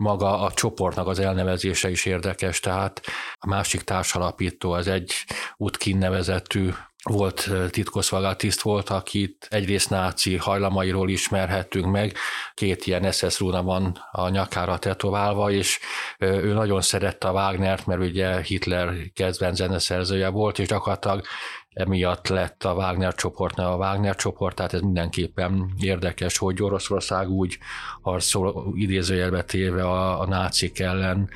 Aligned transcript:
maga 0.00 0.40
a 0.40 0.52
csoportnak 0.52 1.06
az 1.06 1.18
elnevezése 1.18 1.90
is 1.90 2.04
érdekes, 2.04 2.60
tehát 2.60 3.00
a 3.38 3.46
másik 3.46 3.82
társalapító 3.82 4.72
az 4.72 4.88
egy 4.88 5.12
Utkin 5.56 5.98
nevezetű 5.98 6.70
volt 7.02 7.50
titkosszolgálatiszt 7.70 8.60
volt, 8.60 8.88
akit 8.88 9.46
egyrészt 9.50 9.90
náci 9.90 10.36
hajlamairól 10.36 11.08
ismerhettünk 11.08 11.86
meg, 11.86 12.16
két 12.54 12.86
ilyen 12.86 13.12
SS 13.12 13.38
rúna 13.38 13.62
van 13.62 13.98
a 14.10 14.28
nyakára 14.28 14.78
tetoválva, 14.78 15.50
és 15.50 15.78
ő 16.18 16.52
nagyon 16.52 16.80
szerette 16.80 17.28
a 17.28 17.32
Wagnert, 17.32 17.86
mert 17.86 18.00
ugye 18.00 18.42
Hitler 18.42 18.94
kezdven 19.14 19.54
zeneszerzője 19.54 20.28
volt, 20.28 20.58
és 20.58 20.68
gyakorlatilag 20.68 21.24
emiatt 21.72 22.28
lett 22.28 22.64
a 22.64 22.72
Wagner 22.72 23.14
csoportnál 23.14 23.72
a 23.72 23.76
Wagner 23.76 24.16
csoport, 24.16 24.56
tehát 24.56 24.72
ez 24.72 24.80
mindenképpen 24.80 25.72
érdekes, 25.80 26.38
hogy 26.38 26.62
Oroszország 26.62 27.28
úgy 27.28 27.58
harcol 28.02 28.72
idézőjelbe 28.74 29.42
téve 29.42 29.82
a, 29.82 30.20
a 30.20 30.26
nácik 30.26 30.80
ellen, 30.80 31.28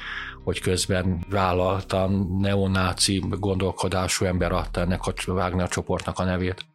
hogy 0.44 0.60
közben 0.60 1.24
vállalta 1.30 2.08
neonáci 2.40 3.22
gondolkodású 3.28 4.24
ember 4.24 4.52
adta 4.52 4.80
ennek 4.80 5.00
a 5.06 5.12
Wagner 5.26 5.68
csoportnak 5.68 6.18
a 6.18 6.24
nevét. 6.24 6.66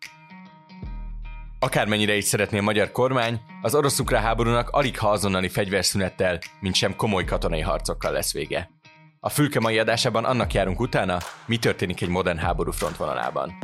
Akármennyire 1.60 2.16
is 2.16 2.24
szeretné 2.24 2.58
a 2.58 2.62
magyar 2.62 2.92
kormány, 2.92 3.42
az 3.62 3.76
orosz-ukrán 3.76 4.22
háborúnak 4.22 4.70
alig 4.70 4.98
ha 4.98 5.10
azonnali 5.10 5.50
fegyverszünettel, 5.50 6.40
mint 6.60 6.76
sem 6.76 6.96
komoly 6.96 7.24
katonai 7.24 7.62
harcokkal 7.62 8.12
lesz 8.12 8.34
vége. 8.34 8.79
A 9.22 9.30
fülke 9.30 9.60
mai 9.60 9.80
adásában 9.80 10.26
annak 10.26 10.54
járunk 10.54 10.80
utána, 10.80 11.18
mi 11.46 11.58
történik 11.58 12.02
egy 12.02 12.10
modern 12.10 12.38
háború 12.38 12.72
frontvonalában. 12.72 13.58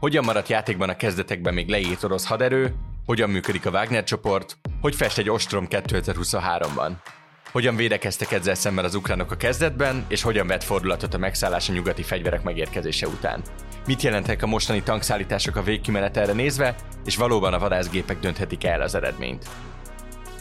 Hogyan 0.00 0.24
maradt 0.24 0.48
játékban 0.48 0.88
a 0.88 0.96
kezdetekben 0.96 1.54
még 1.54 1.68
leírt 1.68 2.04
orosz 2.04 2.26
haderő, 2.26 2.74
hogyan 3.06 3.30
működik 3.30 3.66
a 3.66 3.70
Wagner 3.70 4.04
csoport, 4.04 4.56
hogy 4.80 4.94
fest 4.94 5.18
egy 5.18 5.30
ostrom 5.30 5.66
2023-ban. 5.70 6.90
Hogyan 7.52 7.76
védekeztek 7.76 8.32
ezzel 8.32 8.54
szemben 8.54 8.84
az 8.84 8.94
ukránok 8.94 9.30
a 9.30 9.36
kezdetben, 9.36 10.04
és 10.08 10.22
hogyan 10.22 10.46
vett 10.46 10.62
fordulatot 10.62 11.14
a 11.14 11.18
megszállás 11.18 11.68
a 11.68 11.72
nyugati 11.72 12.02
fegyverek 12.02 12.42
megérkezése 12.42 13.06
után. 13.06 13.42
Mit 13.86 14.02
jelentek 14.02 14.42
a 14.42 14.46
mostani 14.46 14.82
tankszállítások 14.82 15.56
a 15.56 15.62
végkimenetelre 15.62 16.32
nézve, 16.32 16.74
és 17.04 17.16
valóban 17.16 17.54
a 17.54 17.58
vadászgépek 17.58 18.18
dönthetik 18.18 18.64
el 18.64 18.80
az 18.80 18.94
eredményt. 18.94 19.48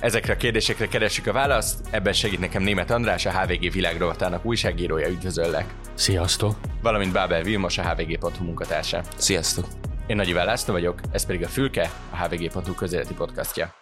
Ezekre 0.02 0.34
a 0.34 0.36
kérdésekre 0.36 0.88
keressük 0.88 1.28
a 1.28 1.34
választ, 1.34 1.88
ebben 1.92 2.14
segít 2.14 2.40
nekem 2.40 2.64
német 2.64 2.92
András, 2.92 3.26
a 3.26 3.40
HVG 3.40 3.72
világrovatának 3.72 4.46
újságírója, 4.46 5.08
üdvözöllek. 5.08 5.66
Sziasztok! 5.94 6.56
Valamint 6.82 7.14
Bábel 7.14 7.44
Vilmos, 7.44 7.78
a 7.78 7.90
HVG.hu 7.90 8.44
munkatársa. 8.44 9.02
Sziasztok! 9.18 9.66
Én 10.08 10.16
Nagy 10.16 10.30
László 10.30 10.74
vagyok, 10.74 11.00
ez 11.12 11.26
pedig 11.26 11.44
a 11.44 11.48
Fülke, 11.48 11.90
a 12.12 12.18
HVG.hu 12.18 12.74
közéleti 12.74 13.14
podcastja. 13.14 13.81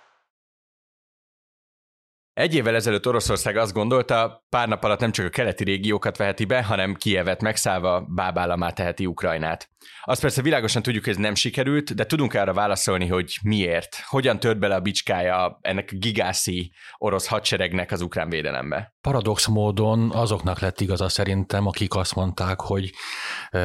Egy 2.40 2.56
évvel 2.56 2.76
ezelőtt 2.76 3.08
Oroszország 3.08 3.58
azt 3.58 3.73
gondolta, 3.73 4.45
pár 4.50 4.68
nap 4.68 4.84
alatt 4.84 5.00
nem 5.00 5.12
csak 5.12 5.26
a 5.26 5.30
keleti 5.30 5.64
régiókat 5.64 6.18
veheti 6.18 6.45
be, 6.45 6.64
hanem 6.64 6.95
Kievet 6.95 7.42
megszállva 7.42 8.06
bábállamá 8.09 8.70
teheti 8.70 9.06
Ukrajnát. 9.06 9.70
Azt 10.04 10.22
persze 10.22 10.42
világosan 10.42 10.82
tudjuk, 10.82 11.04
hogy 11.04 11.14
ez 11.14 11.20
nem 11.20 11.36
sikerült, 11.36 11.95
de 11.95 12.06
tudunk 12.06 12.34
arra 12.34 12.54
válaszolni, 12.54 13.08
hogy 13.08 13.38
miért. 13.44 14.04
Hogyan 14.08 14.40
tört 14.40 14.60
bele 14.60 14.76
a 14.76 14.80
bicskája 14.80 15.60
ennek 15.62 15.90
a 15.92 15.95
gigászi 15.98 16.72
orosz 16.98 17.28
hadseregnek 17.28 17.92
az 17.92 18.02
ukrán 18.02 18.30
védelembe? 18.30 18.94
Paradox 19.02 19.48
módon 19.48 20.12
azoknak 20.12 20.60
lett 20.60 20.82
igaza 20.82 21.10
szerintem, 21.10 21.67
akik 21.67 21.95
azt 21.95 22.16
mondták, 22.16 22.60
hogy 22.62 22.92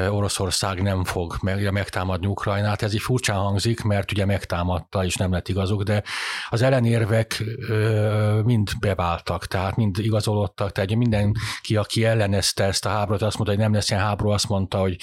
Oroszország 0.08 0.82
nem 0.82 1.04
fog 1.04 1.36
meg, 1.40 1.72
megtámadni 1.72 2.26
Ukrajnát. 2.26 2.82
Ez 2.82 2.94
így 2.94 3.00
furcsán 3.00 3.36
hangzik, 3.36 3.82
mert 3.82 4.12
ugye 4.12 4.24
megtámadta, 4.24 5.04
és 5.04 5.16
nem 5.16 5.32
lett 5.32 5.48
igazuk, 5.48 5.82
de 5.82 6.02
az 6.48 6.62
ellenérvek 6.62 7.42
mind 8.44 8.63
beváltak, 8.80 9.46
tehát 9.46 9.76
mind 9.76 9.98
igazolódtak, 9.98 10.72
tehát 10.72 10.94
mindenki, 10.94 11.76
aki 11.76 12.04
ellenezte 12.04 12.64
ezt 12.64 12.86
a 12.86 12.88
háborút, 12.88 13.22
azt 13.22 13.36
mondta, 13.36 13.54
hogy 13.54 13.64
nem 13.64 13.74
lesz 13.74 13.90
ilyen 13.90 14.02
háború, 14.02 14.30
azt 14.30 14.48
mondta, 14.48 14.78
hogy 14.78 14.96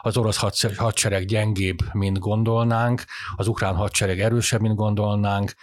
az 0.00 0.16
orosz 0.16 0.40
hadsereg 0.76 1.24
gyengébb, 1.24 1.78
mint 1.92 2.18
gondolnánk, 2.18 3.04
az 3.36 3.48
ukrán 3.48 3.74
hadsereg 3.74 4.20
erősebb, 4.20 4.60
mint 4.60 4.74
gondolnánk, 4.74 5.54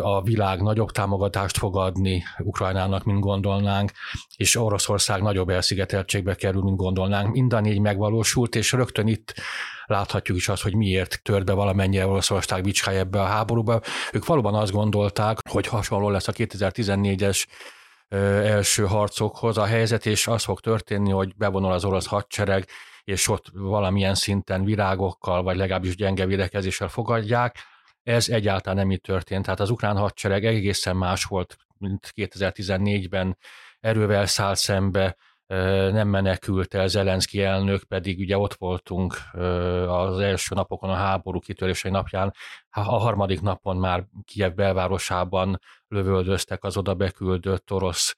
a 0.00 0.22
világ 0.22 0.62
nagyobb 0.62 0.90
támogatást 0.90 1.58
fog 1.58 1.76
adni 1.76 2.22
Ukrajnának, 2.38 3.04
mint 3.04 3.20
gondolnánk, 3.20 3.92
és 4.36 4.56
Oroszország 4.56 5.22
nagyobb 5.22 5.48
elszigeteltségbe 5.48 6.34
kerül, 6.34 6.62
mint 6.62 6.76
gondolnánk. 6.76 7.32
Mind 7.32 7.52
a 7.52 7.60
négy 7.60 7.80
megvalósult, 7.80 8.54
és 8.54 8.72
rögtön 8.72 9.06
itt 9.06 9.34
láthatjuk 9.86 10.36
is 10.36 10.48
azt, 10.48 10.62
hogy 10.62 10.74
miért 10.74 11.20
tört 11.22 11.44
be 11.44 11.52
valamennyire 11.52 12.06
Oroszország 12.06 12.62
bicskája 12.62 12.98
ebbe 12.98 13.20
a 13.20 13.26
háborúba. 13.26 13.80
Ők 14.12 14.26
valóban 14.26 14.54
azt 14.54 14.72
gondolták, 14.72 15.38
hogy 15.50 15.66
hasonló 15.66 16.08
lesz 16.08 16.28
a 16.28 16.32
2014-es 16.32 17.44
első 18.08 18.84
harcokhoz 18.86 19.58
a 19.58 19.64
helyzet, 19.64 20.06
és 20.06 20.26
az 20.26 20.44
fog 20.44 20.60
történni, 20.60 21.10
hogy 21.10 21.36
bevonul 21.36 21.72
az 21.72 21.84
orosz 21.84 22.06
hadsereg, 22.06 22.66
és 23.04 23.28
ott 23.28 23.46
valamilyen 23.52 24.14
szinten 24.14 24.64
virágokkal, 24.64 25.42
vagy 25.42 25.56
legalábbis 25.56 25.96
gyenge 25.96 26.26
védekezéssel 26.26 26.88
fogadják. 26.88 27.58
Ez 28.02 28.28
egyáltalán 28.28 28.78
nem 28.78 28.90
így 28.90 29.00
történt. 29.00 29.44
Tehát 29.44 29.60
az 29.60 29.70
ukrán 29.70 29.96
hadsereg 29.96 30.44
egészen 30.44 30.96
más 30.96 31.24
volt, 31.24 31.56
mint 31.78 32.12
2014-ben 32.16 33.38
erővel 33.80 34.26
szállt 34.26 34.58
szembe, 34.58 35.16
nem 35.92 36.08
menekült 36.08 36.74
el 36.74 36.88
Zelenszky 36.88 37.42
elnök, 37.42 37.84
pedig 37.84 38.18
ugye 38.18 38.38
ott 38.38 38.54
voltunk 38.54 39.16
az 39.86 40.18
első 40.18 40.54
napokon 40.54 40.90
a 40.90 40.94
háború 40.94 41.38
kitörései 41.38 41.90
napján, 41.90 42.34
a 42.70 42.80
harmadik 42.80 43.40
napon 43.40 43.76
már 43.76 44.04
Kiev 44.24 44.54
belvárosában 44.54 45.60
lövöldöztek 45.88 46.64
az 46.64 46.76
oda 46.76 46.94
beküldött 46.94 47.72
orosz 47.72 48.16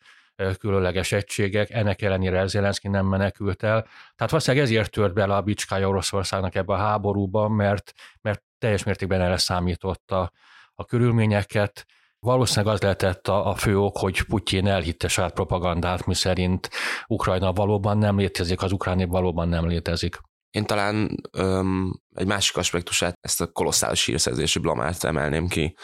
különleges 0.59 1.13
egységek, 1.13 1.71
ennek 1.71 2.03
ellenére 2.03 2.47
Zelenszky 2.47 2.89
nem 2.89 3.07
menekült 3.07 3.63
el. 3.63 3.83
Tehát 4.15 4.31
valószínűleg 4.31 4.67
ezért 4.67 4.91
tört 4.91 5.15
bele 5.15 5.35
a 5.35 5.43
bicskája 5.43 5.89
Oroszországnak 5.89 6.55
ebbe 6.55 6.73
a 6.73 6.77
háborúba, 6.77 7.49
mert, 7.49 7.93
mert 8.21 8.43
teljes 8.59 8.85
mértékben 8.85 9.21
erre 9.21 9.37
számította 9.37 10.33
a 10.75 10.85
körülményeket, 10.85 11.87
Valószínűleg 12.19 12.75
az 12.75 12.81
lehetett 12.81 13.29
a, 13.29 13.49
a 13.49 13.55
fő 13.55 13.79
ok, 13.79 13.97
hogy 13.97 14.23
Putyin 14.23 14.67
elhitte 14.67 15.09
saját 15.09 15.33
propagandát, 15.33 16.07
miszerint 16.07 16.71
Ukrajna 17.07 17.53
valóban 17.53 17.99
nem 17.99 18.19
létezik, 18.19 18.63
az 18.63 18.73
ukrán 18.73 19.09
valóban 19.09 19.49
nem 19.49 19.67
létezik. 19.67 20.19
Én 20.51 20.65
talán 20.65 21.17
öm, 21.33 22.01
egy 22.15 22.27
másik 22.27 22.57
aspektusát, 22.57 23.19
ezt 23.21 23.41
a 23.41 23.53
kolosszális 23.53 24.05
hírszerzési 24.05 24.59
blamát 24.59 25.05
emelném 25.05 25.49
ki, 25.49 25.77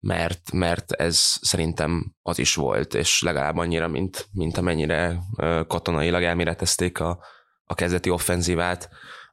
mert, 0.00 0.52
mert 0.52 0.92
ez 0.92 1.16
szerintem 1.40 2.14
az 2.22 2.38
is 2.38 2.54
volt, 2.54 2.94
és 2.94 3.22
legalább 3.22 3.56
annyira, 3.56 3.88
mint, 3.88 4.28
mint 4.32 4.56
amennyire 4.56 5.18
katonailag 5.66 6.22
elméletezték 6.22 7.00
a, 7.00 7.24
a 7.64 7.74
kezdeti 7.74 8.10
offenzívát, 8.10 8.88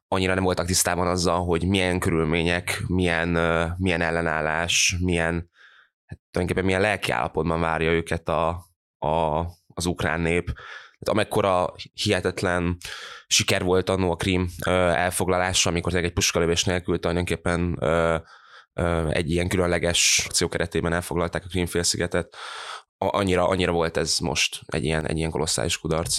annyira 0.08 0.34
nem 0.34 0.44
voltak 0.44 0.66
tisztában 0.66 1.06
azzal, 1.06 1.44
hogy 1.44 1.66
milyen 1.66 1.98
körülmények, 1.98 2.82
milyen, 2.86 3.28
milyen 3.78 4.00
ellenállás, 4.00 4.96
milyen, 5.00 5.50
hát 6.06 6.18
tulajdonképpen 6.30 6.64
milyen 6.64 6.80
lelkiállapotban 6.80 7.60
várja 7.60 7.90
őket 7.90 8.28
a, 8.28 8.48
a, 8.98 9.38
az 9.74 9.86
ukrán 9.86 10.20
nép. 10.20 10.44
Tehát 10.44 11.18
amekkora 11.18 11.74
hihetetlen 11.92 12.76
siker 13.26 13.62
volt 13.62 13.88
annó 13.88 14.10
a 14.10 14.16
Krím 14.16 14.48
elfoglalása, 14.66 15.70
amikor 15.70 15.94
egy 15.94 16.12
puskalövés 16.12 16.64
nélkül 16.64 16.98
tulajdonképpen 16.98 17.78
egy 19.08 19.30
ilyen 19.30 19.48
különleges 19.48 20.22
akció 20.24 20.48
keretében 20.48 20.92
elfoglalták 20.92 21.44
a 21.44 21.48
Krímfélszigetet. 21.48 22.36
Annyira, 22.98 23.48
annyira 23.48 23.72
volt 23.72 23.96
ez 23.96 24.18
most 24.18 24.60
egy 24.66 24.84
ilyen, 24.84 25.06
egy 25.06 25.16
ilyen 25.16 25.30
kolosszális 25.30 25.78
kudarc. 25.78 26.18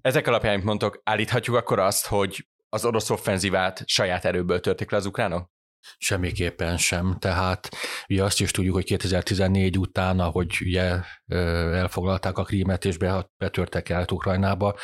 Ezek 0.00 0.26
alapján, 0.26 0.52
mint 0.52 0.64
mondtok, 0.64 1.00
állíthatjuk 1.04 1.56
akkor 1.56 1.78
azt, 1.78 2.06
hogy 2.06 2.46
az 2.68 2.84
orosz 2.84 3.10
offenzívát 3.10 3.82
saját 3.86 4.24
erőből 4.24 4.60
törték 4.60 4.90
le 4.90 4.96
az 4.96 5.06
ukránok? 5.06 5.52
Semmiképpen 5.98 6.76
sem. 6.76 7.16
Tehát 7.18 7.68
ugye 8.08 8.24
azt 8.24 8.40
is 8.40 8.50
tudjuk, 8.50 8.74
hogy 8.74 8.84
2014 8.84 9.78
után, 9.78 10.20
ahogy 10.20 10.58
ugye 10.60 11.00
elfoglalták 11.28 12.38
a 12.38 12.42
krímet 12.42 12.84
és 12.84 12.96
betörtek 13.38 13.88
el 13.88 14.04
Ukrajnába, 14.12 14.74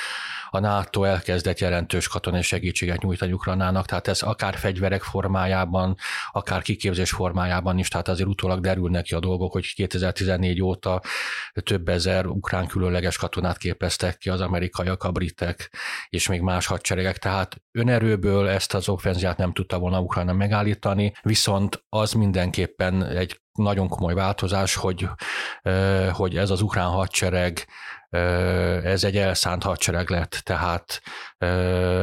a 0.50 0.58
NATO 0.58 1.04
elkezdett 1.04 1.58
jelentős 1.58 2.08
katonai 2.08 2.42
segítséget 2.42 3.02
nyújtani 3.02 3.32
Ukrajnának, 3.32 3.86
tehát 3.86 4.08
ez 4.08 4.22
akár 4.22 4.54
fegyverek 4.54 5.02
formájában, 5.02 5.96
akár 6.32 6.62
kiképzés 6.62 7.10
formájában 7.10 7.78
is, 7.78 7.88
tehát 7.88 8.08
azért 8.08 8.28
utólag 8.28 8.60
derülnek 8.60 9.02
ki 9.02 9.14
a 9.14 9.20
dolgok, 9.20 9.52
hogy 9.52 9.72
2014 9.74 10.62
óta 10.62 11.02
több 11.62 11.88
ezer 11.88 12.26
ukrán 12.26 12.66
különleges 12.66 13.16
katonát 13.16 13.58
képeztek 13.58 14.16
ki 14.16 14.28
az 14.28 14.40
amerikaiak, 14.40 15.02
a 15.02 15.10
britek 15.10 15.70
és 16.08 16.28
még 16.28 16.40
más 16.40 16.66
hadseregek, 16.66 17.18
tehát 17.18 17.62
önerőből 17.72 18.48
ezt 18.48 18.74
az 18.74 18.88
offenziát 18.88 19.36
nem 19.36 19.52
tudta 19.52 19.78
volna 19.78 20.00
Ukrajna 20.00 20.32
megállítani, 20.32 21.12
viszont 21.22 21.84
az 21.88 22.12
mindenképpen 22.12 23.04
egy 23.04 23.40
nagyon 23.52 23.88
komoly 23.88 24.14
változás, 24.14 24.74
hogy, 24.74 25.08
hogy 26.12 26.36
ez 26.36 26.50
az 26.50 26.60
ukrán 26.60 26.88
hadsereg 26.88 27.66
ez 28.84 29.04
egy 29.04 29.16
elszánt 29.16 29.62
hadsereg 29.62 30.10
lett, 30.10 30.40
tehát 30.42 31.02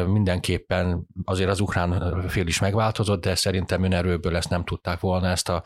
mindenképpen 0.07 1.07
azért 1.23 1.49
az 1.49 1.59
ukrán 1.59 2.21
fél 2.27 2.47
is 2.47 2.59
megváltozott, 2.59 3.21
de 3.21 3.35
szerintem 3.35 3.83
önerőből 3.83 4.35
ezt 4.35 4.49
nem 4.49 4.63
tudták 4.63 4.99
volna 4.99 5.27
ezt 5.27 5.49
a, 5.49 5.63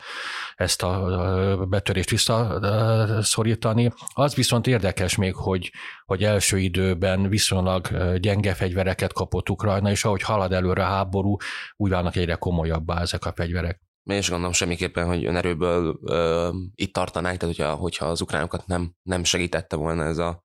ezt 0.54 0.82
a 0.82 1.66
betörést 1.68 2.10
visszaszorítani. 2.10 3.92
Az 4.14 4.34
viszont 4.34 4.66
érdekes 4.66 5.16
még, 5.16 5.34
hogy, 5.34 5.72
hogy 6.04 6.24
első 6.24 6.58
időben 6.58 7.28
viszonylag 7.28 7.88
gyenge 8.18 8.54
fegyvereket 8.54 9.12
kapott 9.12 9.50
Ukrajna, 9.50 9.90
és 9.90 10.04
ahogy 10.04 10.22
halad 10.22 10.52
előre 10.52 10.82
a 10.82 10.88
háború, 10.88 11.36
úgy 11.76 11.90
válnak 11.90 12.16
egyre 12.16 12.34
komolyabbá 12.34 13.00
ezek 13.00 13.24
a 13.24 13.32
fegyverek. 13.36 13.80
Én 14.04 14.18
is 14.18 14.28
gondolom 14.28 14.52
semmiképpen, 14.52 15.06
hogy 15.06 15.24
önerőből 15.24 15.98
ö, 16.04 16.50
itt 16.74 16.92
tartanánk, 16.92 17.38
tehát 17.38 17.56
hogyha, 17.56 17.74
hogyha 17.74 18.06
az 18.06 18.20
ukránokat 18.20 18.66
nem, 18.66 18.94
nem 19.02 19.24
segítette 19.24 19.76
volna 19.76 20.04
ez 20.04 20.18
a, 20.18 20.42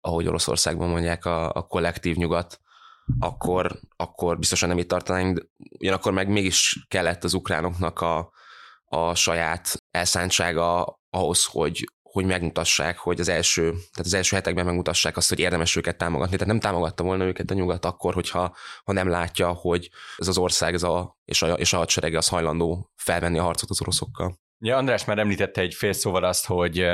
ahogy 0.00 0.26
Oroszországban 0.26 0.88
mondják, 0.88 1.24
a, 1.24 1.52
a 1.52 1.66
kollektív 1.66 2.16
nyugat, 2.16 2.60
akkor, 3.18 3.78
akkor 3.96 4.38
biztosan 4.38 4.68
nem 4.68 4.78
itt 4.78 4.88
tartanánk, 4.88 5.48
ugyanakkor 5.78 6.12
meg 6.12 6.28
mégis 6.28 6.84
kellett 6.88 7.24
az 7.24 7.34
ukránoknak 7.34 8.00
a, 8.00 8.32
a 8.84 9.14
saját 9.14 9.76
elszántsága 9.90 10.98
ahhoz, 11.10 11.44
hogy, 11.44 11.84
hogy 12.12 12.24
megmutassák, 12.24 12.98
hogy 12.98 13.20
az 13.20 13.28
első, 13.28 13.70
tehát 13.70 14.04
az 14.04 14.14
első 14.14 14.36
hetekben 14.36 14.64
megmutassák 14.64 15.16
azt, 15.16 15.28
hogy 15.28 15.38
érdemes 15.38 15.76
őket 15.76 15.96
támogatni. 15.96 16.36
Tehát 16.36 16.52
nem 16.52 16.60
támogatta 16.60 17.02
volna 17.02 17.24
őket 17.24 17.50
a 17.50 17.54
nyugat 17.54 17.84
akkor, 17.84 18.14
hogyha 18.14 18.56
ha 18.84 18.92
nem 18.92 19.08
látja, 19.08 19.48
hogy 19.48 19.90
ez 20.16 20.28
az 20.28 20.38
ország 20.38 20.74
ez 20.74 20.82
a, 20.82 21.18
és, 21.24 21.42
a, 21.42 21.52
és 21.52 21.72
a 21.72 21.76
hadserege 21.76 22.18
az 22.18 22.28
hajlandó 22.28 22.90
felvenni 22.96 23.38
a 23.38 23.42
harcot 23.42 23.70
az 23.70 23.80
oroszokkal. 23.80 24.38
Ja, 24.58 24.76
András 24.76 25.04
már 25.04 25.18
említette 25.18 25.60
egy 25.60 25.74
fél 25.74 25.92
szóval 25.92 26.24
azt, 26.24 26.46
hogy, 26.46 26.86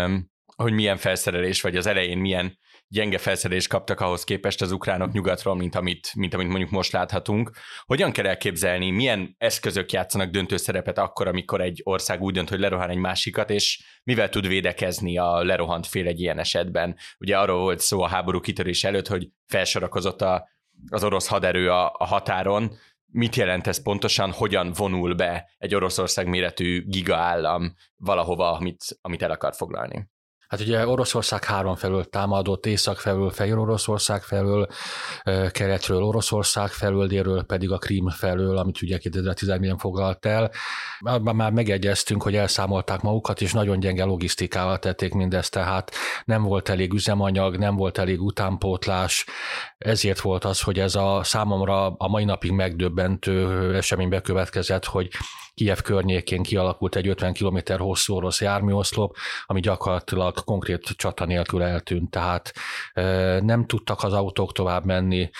hogy 0.57 0.73
milyen 0.73 0.97
felszerelés, 0.97 1.61
vagy 1.61 1.77
az 1.77 1.87
elején 1.87 2.19
milyen 2.19 2.59
gyenge 2.89 3.19
felszerelést 3.19 3.69
kaptak 3.69 4.01
ahhoz 4.01 4.25
képest 4.25 4.63
az 4.63 4.73
ukránok 4.73 5.13
nyugatról, 5.13 5.55
mint 5.55 5.75
amit, 5.75 6.15
mint 6.15 6.35
amit 6.35 6.49
mondjuk 6.49 6.71
most 6.71 6.93
láthatunk. 6.93 7.51
Hogyan 7.85 8.13
kell 8.13 8.27
elképzelni, 8.27 8.91
milyen 8.91 9.35
eszközök 9.39 9.93
játszanak 9.93 10.31
döntő 10.31 10.57
szerepet 10.57 10.99
akkor, 10.99 11.27
amikor 11.27 11.61
egy 11.61 11.81
ország 11.85 12.23
úgy 12.23 12.35
dönt, 12.35 12.49
hogy 12.49 12.59
lerohan 12.59 12.91
egy 12.91 12.97
másikat, 12.97 13.51
és 13.51 13.83
mivel 14.05 14.29
tud 14.29 14.47
védekezni 14.47 15.19
a 15.19 15.43
lerohant 15.43 15.87
fél 15.87 16.07
egy 16.07 16.21
ilyen 16.21 16.39
esetben? 16.39 16.97
Ugye 17.19 17.39
arról 17.39 17.61
volt 17.61 17.81
szó 17.81 18.01
a 18.01 18.09
háború 18.09 18.41
kitörés 18.41 18.85
előtt, 18.85 19.07
hogy 19.07 19.29
felsorakozott 19.47 20.23
a, 20.23 20.49
az 20.91 21.05
orosz 21.05 21.27
haderő 21.27 21.71
a, 21.71 21.95
a 21.99 22.05
határon, 22.05 22.79
mit 23.13 23.37
jelent 23.37 23.67
ez 23.67 23.83
pontosan, 23.83 24.33
hogyan 24.33 24.73
vonul 24.73 25.15
be 25.15 25.51
egy 25.59 25.75
Oroszország 25.75 26.27
méretű 26.27 26.85
gigaállam 26.87 27.75
valahova, 27.97 28.53
amit, 28.53 28.85
amit 29.01 29.23
el 29.23 29.31
akar 29.31 29.55
foglalni? 29.55 30.09
Hát 30.49 30.61
ugye 30.61 30.87
Oroszország 30.87 31.45
három 31.45 31.75
felől 31.75 32.05
támadott, 32.05 32.67
észak 32.67 32.99
felől, 32.99 33.31
fehér 33.31 33.59
Oroszország 33.59 34.23
felől, 34.23 34.67
keletről 35.51 36.03
Oroszország 36.03 36.69
felől, 36.69 37.07
délről 37.07 37.43
pedig 37.43 37.71
a 37.71 37.79
Krím 37.79 38.09
felől, 38.09 38.57
amit 38.57 38.83
ugye 38.83 38.99
2014-ben 39.03 39.79
foglalt 39.79 40.27
el. 40.27 40.51
Már 41.23 41.53
megegyeztünk, 41.53 42.23
hogy 42.23 42.37
elszámolták 42.37 43.01
magukat, 43.01 43.41
és 43.41 43.53
nagyon 43.53 43.81
gyenge 43.81 44.05
logisztikával 44.05 44.79
tették 44.79 45.13
mindezt, 45.15 45.53
tehát 45.53 45.91
nem 46.25 46.43
volt 46.43 46.69
elég 46.69 46.93
üzemanyag, 46.93 47.57
nem 47.57 47.77
volt 47.77 47.99
elég 47.99 48.23
utánpótlás, 48.23 49.27
ezért 49.79 50.21
volt 50.21 50.45
az, 50.45 50.61
hogy 50.61 50.79
ez 50.79 50.95
a 50.95 51.21
számomra 51.23 51.87
a 51.87 52.09
mai 52.09 52.25
napig 52.25 52.51
megdöbbentő 52.51 53.75
esemény 53.75 54.09
bekövetkezett, 54.09 54.85
hogy 54.85 55.09
Kiev 55.59 55.79
környékén 55.79 56.43
kialakult 56.43 56.97
egy 56.97 57.09
50 57.09 57.33
km 57.33 57.59
hosszú 57.79 58.15
orosz 58.15 58.41
járműoszlop, 58.41 59.17
ami 59.47 59.61
gyakorlatilag 59.61 60.45
konkrét 60.45 60.83
csata 60.97 61.25
nélkül 61.25 61.63
eltűnt, 61.63 62.11
tehát 62.11 62.53
nem 63.41 63.67
tudtak 63.67 64.03
az 64.03 64.13
autók 64.13 64.53
tovább 64.53 64.85
menni, 64.85 65.31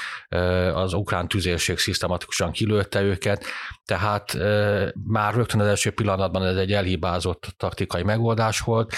az 0.75 0.93
ukrán 0.93 1.29
tüzérség 1.29 1.79
szisztematikusan 1.79 2.53
kilőtte 2.53 3.01
őket, 3.03 3.45
tehát 3.85 4.37
már 5.07 5.35
rögtön 5.35 5.61
az 5.61 5.67
első 5.67 5.91
pillanatban 5.91 6.45
ez 6.45 6.57
egy 6.57 6.73
elhibázott 6.73 7.55
taktikai 7.57 8.03
megoldás 8.03 8.61
volt, 8.61 8.95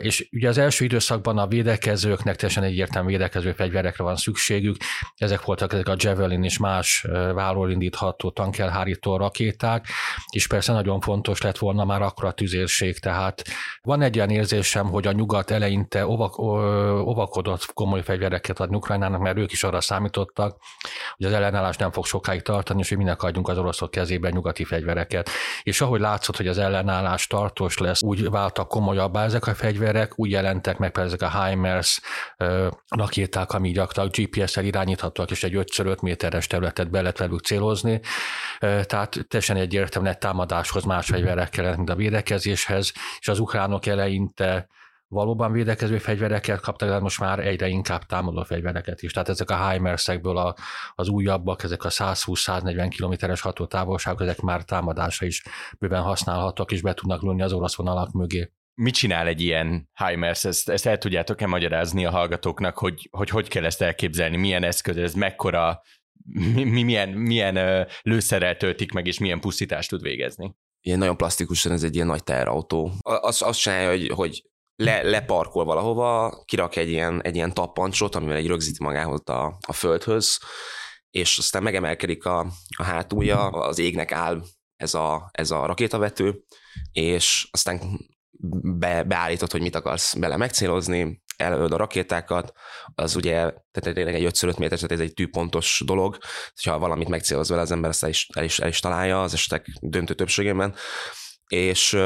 és 0.00 0.28
ugye 0.32 0.48
az 0.48 0.58
első 0.58 0.84
időszakban 0.84 1.38
a 1.38 1.46
védekezőknek 1.46 2.36
teljesen 2.36 2.62
egyértelmű 2.62 3.08
védekező 3.08 3.52
fegyverekre 3.52 4.04
van 4.04 4.16
szükségük, 4.16 4.76
ezek 5.16 5.42
voltak 5.42 5.72
ezek 5.72 5.88
a 5.88 5.94
Javelin 5.96 6.44
és 6.44 6.58
más 6.58 7.06
vállól 7.34 7.70
indítható 7.70 8.30
tankelhárító 8.30 9.16
rakéták, 9.16 9.86
és 10.30 10.46
persze 10.48 10.72
nagyon 10.72 11.00
fontos 11.00 11.42
lett 11.42 11.58
volna 11.58 11.84
már 11.84 12.02
akkor 12.02 12.24
a 12.24 12.32
tüzérség, 12.32 12.98
tehát 12.98 13.42
van 13.82 14.02
egy 14.02 14.14
ilyen 14.14 14.30
érzésem, 14.30 14.86
hogy 14.86 15.06
a 15.06 15.12
nyugat 15.12 15.50
eleinte 15.50 16.06
ovak, 16.06 16.38
ovakodott 16.38 17.72
komoly 17.72 18.02
fegyvereket 18.02 18.60
adni 18.60 18.76
Ukrajnának, 18.76 19.20
mert 19.20 19.36
ők 19.36 19.52
is 19.52 19.64
arra 19.64 19.80
számítottak, 19.80 20.56
hogy 21.16 21.26
az 21.26 21.32
ellenállás 21.32 21.76
nem 21.76 21.90
fog 21.90 22.06
sokáig 22.06 22.42
tartani, 22.42 22.80
és 22.80 22.88
hogy 22.88 22.98
minek 22.98 23.22
adjunk 23.22 23.48
az 23.48 23.58
oroszok 23.58 23.90
kezében 23.90 24.32
nyugati 24.32 24.64
fegyvereket. 24.64 25.30
És 25.62 25.80
ahogy 25.80 26.00
látszott, 26.00 26.36
hogy 26.36 26.48
az 26.48 26.58
ellenállás 26.58 27.26
tartós 27.26 27.78
lesz, 27.78 28.02
úgy 28.02 28.30
váltak 28.30 28.68
komolyabbá 28.68 29.24
ezek 29.24 29.46
a 29.46 29.54
fegyverek, 29.54 30.12
úgy 30.18 30.30
jelentek 30.30 30.78
meg 30.78 30.90
például 30.90 31.14
ezek 31.14 31.34
a 31.34 31.44
HIMARS 31.44 32.00
rakéták, 32.88 33.52
ami 33.52 33.70
gyakorlatilag 33.70 34.30
GPS-el 34.30 34.64
irányíthatóak, 34.64 35.30
és 35.30 35.44
egy 35.44 35.54
5x5 35.54 36.00
méteres 36.00 36.46
területet 36.46 36.90
be 36.90 37.00
lehet 37.00 37.18
velük 37.18 37.40
célozni. 37.40 38.00
Tehát 38.60 39.26
teljesen 39.28 39.56
egyértelműen 39.56 40.18
támadáshoz 40.38 40.84
más 40.84 41.06
fegyverek 41.06 41.48
kellett, 41.48 41.76
mint 41.76 41.90
a 41.90 41.94
védekezéshez, 41.94 42.92
és 43.18 43.28
az 43.28 43.38
ukránok 43.38 43.86
eleinte 43.86 44.68
valóban 45.08 45.52
védekező 45.52 45.98
fegyvereket 45.98 46.60
kaptak, 46.60 46.88
de 46.88 46.98
most 46.98 47.20
már 47.20 47.38
egyre 47.38 47.68
inkább 47.68 48.02
támadó 48.02 48.42
fegyvereket 48.42 49.02
is. 49.02 49.12
Tehát 49.12 49.28
ezek 49.28 49.50
a 49.50 49.70
HIMARS-ekből 49.70 50.36
a, 50.36 50.54
az 50.94 51.08
újabbak, 51.08 51.62
ezek 51.62 51.84
a 51.84 51.88
120-140 51.88 52.86
kilométeres 52.90 53.40
hatótávolságok, 53.40 54.20
ezek 54.20 54.40
már 54.40 54.62
támadásra 54.62 55.26
is 55.26 55.42
bőven 55.78 56.02
használhatók, 56.02 56.72
és 56.72 56.82
be 56.82 56.94
tudnak 56.94 57.22
lőni 57.22 57.42
az 57.42 57.52
orosz 57.52 57.76
vonalak 57.76 58.12
mögé. 58.12 58.52
Mit 58.74 58.94
csinál 58.94 59.26
egy 59.26 59.40
ilyen 59.40 59.88
HIMARS? 60.06 60.44
Ezt, 60.44 60.68
ezt 60.68 60.86
el 60.86 60.98
tudjátok-e 60.98 61.46
magyarázni 61.46 62.04
a 62.04 62.10
hallgatóknak, 62.10 62.78
hogy, 62.78 63.08
hogy 63.10 63.28
hogy 63.28 63.48
kell 63.48 63.64
ezt 63.64 63.82
elképzelni, 63.82 64.36
milyen 64.36 64.62
eszköz, 64.62 64.96
ez 64.96 65.14
mekkora 65.14 65.82
mi, 66.64 66.82
milyen, 66.82 67.08
milyen 67.08 67.86
lőszerrel 68.02 68.56
töltik 68.56 68.92
meg, 68.92 69.06
és 69.06 69.18
milyen 69.18 69.40
pusztítást 69.40 69.88
tud 69.88 70.02
végezni. 70.02 70.56
Ilyen 70.80 70.98
nagyon 70.98 71.16
plastikusan 71.16 71.72
ez 71.72 71.82
egy 71.82 71.94
ilyen 71.94 72.06
nagy 72.06 72.24
teherautó. 72.24 72.92
Azt, 73.00 73.42
azt 73.42 73.60
csinálja, 73.60 73.88
hogy, 73.88 74.08
hogy 74.14 74.42
le, 74.76 75.02
leparkol 75.02 75.64
valahova, 75.64 76.42
kirak 76.44 76.76
egy 76.76 76.88
ilyen, 76.88 77.22
egy 77.22 77.34
ilyen 77.34 77.54
tappancsot, 77.54 78.14
amivel 78.14 78.36
egy 78.36 78.46
rögzíti 78.46 78.82
magához 78.82 79.28
a, 79.28 79.58
a 79.66 79.72
földhöz, 79.72 80.38
és 81.10 81.38
aztán 81.38 81.62
megemelkedik 81.62 82.24
a, 82.24 82.46
a 82.76 82.82
hátulja, 82.82 83.48
az 83.48 83.78
égnek 83.78 84.12
áll 84.12 84.42
ez 84.76 84.94
a, 84.94 85.30
ez 85.32 85.50
a 85.50 85.66
rakétavető, 85.66 86.44
és 86.92 87.48
aztán 87.50 87.80
be, 88.62 89.02
beállítod, 89.02 89.50
hogy 89.50 89.60
mit 89.60 89.74
akarsz 89.74 90.14
bele 90.14 90.36
megcélozni, 90.36 91.22
elöld 91.36 91.72
a 91.72 91.76
rakétákat, 91.76 92.52
az 92.94 93.16
ugye, 93.16 93.32
tehát 93.32 93.94
tényleg 93.94 94.14
egy 94.14 94.24
5 94.24 94.58
méter, 94.58 94.78
tehát 94.78 94.92
ez 94.92 95.00
egy 95.00 95.14
tűpontos 95.14 95.82
dolog, 95.86 96.18
ha 96.64 96.78
valamit 96.78 97.08
megcéloz 97.08 97.48
vele 97.48 97.60
az 97.60 97.70
ember, 97.70 97.90
ezt 97.90 98.02
el 98.02 98.08
is, 98.08 98.28
el 98.34 98.44
is, 98.44 98.58
el 98.58 98.68
is 98.68 98.80
találja 98.80 99.22
az 99.22 99.32
esetek 99.32 99.66
döntő 99.80 100.14
többségében, 100.14 100.74
és, 101.46 101.98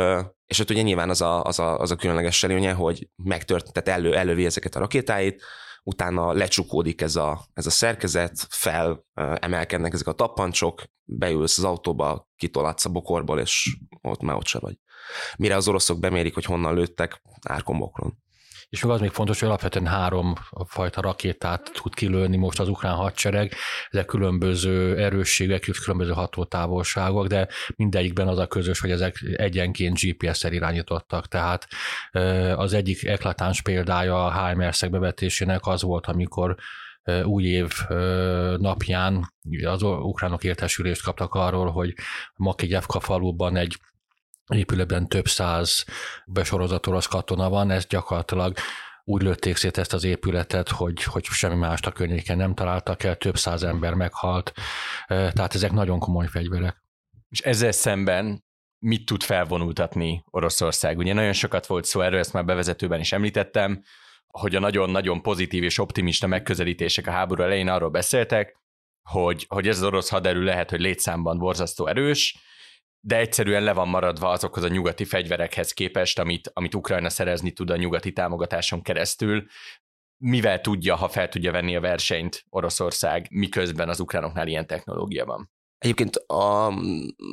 és 0.47 0.59
ott 0.59 0.71
ugye 0.71 0.83
nyilván 0.83 1.11
az 1.11 1.21
a, 1.21 1.43
az 1.43 1.59
a, 1.59 1.79
az 1.79 1.91
a 1.91 1.97
különleges 1.97 2.43
előnye, 2.43 2.73
hogy 2.73 3.09
megtört, 3.17 3.73
tehát 3.73 4.01
elő, 4.01 4.17
elővi 4.17 4.45
ezeket 4.45 4.77
a 4.77 4.79
rakétáit, 4.79 5.43
utána 5.83 6.33
lecsukódik 6.33 7.01
ez 7.01 7.17
a, 7.17 7.45
ez 7.55 7.67
a 7.67 7.71
szerkezet, 7.71 8.47
fel 8.49 9.07
emelkednek 9.35 9.93
ezek 9.93 10.07
a 10.07 10.13
tappancsok, 10.13 10.83
beülsz 11.05 11.59
az 11.59 11.65
autóba, 11.65 12.29
kitolatsz 12.37 12.85
a 12.85 12.91
bokorból, 12.91 13.41
és 13.41 13.77
ott 14.01 14.23
már 14.23 14.37
ott 14.37 14.47
se 14.47 14.59
vagy. 14.59 14.79
Mire 15.37 15.57
az 15.57 15.69
oroszok 15.69 15.99
bemérik, 15.99 16.35
hogy 16.35 16.45
honnan 16.45 16.75
lőttek, 16.75 17.23
árkombokron. 17.49 18.19
És 18.73 18.83
még 18.83 18.93
az 18.93 19.01
még 19.01 19.11
fontos, 19.11 19.41
hogy 19.41 19.49
alapvetően 19.49 19.87
három 19.87 20.35
fajta 20.67 21.01
rakétát 21.01 21.71
tud 21.73 21.95
kilőni 21.95 22.37
most 22.37 22.61
az 22.61 22.69
ukrán 22.69 22.95
hadsereg, 22.95 23.55
ezek 23.91 24.07
különböző 24.07 24.99
erősségek, 24.99 25.69
különböző 25.83 26.13
hatótávolságok, 26.13 27.27
de 27.27 27.49
mindegyikben 27.77 28.29
az 28.29 28.39
a 28.39 28.47
közös, 28.47 28.81
hogy 28.81 28.91
ezek 28.91 29.17
egyenként 29.37 29.99
GPS-szel 30.01 30.53
irányítottak, 30.53 31.29
tehát 31.29 31.69
az 32.57 32.73
egyik 32.73 33.05
eklatáns 33.05 33.63
példája 33.63 34.25
a 34.25 34.33
HMR-szek 34.33 34.91
bevetésének 34.91 35.67
az 35.67 35.83
volt, 35.83 36.07
amikor 36.07 36.57
új 37.25 37.45
év 37.45 37.71
napján 38.57 39.33
az 39.65 39.83
ukránok 39.83 40.45
értesülést 40.45 41.03
kaptak 41.03 41.35
arról, 41.35 41.71
hogy 41.71 41.95
Makegyevka 42.37 43.01
faluban 43.01 43.57
egy 43.57 43.77
épületben 44.53 45.09
több 45.09 45.27
száz 45.27 45.85
besorozott 46.27 46.87
orosz 46.87 47.07
katona 47.07 47.49
van, 47.49 47.71
ez 47.71 47.87
gyakorlatilag 47.87 48.57
úgy 49.05 49.23
lőtték 49.23 49.57
szét 49.57 49.79
ezt 49.79 49.93
az 49.93 50.05
épületet, 50.05 50.69
hogy, 50.69 51.03
hogy 51.03 51.25
semmi 51.25 51.55
mást 51.55 51.87
a 51.87 51.93
környéken 51.93 52.37
nem 52.37 52.55
találtak 52.55 53.03
el, 53.03 53.17
több 53.17 53.37
száz 53.37 53.63
ember 53.63 53.95
meghalt, 53.95 54.53
tehát 55.07 55.55
ezek 55.55 55.73
nagyon 55.73 55.99
komoly 55.99 56.27
fegyverek. 56.27 56.83
És 57.29 57.41
ezzel 57.41 57.73
szemben 57.73 58.45
mit 58.79 59.07
tud 59.07 59.23
felvonultatni 59.23 60.25
Oroszország? 60.31 60.99
Ugye 60.99 61.13
nagyon 61.13 61.33
sokat 61.33 61.67
volt 61.67 61.85
szó 61.85 62.01
erről, 62.01 62.19
ezt 62.19 62.33
már 62.33 62.45
bevezetőben 62.45 63.01
is 63.01 63.13
említettem, 63.13 63.83
hogy 64.27 64.55
a 64.55 64.61
nagyon-nagyon 64.61 65.23
pozitív 65.23 65.63
és 65.63 65.79
optimista 65.79 66.27
megközelítések 66.27 67.07
a 67.07 67.11
háború 67.11 67.43
elején 67.43 67.69
arról 67.69 67.91
beszéltek, 67.91 68.57
hogy, 69.03 69.47
hogy 69.49 69.69
ez 69.69 69.77
az 69.77 69.83
orosz 69.83 70.09
haderő 70.09 70.43
lehet, 70.43 70.71
hogy 70.71 70.81
létszámban 70.81 71.39
borzasztó 71.39 71.87
erős, 71.87 72.37
de 73.05 73.17
egyszerűen 73.17 73.63
le 73.63 73.73
van 73.73 73.89
maradva 73.89 74.29
azokhoz 74.29 74.63
a 74.63 74.69
nyugati 74.69 75.05
fegyverekhez 75.05 75.73
képest, 75.73 76.19
amit, 76.19 76.51
amit 76.53 76.75
Ukrajna 76.75 77.09
szerezni 77.09 77.53
tud 77.53 77.71
a 77.71 77.77
nyugati 77.77 78.13
támogatáson 78.13 78.83
keresztül, 78.83 79.47
mivel 80.17 80.61
tudja, 80.61 80.97
ha 80.97 81.09
fel 81.09 81.29
tudja 81.29 81.53
venni 81.53 81.77
a 81.77 81.81
versenyt 81.81 82.45
Oroszország, 82.49 83.27
miközben 83.31 83.89
az 83.89 84.01
ukránoknál 84.01 84.49
ilyen 84.49 84.67
technológia 84.67 85.25
van. 85.25 85.51
Egyébként 85.79 86.17
a, 86.17 86.69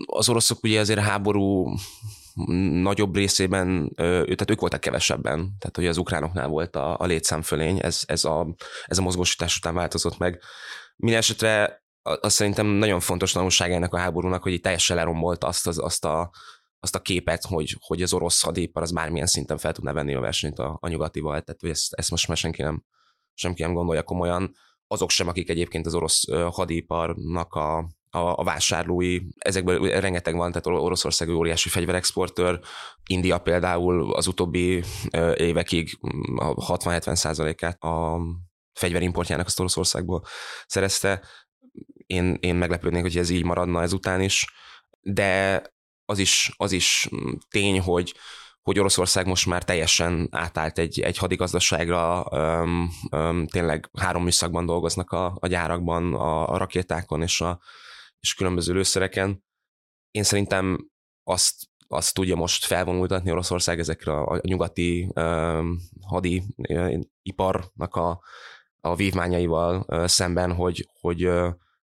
az 0.06 0.30
oroszok 0.30 0.64
ugye 0.64 0.80
azért 0.80 1.00
háború 1.00 1.74
nagyobb 2.82 3.16
részében, 3.16 3.92
tehát 3.96 4.50
ők 4.50 4.60
voltak 4.60 4.80
kevesebben, 4.80 5.38
tehát 5.60 5.76
hogy 5.76 5.86
az 5.86 5.98
ukránoknál 5.98 6.48
volt 6.48 6.76
a, 6.76 7.00
a 7.00 7.06
létszámfölény, 7.06 7.80
ez, 7.82 8.04
ez, 8.06 8.26
a, 8.26 8.56
ez 8.86 8.98
a 8.98 9.02
mozgósítás 9.02 9.58
után 9.58 9.74
változott 9.74 10.18
meg. 10.18 10.42
Mindenesetre 10.96 11.79
azt 12.02 12.36
szerintem 12.36 12.68
nagyon 12.68 13.00
fontos 13.00 13.32
tanulság 13.32 13.72
ennek 13.72 13.94
a 13.94 13.98
háborúnak, 13.98 14.44
hogy 14.44 14.62
teljesen 14.62 14.96
lerombolt 14.96 15.44
azt, 15.44 15.68
az, 15.68 15.78
azt, 15.78 16.06
a, 16.06 16.32
azt 16.80 16.96
a 16.96 17.02
képet, 17.02 17.46
hogy, 17.46 17.76
hogy 17.80 18.02
az 18.02 18.14
orosz 18.14 18.42
hadipar 18.42 18.82
az 18.84 18.92
bármilyen 18.92 19.28
szinten 19.28 19.58
fel 19.58 19.74
tudná 19.74 19.92
venni 19.92 20.14
a 20.14 20.20
versenyt 20.20 20.60
a, 20.60 20.78
a 20.82 20.88
nyugatival. 20.88 21.42
Tehát 21.42 21.62
hogy 21.62 21.70
ezt, 21.70 21.94
ezt 21.94 22.12
most 22.12 22.28
már 22.28 22.38
senki 22.38 22.62
nem, 22.62 22.84
senki 23.34 23.62
nem 23.62 23.74
gondolja 23.74 24.04
komolyan. 24.04 24.56
Azok 24.88 25.10
sem, 25.10 25.28
akik 25.28 25.50
egyébként 25.50 25.86
az 25.86 25.96
orosz 25.96 26.32
hadiparnak 26.52 27.54
a, 27.54 27.78
a, 28.10 28.20
a 28.20 28.44
vásárlói, 28.44 29.20
ezekből 29.38 30.00
rengeteg 30.00 30.36
van, 30.36 30.52
tehát 30.52 30.82
Oroszország 30.82 31.30
óriási 31.30 31.70
fegyverexportőr, 31.70 32.60
India 33.06 33.38
például 33.38 34.14
az 34.14 34.28
utóbbi 34.28 34.84
évekig 35.36 35.98
60-70 36.02 37.16
százalékát 37.16 37.84
a 37.84 38.20
fegyverimportjának 38.74 39.46
azt 39.46 39.60
Oroszországból 39.60 40.24
szerezte. 40.68 41.22
Én, 42.14 42.38
én 42.40 42.56
meglepődnék, 42.56 43.02
hogy 43.02 43.18
ez 43.18 43.30
így 43.30 43.44
maradna 43.44 43.82
ezután 43.82 44.22
is, 44.22 44.46
de 45.02 45.62
az 46.06 46.20
is, 46.20 46.52
az 46.58 46.72
is 46.72 47.10
tény, 47.50 47.80
hogy, 47.80 48.16
hogy 48.62 48.80
Oroszország 48.80 49.28
most 49.28 49.46
már 49.46 49.64
teljesen 49.64 50.28
átállt 50.32 50.78
egy, 50.78 51.00
egy 51.00 51.18
hadigazdaságra, 51.18 52.28
öm, 52.32 52.90
öm, 53.12 53.48
tényleg 53.48 53.90
három 54.00 54.24
műszakban 54.24 54.66
dolgoznak 54.66 55.12
a, 55.12 55.38
a 55.40 55.48
gyárakban, 55.48 56.14
a, 56.14 56.50
a 56.50 56.58
rakétákon 56.58 57.22
és, 57.22 57.42
a, 57.42 57.60
és 58.20 58.34
különböző 58.34 58.74
lőszereken. 58.74 59.44
Én 60.12 60.24
szerintem 60.24 60.90
azt, 61.24 61.56
azt 61.88 62.14
tudja 62.14 62.36
most 62.36 62.66
felvonultatni 62.66 63.32
Oroszország 63.32 63.80
ezekre 63.80 64.14
a, 64.14 64.40
nyugati 64.44 65.12
öm, 65.14 65.80
hadi 66.02 66.44
iparnak 67.22 67.96
a, 67.96 68.22
a 68.82 68.96
vívmányaival 68.96 69.86
szemben, 70.08 70.54
hogy, 70.54 70.88
hogy 71.00 71.30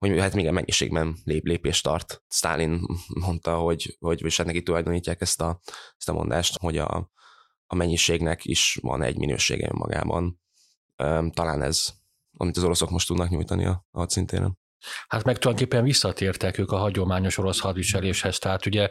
hogy 0.09 0.19
hát 0.19 0.35
még 0.35 0.47
a 0.47 0.53
mennyiségben 0.53 1.17
lép, 1.25 1.45
lépést 1.45 1.83
tart. 1.83 2.23
Stalin 2.29 2.81
mondta, 3.27 3.57
hogy, 3.57 3.97
hogy 3.99 4.25
és 4.25 4.37
hát 4.37 4.47
neki 4.47 4.63
tulajdonítják 4.63 5.21
ezt 5.21 5.41
a, 5.41 5.61
ezt 5.99 6.09
a 6.09 6.13
mondást, 6.13 6.59
hogy 6.59 6.79
a, 6.79 7.11
a 7.67 7.75
mennyiségnek 7.75 8.45
is 8.45 8.79
van 8.83 9.03
egy 9.03 9.19
minősége 9.19 9.69
magában. 9.73 10.41
Talán 11.31 11.63
ez, 11.63 11.89
amit 12.37 12.57
az 12.57 12.65
oroszok 12.65 12.91
most 12.91 13.07
tudnak 13.07 13.29
nyújtani 13.29 13.67
a, 13.67 13.87
a 13.91 14.11
szintéren. 14.11 14.59
Hát 15.09 15.25
meg 15.25 15.39
tulajdonképpen 15.39 15.85
visszatértek 15.85 16.59
ők 16.59 16.71
a 16.71 16.77
hagyományos 16.77 17.39
orosz 17.39 17.61
hadviseléshez, 17.61 18.39
tehát 18.39 18.67
ugye 18.67 18.89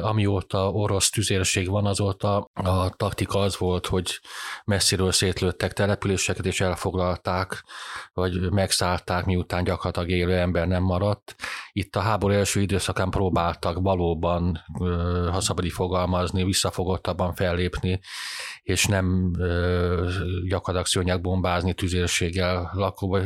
amióta 0.00 0.70
orosz 0.70 1.10
tüzérség 1.10 1.68
van, 1.68 1.86
azóta 1.86 2.50
a 2.52 2.90
taktika 2.96 3.38
az 3.38 3.58
volt, 3.58 3.86
hogy 3.86 4.20
messziről 4.64 5.12
szétlőttek 5.12 5.72
településeket, 5.72 6.46
és 6.46 6.60
elfoglalták, 6.60 7.64
vagy 8.12 8.50
megszállták, 8.50 9.24
miután 9.24 9.64
gyakorlatilag 9.64 10.08
élő 10.08 10.38
ember 10.38 10.66
nem 10.66 10.82
maradt. 10.82 11.34
Itt 11.72 11.96
a 11.96 12.00
háború 12.00 12.32
első 12.34 12.60
időszakán 12.60 13.10
próbáltak 13.10 13.78
valóban, 13.80 14.64
ha 15.32 15.40
szabadí 15.40 15.70
fogalmazni, 15.70 16.44
visszafogottabban 16.44 17.34
fellépni, 17.34 18.00
és 18.68 18.86
nem 18.86 19.32
gyakorlatilag 20.42 20.86
szőnyegbombázni 20.86 21.74
tüzérséggel 21.74 22.70
lakó 22.72 23.18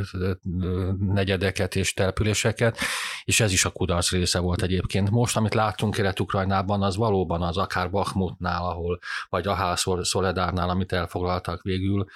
negyedeket 0.98 1.76
és 1.76 1.94
településeket, 1.94 2.78
és 3.24 3.40
ez 3.40 3.52
is 3.52 3.64
a 3.64 3.70
kudarc 3.70 4.10
része 4.10 4.38
volt 4.38 4.62
egyébként. 4.62 5.10
Most, 5.10 5.36
amit 5.36 5.54
láttunk 5.54 5.94
Kelet-Ukrajnában, 5.94 6.82
az 6.82 6.96
valóban 6.96 7.42
az 7.42 7.56
akár 7.56 7.90
Bakhmutnál, 7.90 8.62
ahol, 8.62 8.98
vagy 9.28 9.46
Ahál 9.46 9.76
Szoledárnál, 10.00 10.68
amit 10.68 10.92
elfoglaltak 10.92 11.62
végül, 11.62 12.06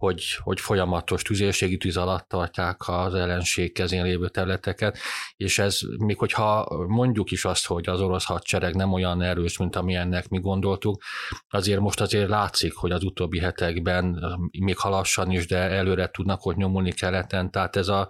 hogy, 0.00 0.24
hogy 0.38 0.60
folyamatos 0.60 1.22
tüzérségi 1.22 1.76
tűz 1.76 1.96
alatt 1.96 2.28
tartják 2.28 2.88
az 2.88 3.14
ellenség 3.14 3.72
kezén 3.72 4.02
lévő 4.02 4.28
területeket, 4.28 4.98
és 5.36 5.58
ez 5.58 5.78
még 5.98 6.18
hogyha 6.18 6.68
mondjuk 6.88 7.30
is 7.30 7.44
azt, 7.44 7.66
hogy 7.66 7.88
az 7.88 8.00
orosz 8.00 8.24
hadsereg 8.24 8.74
nem 8.74 8.92
olyan 8.92 9.22
erős, 9.22 9.58
mint 9.58 9.76
amilyennek 9.76 10.28
mi 10.28 10.38
gondoltuk, 10.38 11.02
azért 11.48 11.80
most 11.80 12.00
azért 12.00 12.28
látszik, 12.28 12.74
hogy 12.74 12.90
az 12.90 13.04
utóbbi 13.04 13.38
hetekben 13.38 14.24
még 14.58 14.78
halassan 14.78 15.30
is, 15.30 15.46
de 15.46 15.58
előre 15.58 16.10
tudnak 16.10 16.46
ott 16.46 16.56
nyomulni 16.56 16.92
keleten, 16.92 17.50
tehát 17.50 17.76
ez 17.76 17.88
a, 17.88 18.08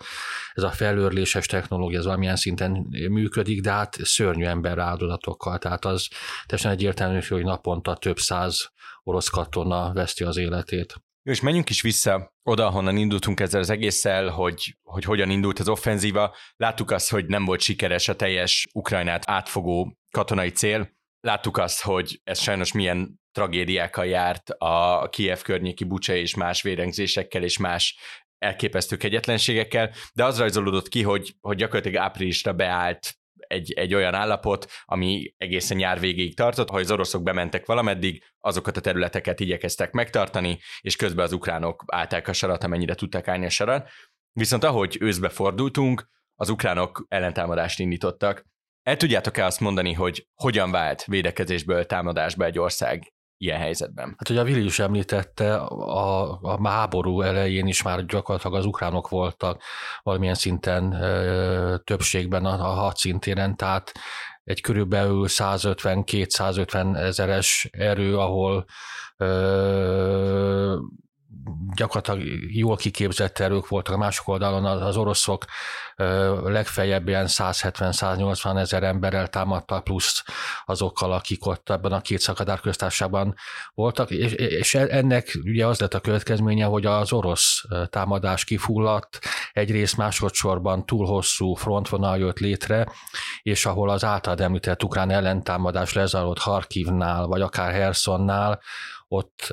ez 0.53 0.63
a 0.63 0.71
felőrléses 0.71 1.47
technológia, 1.47 1.99
ez 1.99 2.05
valamilyen 2.05 2.37
szinten 2.37 2.87
működik, 2.91 3.61
de 3.61 3.71
hát 3.71 3.97
szörnyű 4.03 4.45
ember 4.45 4.79
áldozatokkal, 4.79 5.59
tehát 5.59 5.85
az 5.85 6.09
teljesen 6.47 6.73
egyértelmű, 6.73 7.19
hogy 7.29 7.45
naponta 7.45 7.95
több 7.95 8.19
száz 8.19 8.71
orosz 9.03 9.29
katona 9.29 9.93
veszti 9.93 10.25
az 10.25 10.37
életét. 10.37 10.95
Jó, 11.23 11.33
és 11.33 11.41
menjünk 11.41 11.71
is 11.71 11.81
vissza 11.81 12.35
oda, 12.43 12.71
honnan 12.71 12.97
indultunk 12.97 13.41
ezzel 13.41 13.61
az 13.61 13.71
egésszel, 13.71 14.29
hogy, 14.29 14.77
hogy 14.83 15.05
hogyan 15.05 15.31
indult 15.31 15.59
az 15.59 15.69
offenzíva. 15.69 16.37
Láttuk 16.57 16.91
azt, 16.91 17.11
hogy 17.11 17.27
nem 17.27 17.45
volt 17.45 17.61
sikeres 17.61 18.09
a 18.09 18.17
teljes 18.17 18.69
Ukrajnát 18.73 19.31
átfogó 19.31 19.97
katonai 20.11 20.51
cél. 20.51 20.91
Láttuk 21.21 21.57
azt, 21.57 21.83
hogy 21.83 22.21
ez 22.25 22.39
sajnos 22.39 22.73
milyen 22.73 23.21
tragédiákkal 23.33 24.07
járt 24.07 24.51
a 24.51 25.09
Kiev 25.11 25.41
környéki 25.41 25.85
bucsa 25.85 26.15
és 26.15 26.35
más 26.35 26.63
vérengzésekkel 26.63 27.43
és 27.43 27.59
más 27.59 27.99
elképesztő 28.39 28.97
kegyetlenségekkel, 28.97 29.91
de 30.13 30.25
az 30.25 30.39
rajzolódott 30.39 30.89
ki, 30.89 31.03
hogy, 31.03 31.35
hogy 31.41 31.57
gyakorlatilag 31.57 32.03
áprilisra 32.03 32.53
beállt 32.53 33.20
egy, 33.51 33.73
egy 33.73 33.95
olyan 33.95 34.15
állapot, 34.15 34.67
ami 34.85 35.35
egészen 35.37 35.77
nyár 35.77 36.01
végéig 36.01 36.37
tartott, 36.37 36.71
hogy 36.71 36.83
az 36.83 36.91
oroszok 36.91 37.23
bementek 37.23 37.67
valameddig, 37.67 38.23
azokat 38.39 38.77
a 38.77 38.81
területeket 38.81 39.41
igyekeztek 39.41 39.93
megtartani, 39.93 40.59
és 40.81 40.97
közben 40.97 41.25
az 41.25 41.33
ukránok 41.33 41.85
állták 41.87 42.29
a 42.29 42.33
sarat, 42.33 42.65
amennyire 42.65 42.95
tudták 42.95 43.29
állni 43.29 43.45
a 43.47 43.51
sarat. 43.51 43.91
Viszont 44.33 44.65
ahogy 44.65 44.97
őszbe 45.01 45.29
fordultunk, 45.29 46.09
az 46.35 46.49
ukránok 46.49 47.05
ellentámadást 47.09 47.79
indítottak. 47.79 48.45
El 48.83 48.97
tudjátok-e 48.97 49.45
azt 49.45 49.61
mondani, 49.61 49.93
hogy 49.93 50.29
hogyan 50.35 50.71
vált 50.71 51.05
védekezésből 51.05 51.87
támadásba 51.87 52.45
egy 52.45 52.59
ország 52.59 53.13
ilyen 53.43 53.59
helyzetben. 53.59 54.15
Hát 54.19 54.29
ugye 54.29 54.41
a 54.41 54.45
Vili 54.45 54.65
is 54.65 54.79
említette, 54.79 55.55
a, 55.57 56.39
a 56.43 56.69
háború 56.69 57.21
elején 57.21 57.67
is 57.67 57.83
már 57.83 58.05
gyakorlatilag 58.05 58.57
az 58.57 58.65
ukránok 58.65 59.09
voltak 59.09 59.63
valamilyen 60.03 60.35
szinten 60.35 60.93
ö, 60.93 61.77
többségben 61.85 62.45
a, 62.45 62.53
a 62.53 62.75
hadszintéren, 62.75 63.57
tehát 63.57 63.93
egy 64.45 64.61
körülbelül 64.61 65.25
150-250 65.29 66.97
ezeres 66.97 67.69
erő, 67.73 68.19
ahol 68.19 68.65
ö, 69.17 70.77
gyakorlatilag 71.75 72.23
jól 72.57 72.77
kiképzett 72.77 73.39
erők 73.39 73.69
voltak 73.69 73.95
a 73.95 73.99
másik 73.99 74.29
oldalon, 74.29 74.65
az 74.65 74.97
oroszok 74.97 75.45
legfeljebb 76.45 77.09
ilyen 77.09 77.27
170-180 77.29 78.59
ezer 78.59 78.83
emberrel 78.83 79.29
támadtak, 79.29 79.85
plusz 79.85 80.25
azokkal, 80.65 81.13
akik 81.13 81.47
ott 81.47 81.71
ebben 81.71 81.93
a 81.93 82.01
két 82.01 82.21
szakadár 82.21 82.61
köztársaságban 82.61 83.35
voltak, 83.75 84.11
és, 84.11 84.75
ennek 84.75 85.39
ugye 85.45 85.67
az 85.67 85.81
lett 85.81 85.95
a 85.95 86.01
következménye, 86.01 86.65
hogy 86.65 86.87
az 86.87 87.13
orosz 87.13 87.63
támadás 87.91 88.45
kifulladt, 88.45 89.19
egyrészt 89.53 89.97
másodszorban 89.97 90.87
túl 90.87 91.07
hosszú 91.07 91.55
frontvonal 91.55 92.19
jött 92.19 92.39
létre, 92.39 92.89
és 93.43 93.67
ahol 93.67 93.91
az 93.91 94.05
általad 94.05 94.41
említett 94.41 94.85
ukrán 94.85 95.11
ellentámadás 95.11 95.93
lezajlott 95.93 96.39
Harkivnál, 96.39 97.27
vagy 97.27 97.41
akár 97.41 97.73
Hersonnál, 97.73 98.61
ott 99.13 99.53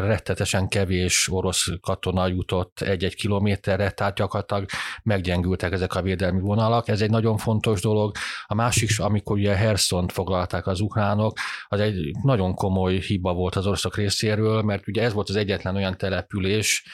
rettetesen 0.00 0.68
kevés 0.68 1.28
orosz 1.30 1.66
katona 1.80 2.26
jutott 2.26 2.80
egy-egy 2.80 3.14
kilométerre, 3.14 3.90
tehát 3.90 4.14
gyakorlatilag 4.14 4.66
meggyengültek 5.02 5.72
ezek 5.72 5.94
a 5.94 6.02
védelmi 6.02 6.40
vonalak. 6.40 6.88
Ez 6.88 7.00
egy 7.00 7.10
nagyon 7.10 7.36
fontos 7.36 7.80
dolog. 7.80 8.16
A 8.46 8.54
másik, 8.54 9.00
amikor 9.00 9.36
ugye 9.36 9.54
Herszont 9.54 10.12
foglalták 10.12 10.66
az 10.66 10.80
ukránok, 10.80 11.38
az 11.68 11.80
egy 11.80 12.10
nagyon 12.22 12.54
komoly 12.54 12.98
hiba 12.98 13.32
volt 13.32 13.56
az 13.56 13.66
oroszok 13.66 13.96
részéről, 13.96 14.62
mert 14.62 14.88
ugye 14.88 15.02
ez 15.02 15.12
volt 15.12 15.28
az 15.28 15.36
egyetlen 15.36 15.76
olyan 15.76 15.96
település, 15.96 16.86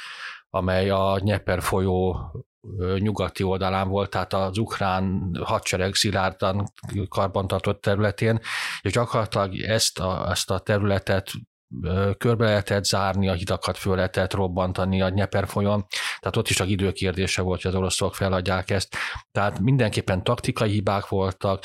amely 0.50 0.90
a 0.90 1.18
Nyeper 1.22 1.62
folyó 1.62 2.16
nyugati 2.98 3.42
oldalán 3.42 3.88
volt, 3.88 4.10
tehát 4.10 4.32
az 4.32 4.58
ukrán 4.58 5.30
hadsereg 5.44 5.94
szilárdan 5.94 6.72
karbantartott 7.08 7.80
területén, 7.80 8.40
és 8.80 8.92
gyakorlatilag 8.92 9.60
ezt 9.60 9.98
a, 9.98 10.30
ezt 10.30 10.50
a 10.50 10.58
területet 10.58 11.30
körbe 12.18 12.44
lehetett 12.44 12.84
zárni, 12.84 13.28
a 13.28 13.32
hidakat 13.32 13.76
föl 13.76 13.96
lehetett 13.96 14.34
robbantani 14.34 15.02
a 15.02 15.08
Nyeper 15.08 15.46
folyón, 15.46 15.86
tehát 16.20 16.36
ott 16.36 16.48
is 16.48 16.56
csak 16.56 16.68
időkérdése 16.68 17.42
volt, 17.42 17.62
hogy 17.62 17.70
az 17.70 17.76
oroszok 17.76 18.14
feladják 18.14 18.70
ezt. 18.70 18.96
Tehát 19.32 19.60
mindenképpen 19.60 20.24
taktikai 20.24 20.70
hibák 20.70 21.08
voltak, 21.08 21.64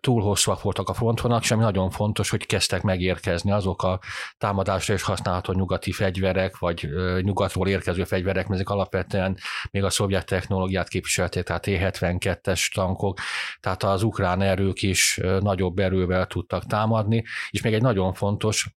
túl 0.00 0.22
hosszúak 0.22 0.62
voltak 0.62 0.88
a 0.88 0.94
frontvonalak, 0.94 1.42
és 1.42 1.50
ami 1.50 1.62
nagyon 1.62 1.90
fontos, 1.90 2.30
hogy 2.30 2.46
kezdtek 2.46 2.82
megérkezni 2.82 3.50
azok 3.50 3.82
a 3.82 4.00
támadásra 4.38 4.94
és 4.94 5.02
használható 5.02 5.52
nyugati 5.52 5.92
fegyverek, 5.92 6.58
vagy 6.58 6.88
nyugatról 7.20 7.68
érkező 7.68 8.04
fegyverek, 8.04 8.46
mert 8.46 8.60
ezek 8.60 8.70
alapvetően 8.70 9.38
még 9.70 9.84
a 9.84 9.90
szovjet 9.90 10.26
technológiát 10.26 10.88
képviselték, 10.88 11.42
tehát 11.42 11.62
T-72-es 11.66 12.74
tankok, 12.74 13.18
tehát 13.60 13.82
az 13.82 14.02
ukrán 14.02 14.42
erők 14.42 14.82
is 14.82 15.20
nagyobb 15.40 15.78
erővel 15.78 16.26
tudtak 16.26 16.64
támadni, 16.64 17.24
és 17.50 17.62
még 17.62 17.74
egy 17.74 17.82
nagyon 17.82 18.14
fontos, 18.14 18.75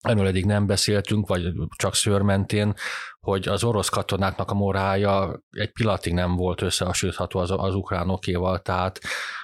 erről 0.00 0.26
eddig 0.26 0.44
nem 0.44 0.66
beszéltünk, 0.66 1.28
vagy 1.28 1.52
csak 1.76 1.94
szőrmentén, 1.94 2.74
hogy 3.20 3.48
az 3.48 3.64
orosz 3.64 3.88
katonáknak 3.88 4.50
a 4.50 4.54
morálja 4.54 5.42
egy 5.50 5.72
pillanatig 5.72 6.12
nem 6.12 6.36
volt 6.36 6.62
összehasonlítható 6.62 7.38
az, 7.40 7.50
az 7.50 7.74
ukránokéval, 7.74 8.58
tehát 8.58 8.98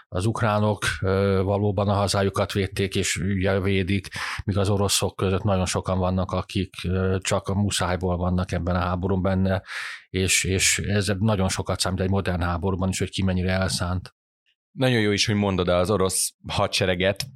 az 0.09 0.27
ukránok 0.27 0.85
valóban 1.43 1.89
a 1.89 1.95
hazájukat 1.95 2.53
védték 2.53 2.95
és 2.95 3.15
védik, 3.63 4.09
míg 4.45 4.59
az 4.59 4.69
oroszok 4.69 5.17
között 5.17 5.43
nagyon 5.43 5.67
sokan 5.67 5.99
vannak, 5.99 6.33
akik 6.33 6.75
csak 7.19 7.49
a 7.49 7.55
muszájból 7.55 8.17
vannak 8.17 8.53
ebben 8.53 8.77
a 8.77 8.81
háborúban 8.81 9.23
benne, 9.23 9.63
és, 10.11 10.45
és 10.45 10.79
ez 10.79 11.13
nagyon 11.19 11.49
sokat 11.49 11.81
számít 11.81 12.01
egy 12.01 12.11
modern 12.11 12.43
háborúban 12.43 12.89
is, 12.89 12.99
hogy 12.99 13.11
ki 13.11 13.23
mennyire 13.23 13.53
elszánt. 13.53 14.15
Nagyon 14.71 15.01
jó 15.01 15.11
is, 15.11 15.27
hogy 15.27 15.35
mondod 15.35 15.69
az 15.69 15.91
orosz 15.91 16.35
hadsereget, 16.49 17.27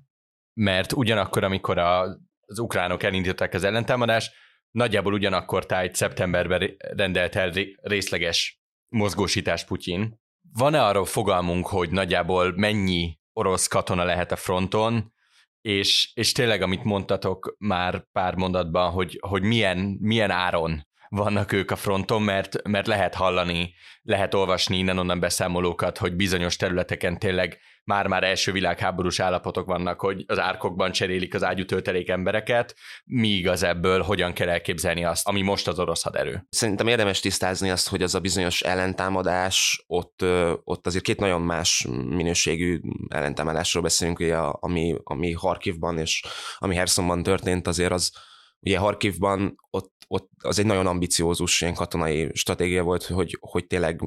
mert 0.54 0.92
ugyanakkor, 0.92 1.44
amikor 1.44 1.78
a, 1.78 2.18
az 2.50 2.59
ukránok 2.59 3.02
elindították 3.02 3.54
az 3.54 3.64
ellentámadást, 3.64 4.33
nagyjából 4.71 5.12
ugyanakkor 5.12 5.66
tájt 5.66 5.95
szeptemberben 5.95 6.76
rendelt 6.78 7.37
el 7.37 7.52
részleges 7.83 8.61
mozgósítás 8.88 9.64
Putyin. 9.64 10.21
Van-e 10.52 10.85
arról 10.85 11.04
fogalmunk, 11.04 11.66
hogy 11.66 11.90
nagyjából 11.90 12.52
mennyi 12.57 13.19
orosz 13.33 13.66
katona 13.66 14.04
lehet 14.04 14.33
a 14.33 14.37
fronton, 14.37 15.12
és, 15.61 16.11
és 16.14 16.33
tényleg, 16.33 16.62
amit 16.62 16.85
mondtatok 16.85 17.57
már 17.59 18.04
pár 18.12 18.35
mondatban, 18.35 18.90
hogy, 18.90 19.19
hogy 19.21 19.42
milyen, 19.42 19.78
milyen 20.00 20.30
áron 20.30 20.88
vannak 21.09 21.52
ők 21.52 21.71
a 21.71 21.76
fronton, 21.76 22.23
mert, 22.23 22.69
mert 22.69 22.87
lehet 22.87 23.14
hallani, 23.14 23.75
lehet 24.02 24.35
olvasni 24.35 24.78
innen-onnan 24.78 25.21
beszámolókat, 25.21 25.99
hogy 25.99 26.16
bizonyos 26.16 26.57
területeken 26.57 27.19
tényleg 27.19 27.59
már-már 27.84 28.25
első 28.25 28.52
világháborús 28.52 29.20
állapotok 29.20 29.66
vannak, 29.66 30.00
hogy 30.00 30.25
az 30.26 30.38
árkokban 30.38 30.92
cserélik 30.92 31.34
az 31.34 31.44
ágyútöltelék 31.44 32.08
embereket, 32.08 32.75
mi 33.04 33.28
igaz 33.28 33.62
ebből, 33.62 34.02
hogyan 34.02 34.32
kell 34.32 34.49
elképzelni 34.49 35.04
azt, 35.04 35.28
ami 35.28 35.42
most 35.42 35.68
az 35.68 35.78
orosz 35.78 36.02
haderő? 36.02 36.46
Szerintem 36.49 36.87
érdemes 36.87 37.20
tisztázni 37.20 37.70
azt, 37.70 37.88
hogy 37.88 38.02
az 38.02 38.14
a 38.14 38.20
bizonyos 38.20 38.60
ellentámadás, 38.60 39.84
ott, 39.87 40.25
ott 40.64 40.87
azért 40.87 41.04
két 41.04 41.20
nagyon 41.20 41.40
más 41.40 41.87
minőségű 42.08 42.80
ellentámadásról 43.08 43.82
beszélünk, 43.82 44.18
ugye, 44.18 44.37
ami, 44.37 44.96
ami 45.02 45.32
Harkivban 45.32 45.99
és 45.99 46.25
ami 46.58 46.75
Hersonban 46.75 47.22
történt, 47.22 47.66
azért 47.66 47.92
az, 47.92 48.12
ugye 48.61 48.79
Harkivban 48.79 49.57
ott, 49.71 49.93
ott 50.09 50.31
az 50.43 50.59
egy 50.59 50.67
nagyon 50.67 50.87
ambiciózus 50.87 51.61
ilyen 51.61 51.75
katonai 51.75 52.31
stratégia 52.35 52.83
volt, 52.83 53.05
hogy, 53.05 53.38
hogy 53.40 53.67
tényleg 53.67 54.00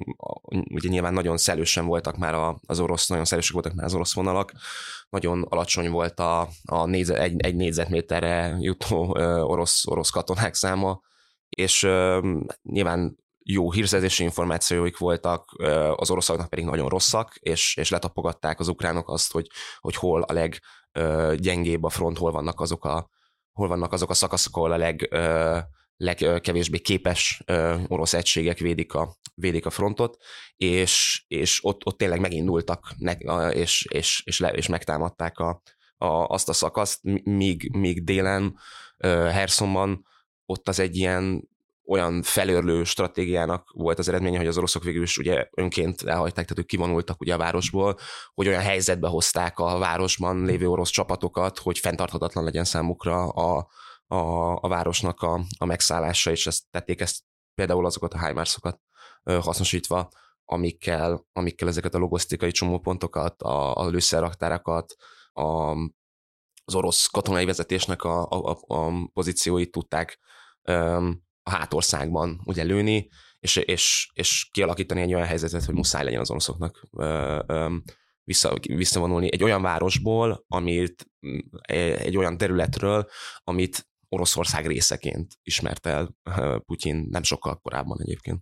ugye 0.69 0.89
nyilván 0.89 1.13
nagyon 1.13 1.37
szelősen 1.37 1.85
voltak 1.85 2.17
már 2.17 2.55
az 2.65 2.79
orosz, 2.79 3.07
nagyon 3.07 3.25
szelősek 3.25 3.53
voltak 3.53 3.73
már 3.73 3.85
az 3.85 3.93
orosz 3.93 4.13
vonalak, 4.13 4.51
nagyon 5.09 5.41
alacsony 5.41 5.89
volt 5.89 6.19
a, 6.19 6.49
a 6.65 6.85
négyzet, 6.85 7.17
egy, 7.17 7.41
egy 7.41 7.55
négyzetméterre 7.55 8.57
jutó 8.59 9.17
orosz, 9.51 9.87
orosz 9.87 10.09
katonák 10.09 10.53
száma, 10.53 11.01
és 11.49 11.83
uh, 11.83 12.41
nyilván 12.61 13.17
jó 13.43 13.71
hírszerzési 13.71 14.23
információik 14.23 14.97
voltak, 14.97 15.51
az 15.95 16.11
oroszoknak 16.11 16.49
pedig 16.49 16.65
nagyon 16.65 16.89
rosszak, 16.89 17.35
és, 17.39 17.75
és 17.77 17.89
letapogatták 17.89 18.59
az 18.59 18.67
ukránok 18.67 19.09
azt, 19.09 19.31
hogy, 19.31 19.47
hogy 19.79 19.95
hol 19.95 20.21
a 20.21 20.33
leggyengébb 20.33 21.83
a 21.83 21.89
front, 21.89 22.17
hol 22.17 22.31
vannak 22.31 22.59
azok 22.59 22.85
a, 22.85 23.09
hol 23.53 23.67
vannak 23.67 23.93
azok 23.93 24.09
a 24.09 24.13
szakaszok, 24.13 24.55
ahol 24.55 24.71
a 24.71 24.77
leg, 24.77 25.09
legkevésbé 25.97 26.79
képes 26.79 27.43
orosz 27.87 28.13
egységek 28.13 28.57
védik 28.57 28.93
a, 28.93 29.15
védik 29.35 29.65
a 29.65 29.69
frontot, 29.69 30.17
és, 30.55 31.23
és 31.27 31.59
ott, 31.63 31.85
ott 31.85 31.97
tényleg 31.97 32.19
megindultak, 32.19 32.93
ne, 32.97 33.13
és, 33.51 33.85
és, 33.89 34.21
és, 34.25 34.39
le, 34.39 34.49
és 34.49 34.67
megtámadták 34.67 35.39
a, 35.39 35.61
a, 35.97 36.07
azt 36.07 36.49
a 36.49 36.53
szakaszt, 36.53 36.99
míg, 37.23 37.69
míg 37.75 38.03
délen 38.03 38.57
Hersonban 39.07 40.05
ott 40.45 40.67
az 40.67 40.79
egy 40.79 40.95
ilyen 40.95 41.51
olyan 41.85 42.21
felörlő 42.21 42.83
stratégiának 42.83 43.71
volt 43.73 43.99
az 43.99 44.07
eredménye, 44.07 44.37
hogy 44.37 44.47
az 44.47 44.57
oroszok 44.57 44.83
végül 44.83 45.03
is 45.03 45.17
ugye 45.17 45.47
önként 45.51 46.01
elhagyták, 46.01 46.43
tehát 46.45 46.59
ők 46.59 46.65
kivonultak 46.65 47.21
ugye 47.21 47.33
a 47.33 47.37
városból, 47.37 47.97
hogy 48.33 48.47
olyan 48.47 48.61
helyzetbe 48.61 49.07
hozták 49.07 49.59
a 49.59 49.77
városban 49.77 50.45
lévő 50.45 50.67
orosz 50.67 50.89
csapatokat, 50.89 51.59
hogy 51.59 51.79
fenntarthatatlan 51.79 52.43
legyen 52.43 52.63
számukra 52.63 53.27
a, 53.27 53.67
a, 54.07 54.17
a 54.55 54.67
városnak 54.67 55.21
a, 55.21 55.41
a 55.57 55.65
megszállása, 55.65 56.31
és 56.31 56.47
ezt 56.47 56.63
tették 56.69 57.01
ezt 57.01 57.23
például 57.55 57.85
azokat 57.85 58.13
a 58.13 58.25
HIMARS-okat 58.25 58.79
hasznosítva, 59.23 60.09
amikkel, 60.45 61.25
amikkel 61.33 61.67
ezeket 61.67 61.93
a 61.93 61.97
logisztikai 61.97 62.51
csomópontokat, 62.51 63.41
a, 63.41 63.75
a 63.75 63.87
lőszerraktárakat, 63.87 64.95
a, 65.31 65.71
az 66.65 66.75
orosz 66.75 67.05
katonai 67.05 67.45
vezetésnek 67.45 68.03
a, 68.03 68.27
a, 68.29 68.57
a 68.67 68.91
pozícióit 69.13 69.71
tudták 69.71 70.19
a 71.43 71.49
hátországban 71.49 72.41
ugye 72.45 72.63
lőni, 72.63 73.09
és, 73.39 73.55
és, 73.55 74.09
és 74.13 74.49
kialakítani 74.51 75.01
egy 75.01 75.13
olyan 75.13 75.27
helyzetet, 75.27 75.65
hogy 75.65 75.75
muszáj 75.75 76.03
legyen 76.03 76.19
az 76.19 76.29
oroszoknak 76.29 76.87
ö, 76.97 77.39
ö, 77.47 77.75
vissza, 78.23 78.53
visszavonulni 78.61 79.29
egy 79.31 79.43
olyan 79.43 79.61
városból, 79.61 80.45
amit 80.47 81.07
egy 81.67 82.17
olyan 82.17 82.37
területről, 82.37 83.07
amit 83.43 83.87
Oroszország 84.09 84.67
részeként 84.67 85.33
ismert 85.43 85.85
el 85.85 86.15
Putyin 86.65 87.07
nem 87.09 87.23
sokkal 87.23 87.55
korábban 87.55 88.01
egyébként. 88.01 88.41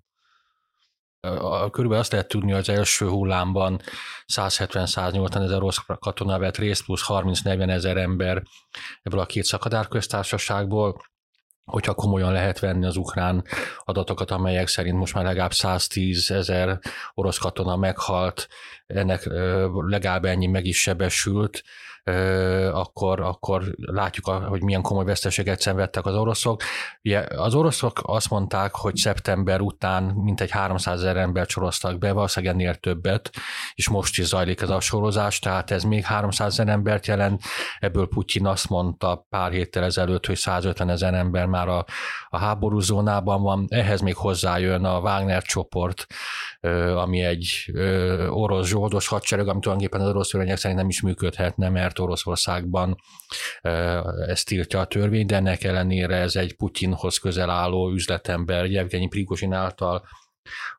Körülbelül 1.71 1.97
azt 1.97 2.11
lehet 2.11 2.27
tudni, 2.27 2.51
hogy 2.51 2.59
az 2.59 2.69
első 2.69 3.07
hullámban 3.07 3.81
170-180 4.33 5.43
ezer 5.43 5.57
orosz 5.57 5.77
katona 5.99 6.39
vett 6.39 6.57
részt, 6.57 6.83
plusz 6.83 7.03
30-40 7.07 7.69
ezer 7.69 7.97
ember 7.97 8.43
ebből 9.01 9.19
a 9.19 9.25
két 9.25 9.43
szakadárköztársaságból 9.43 11.01
hogyha 11.65 11.93
komolyan 11.93 12.32
lehet 12.32 12.60
venni 12.60 12.86
az 12.86 12.95
ukrán 12.95 13.43
adatokat, 13.84 14.32
amelyek 14.32 14.67
szerint 14.67 14.97
most 14.97 15.13
már 15.13 15.24
legalább 15.24 15.54
110 15.54 16.32
ezer 16.32 16.80
orosz 17.13 17.38
katona 17.38 17.76
meghalt, 17.76 18.47
ennek 18.88 19.26
legalább 19.71 20.26
ennyi 20.26 20.47
meg 20.47 20.65
is 20.65 20.82
sebesült, 20.82 21.63
akkor, 22.71 23.19
akkor 23.19 23.63
látjuk, 23.75 24.25
hogy 24.25 24.63
milyen 24.63 24.81
komoly 24.81 25.05
veszteséget 25.05 25.59
szenvedtek 25.59 26.05
az 26.05 26.15
oroszok. 26.15 26.61
Ugye 27.03 27.25
az 27.35 27.55
oroszok 27.55 27.99
azt 28.03 28.29
mondták, 28.29 28.75
hogy 28.75 28.95
szeptember 28.95 29.61
után 29.61 30.03
mintegy 30.03 30.49
300 30.49 30.99
ezer 30.99 31.17
ember 31.17 31.45
soroztak 31.45 31.97
be, 31.97 32.11
valószínűleg 32.11 32.55
ennél 32.55 32.75
többet, 32.75 33.29
és 33.73 33.89
most 33.89 34.17
is 34.17 34.25
zajlik 34.25 34.61
ez 34.61 34.69
a 34.69 34.79
sorozás, 34.79 35.39
tehát 35.39 35.71
ez 35.71 35.83
még 35.83 36.03
300 36.03 36.47
ezer 36.51 36.67
embert 36.67 37.07
jelent, 37.07 37.41
ebből 37.79 38.07
Putyin 38.07 38.45
azt 38.45 38.69
mondta 38.69 39.25
pár 39.29 39.51
héttel 39.51 39.83
ezelőtt, 39.83 40.25
hogy 40.25 40.37
150 40.37 40.89
ezer 40.89 41.13
ember 41.13 41.45
már 41.45 41.67
a, 41.67 41.85
a 42.29 42.37
háború 42.37 42.79
zónában 42.79 43.41
van, 43.41 43.65
ehhez 43.69 44.01
még 44.01 44.15
hozzájön 44.15 44.85
a 44.85 44.99
Wagner 44.99 45.41
csoport, 45.41 46.05
ami 46.95 47.21
egy 47.21 47.71
orosz 48.29 48.67
zsoldos 48.67 49.07
hadsereg, 49.07 49.47
ami 49.47 49.59
tulajdonképpen 49.59 50.01
az 50.01 50.09
orosz 50.13 50.29
törvények 50.29 50.57
szerint 50.57 50.79
nem 50.79 50.89
is 50.89 51.01
működhetne, 51.01 51.69
mert 51.69 51.90
Oroszországban 51.99 52.95
ezt 54.27 54.45
tiltja 54.45 54.80
a 54.80 54.86
törvény, 54.86 55.25
de 55.25 55.36
ennek 55.36 55.63
ellenére 55.63 56.15
ez 56.15 56.36
egy 56.36 56.56
Putyinhoz 56.56 57.17
közel 57.17 57.49
álló 57.49 57.91
üzletember, 57.91 58.65
Jevgenyi 58.65 59.08
Prigozsin 59.08 59.54
által 59.54 60.04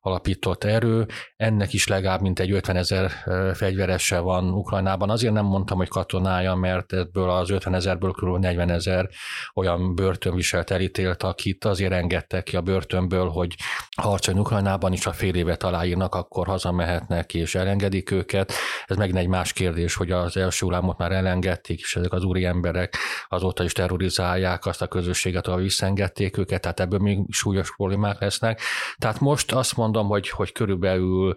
alapított 0.01 0.65
erő, 0.65 1.07
ennek 1.37 1.73
is 1.73 1.87
legalább 1.87 2.21
mint 2.21 2.41
egy 2.41 2.51
50 2.51 2.77
ezer 2.77 3.11
fegyverese 3.55 4.19
van 4.19 4.51
Ukrajnában. 4.51 5.11
Azért 5.11 5.33
nem 5.33 5.45
mondtam, 5.45 5.77
hogy 5.77 5.89
katonája, 5.89 6.55
mert 6.55 6.93
ebből 6.93 7.31
az 7.31 7.51
50 7.51 7.75
ezerből 7.75 8.11
kb. 8.11 8.39
40 8.39 8.71
ezer 8.71 9.09
olyan 9.55 9.95
börtönviselt 9.95 10.71
elítélt, 10.71 11.23
akit 11.23 11.65
azért 11.65 11.93
engedtek 11.93 12.43
ki 12.43 12.57
a 12.57 12.61
börtönből, 12.61 13.29
hogy 13.29 13.55
harcolni 13.97 14.41
Ukrajnában 14.41 14.93
is, 14.93 15.07
a 15.07 15.13
fél 15.13 15.35
évet 15.35 15.63
aláírnak, 15.63 16.15
akkor 16.15 16.47
hazamehetnek 16.47 17.35
és 17.35 17.55
elengedik 17.55 18.11
őket. 18.11 18.53
Ez 18.87 18.97
megint 18.97 19.19
egy 19.19 19.29
más 19.29 19.53
kérdés, 19.53 19.95
hogy 19.95 20.11
az 20.11 20.37
első 20.37 20.67
hullámot 20.67 20.99
már 20.99 21.13
elengedték, 21.13 21.81
és 21.81 21.97
ezek 21.97 22.13
az 22.13 22.25
úri 22.25 22.45
emberek 22.45 22.97
azóta 23.29 23.65
is 23.65 23.73
terrorizálják 23.73 24.67
azt 24.67 24.83
a 24.83 24.87
közösséget, 24.87 25.47
ahol 25.47 25.61
visszengedték 25.61 26.37
őket, 26.37 26.61
tehát 26.61 26.81
ebből 26.81 26.99
még 26.99 27.19
súlyos 27.29 27.75
problémák 27.77 28.21
lesznek. 28.21 28.61
Tehát 28.99 29.21
most 29.21 29.53
azt 29.63 29.77
mondom, 29.77 30.07
hogy, 30.07 30.29
hogy 30.29 30.53
körülbelül 30.53 31.35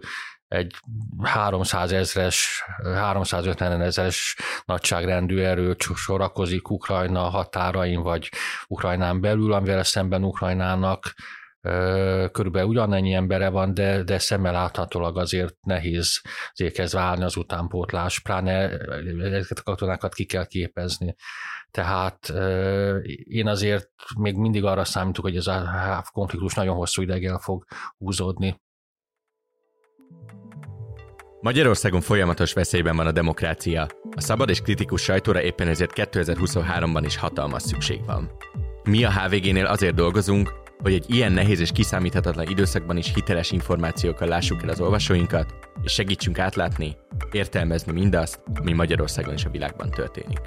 egy 0.48 0.74
300 1.22 1.92
ezres, 1.92 2.64
350 2.94 3.80
ezres 3.80 4.36
nagyságrendű 4.64 5.38
erő 5.38 5.76
sorakozik 5.94 6.70
Ukrajna 6.70 7.20
határain, 7.20 8.02
vagy 8.02 8.30
Ukrajnán 8.66 9.20
belül, 9.20 9.52
amivel 9.52 9.82
szemben 9.82 10.24
Ukrajnának 10.24 11.14
körülbelül 12.32 12.68
ugyanennyi 12.68 13.12
embere 13.12 13.48
van, 13.48 13.74
de, 13.74 14.02
de 14.02 14.18
szemmel 14.18 14.52
láthatólag 14.52 15.18
azért 15.18 15.54
nehéz 15.60 16.20
kezd 16.72 16.94
válni 16.94 17.24
az 17.24 17.36
utánpótlás, 17.36 18.20
pláne 18.20 18.68
ezeket 19.18 19.58
a 19.58 19.62
katonákat 19.62 20.14
ki 20.14 20.24
kell 20.24 20.46
képezni. 20.46 21.14
Tehát 21.70 22.32
én 23.24 23.46
azért 23.46 23.90
még 24.18 24.36
mindig 24.36 24.64
arra 24.64 24.84
számítok, 24.84 25.24
hogy 25.24 25.36
ez 25.36 25.46
a 25.46 26.04
konfliktus 26.12 26.54
nagyon 26.54 26.76
hosszú 26.76 27.02
ideig 27.02 27.24
el 27.24 27.38
fog 27.38 27.64
húzódni. 27.98 28.60
Magyarországon 31.40 32.00
folyamatos 32.00 32.52
veszélyben 32.52 32.96
van 32.96 33.06
a 33.06 33.12
demokrácia. 33.12 33.86
A 34.16 34.20
szabad 34.20 34.48
és 34.48 34.60
kritikus 34.60 35.02
sajtóra 35.02 35.42
éppen 35.42 35.68
ezért 35.68 35.92
2023-ban 35.94 37.02
is 37.04 37.16
hatalmas 37.16 37.62
szükség 37.62 38.04
van. 38.04 38.30
Mi 38.84 39.04
a 39.04 39.10
HVG-nél 39.10 39.66
azért 39.66 39.94
dolgozunk, 39.94 40.52
hogy 40.82 40.92
egy 40.92 41.04
ilyen 41.14 41.32
nehéz 41.32 41.60
és 41.60 41.70
kiszámíthatatlan 41.72 42.48
időszakban 42.48 42.96
is 42.96 43.14
hiteles 43.14 43.50
információkkal 43.50 44.28
lássuk 44.28 44.62
el 44.62 44.68
az 44.68 44.80
olvasóinkat, 44.80 45.54
és 45.82 45.92
segítsünk 45.92 46.38
átlátni, 46.38 46.96
értelmezni 47.32 47.92
mindazt, 47.92 48.40
ami 48.54 48.72
Magyarországon 48.72 49.34
és 49.34 49.44
a 49.44 49.50
világban 49.50 49.90
történik. 49.90 50.40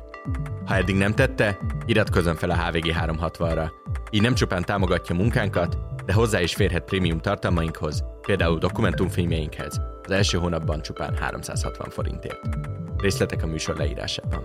Ha 0.66 0.76
eddig 0.76 0.96
nem 0.96 1.14
tette, 1.14 1.58
iratkozzon 1.86 2.36
fel 2.36 2.50
a 2.50 2.66
HVG 2.66 2.94
360-ra. 3.00 3.70
Így 4.12 4.22
nem 4.22 4.34
csupán 4.34 4.64
támogatja 4.64 5.16
munkánkat, 5.16 5.78
de 6.06 6.14
hozzá 6.14 6.42
is 6.42 6.56
férhet 6.56 6.84
prémium 6.84 7.20
tartalmainkhoz, 7.20 8.04
például 8.22 8.58
dokumentumfilmjeinkhez, 8.58 9.82
az 10.04 10.12
első 10.12 10.38
hónapban 10.38 10.82
csupán 10.82 11.16
360 11.18 11.90
forintért. 11.90 12.40
Részletek 12.98 13.44
a 13.44 13.48
műsor 13.48 13.78
leírásában. 13.78 14.44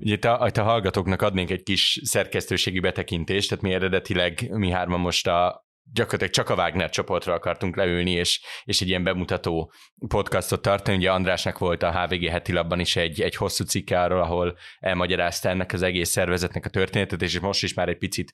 Ugye 0.00 0.14
itt 0.14 0.24
a, 0.24 0.50
a 0.54 0.62
hallgatóknak 0.62 1.22
adnénk 1.22 1.50
egy 1.50 1.62
kis 1.62 2.00
szerkesztőségi 2.02 2.80
betekintést, 2.80 3.48
tehát 3.48 3.64
mi 3.64 3.72
eredetileg 3.72 4.50
mi 4.50 4.70
hárman 4.70 5.00
most 5.00 5.26
a 5.26 5.68
gyakorlatilag 5.92 6.32
csak 6.32 6.48
a 6.48 6.54
Wagner 6.54 6.90
csoportra 6.90 7.34
akartunk 7.34 7.76
leülni, 7.76 8.10
és, 8.10 8.40
és 8.64 8.80
egy 8.80 8.88
ilyen 8.88 9.04
bemutató 9.04 9.72
podcastot 10.08 10.62
tartani. 10.62 10.96
Ugye 10.96 11.12
Andrásnak 11.12 11.58
volt 11.58 11.82
a 11.82 12.00
HVG 12.00 12.28
heti 12.28 12.52
labban 12.52 12.80
is 12.80 12.96
egy, 12.96 13.20
egy 13.20 13.36
hosszú 13.36 13.64
cikke 13.64 14.00
arról, 14.00 14.22
ahol 14.22 14.56
elmagyarázta 14.78 15.48
ennek 15.48 15.72
az 15.72 15.82
egész 15.82 16.10
szervezetnek 16.10 16.64
a 16.64 16.68
történetet, 16.68 17.22
és 17.22 17.40
most 17.40 17.62
is 17.62 17.74
már 17.74 17.88
egy 17.88 17.98
picit, 17.98 18.32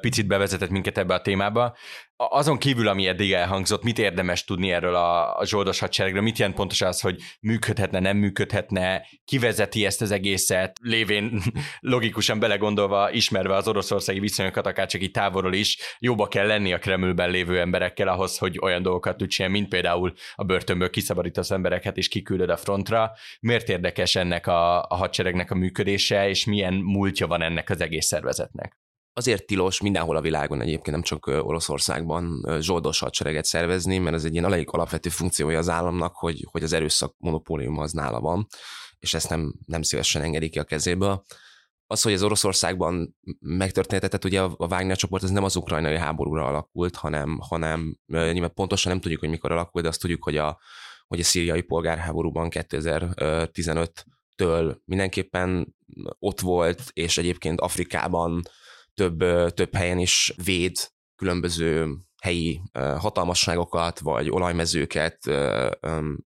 picit 0.00 0.26
bevezetett 0.26 0.70
minket 0.70 0.98
ebbe 0.98 1.14
a 1.14 1.20
témába 1.20 1.76
azon 2.16 2.58
kívül, 2.58 2.88
ami 2.88 3.06
eddig 3.06 3.32
elhangzott, 3.32 3.82
mit 3.82 3.98
érdemes 3.98 4.44
tudni 4.44 4.70
erről 4.72 4.94
a, 4.94 5.38
a 5.38 5.46
zsoldos 5.46 5.78
hadseregről? 5.78 6.22
Mit 6.22 6.38
jelent 6.38 6.56
pontosan 6.56 6.88
az, 6.88 7.00
hogy 7.00 7.20
működhetne, 7.40 7.98
nem 8.00 8.16
működhetne, 8.16 9.06
kivezeti 9.24 9.84
ezt 9.84 10.02
az 10.02 10.10
egészet, 10.10 10.78
lévén 10.82 11.42
logikusan 11.80 12.38
belegondolva, 12.38 13.10
ismerve 13.10 13.54
az 13.54 13.68
oroszországi 13.68 14.20
viszonyokat, 14.20 14.66
akár 14.66 14.86
csak 14.86 15.02
így 15.02 15.10
távolról 15.10 15.54
is, 15.54 15.78
jóba 15.98 16.28
kell 16.28 16.46
lenni 16.46 16.72
a 16.72 16.78
Kremlben 16.78 17.30
lévő 17.30 17.60
emberekkel 17.60 18.08
ahhoz, 18.08 18.38
hogy 18.38 18.58
olyan 18.62 18.82
dolgokat 18.82 19.16
tud 19.16 19.28
csinálni, 19.28 19.58
mint 19.58 19.70
például 19.70 20.12
a 20.34 20.44
börtönből 20.44 20.90
kiszabadítasz 20.90 21.50
embereket 21.50 21.96
és 21.96 22.08
kiküldöd 22.08 22.50
a 22.50 22.56
frontra. 22.56 23.12
Miért 23.40 23.68
érdekes 23.68 24.16
ennek 24.16 24.46
a, 24.46 24.82
a 24.82 24.94
hadseregnek 24.94 25.50
a 25.50 25.54
működése, 25.54 26.28
és 26.28 26.44
milyen 26.44 26.74
múltja 26.74 27.26
van 27.26 27.42
ennek 27.42 27.70
az 27.70 27.80
egész 27.80 28.06
szervezetnek? 28.06 28.85
Azért 29.16 29.46
tilos 29.46 29.80
mindenhol 29.80 30.16
a 30.16 30.20
világon 30.20 30.60
egyébként, 30.60 30.90
nem 30.90 31.02
csak 31.02 31.26
Oroszországban 31.26 32.44
zsoldos 32.60 32.98
hadsereget 32.98 33.44
szervezni, 33.44 33.98
mert 33.98 34.16
ez 34.16 34.24
egy 34.24 34.32
ilyen 34.32 34.44
elég 34.44 34.68
alapvető 34.70 35.08
funkciója 35.08 35.58
az 35.58 35.68
államnak, 35.68 36.16
hogy, 36.16 36.46
hogy 36.50 36.62
az 36.62 36.72
erőszak 36.72 37.14
monopóliuma 37.18 37.82
az 37.82 37.92
nála 37.92 38.20
van, 38.20 38.46
és 38.98 39.14
ezt 39.14 39.28
nem, 39.28 39.54
nem 39.66 39.82
szívesen 39.82 40.22
engedik 40.22 40.50
ki 40.50 40.58
a 40.58 40.64
kezéből. 40.64 41.24
Az, 41.86 42.02
hogy 42.02 42.12
az 42.12 42.22
Oroszországban 42.22 43.16
megtörtént, 43.40 44.02
tehát 44.02 44.24
ugye 44.24 44.42
a 44.42 44.54
Wagner 44.58 44.96
csoport 44.96 45.22
ez 45.22 45.30
nem 45.30 45.44
az 45.44 45.56
ukrajnai 45.56 45.96
háborúra 45.96 46.46
alakult, 46.46 46.96
hanem, 46.96 47.38
hanem 47.40 47.98
nyilván 48.06 48.54
pontosan 48.54 48.92
nem 48.92 49.00
tudjuk, 49.00 49.20
hogy 49.20 49.28
mikor 49.28 49.52
alakult, 49.52 49.84
de 49.84 49.90
azt 49.90 50.00
tudjuk, 50.00 50.24
hogy 50.24 50.36
a, 50.36 50.60
hogy 51.06 51.20
a 51.20 51.24
szíriai 51.24 51.62
polgárháborúban 51.62 52.48
2015-től 52.50 54.76
mindenképpen 54.84 55.74
ott 56.18 56.40
volt, 56.40 56.82
és 56.92 57.18
egyébként 57.18 57.60
Afrikában 57.60 58.42
több, 58.96 59.18
több 59.54 59.74
helyen 59.74 59.98
is 59.98 60.34
véd 60.44 60.76
különböző 61.16 61.96
helyi 62.22 62.60
hatalmasságokat, 62.98 63.98
vagy 63.98 64.30
olajmezőket, 64.30 65.18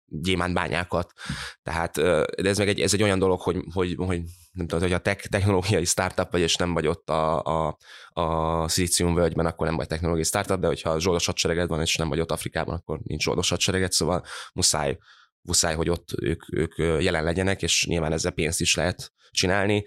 gyémántbányákat. 0.06 1.14
Tehát 1.62 1.94
de 2.42 2.50
ez 2.50 2.58
meg 2.58 2.68
egy, 2.68 2.80
ez 2.80 2.94
egy 2.94 3.04
olyan 3.04 3.20
dolog, 3.20 3.42
hogy, 3.42 3.58
hogy, 3.74 3.96
hogy 3.98 4.22
nem 4.52 4.68
tudom, 4.68 4.84
hogy 4.84 4.94
a 4.94 5.00
tech, 5.00 5.28
technológiai 5.28 5.86
startup 5.86 6.32
vagy, 6.32 6.42
és 6.42 6.56
nem 6.56 6.74
vagy 6.74 6.88
ott 6.88 7.10
a, 7.10 7.44
a, 7.44 7.78
a 8.10 8.68
Szilícium 8.68 9.14
völgyben, 9.14 9.46
akkor 9.46 9.68
nem 9.68 9.76
vagy 9.76 9.88
technológiai 9.88 10.26
startup, 10.26 10.60
de 10.60 10.68
hogyha 10.68 11.00
zsoldos 11.00 11.26
hadsereged 11.26 11.68
van, 11.68 11.82
és 11.82 11.96
nem 11.96 12.10
vagy 12.10 12.20
ott 12.20 12.32
Afrikában, 12.32 12.76
akkor 12.76 13.00
nincs 13.04 13.24
zsoldos 13.24 13.50
hadsereged, 13.50 13.92
szóval 13.92 14.26
muszáj, 14.54 14.98
muszáj, 15.42 15.76
hogy 15.76 15.90
ott 15.90 16.10
ők, 16.22 16.54
ők 16.54 16.78
jelen 16.78 17.24
legyenek, 17.24 17.62
és 17.62 17.86
nyilván 17.86 18.12
ezzel 18.12 18.32
pénzt 18.32 18.62
is 18.62 18.76
lehet 18.76 19.14
csinálni. 19.32 19.84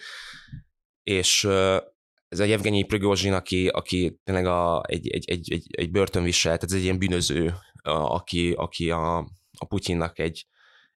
És 1.02 1.48
ez 2.32 2.38
a 2.38 2.44
Jevgenyi 2.44 2.82
Prigozsin, 2.82 3.32
aki, 3.32 3.68
aki 3.68 4.20
tényleg 4.24 4.46
a, 4.46 4.82
egy, 4.86 5.08
egy, 5.08 5.30
egy, 5.30 5.52
egy, 5.52 5.66
egy 5.70 5.90
börtönvisel, 5.90 6.56
tehát 6.56 6.64
ez 6.64 6.72
egy 6.72 6.82
ilyen 6.82 6.98
bűnöző, 6.98 7.54
a, 7.82 7.90
aki, 7.90 8.52
aki 8.52 8.90
a, 8.90 9.18
a 9.58 9.64
Putyinnak 9.68 10.18
egy, 10.18 10.46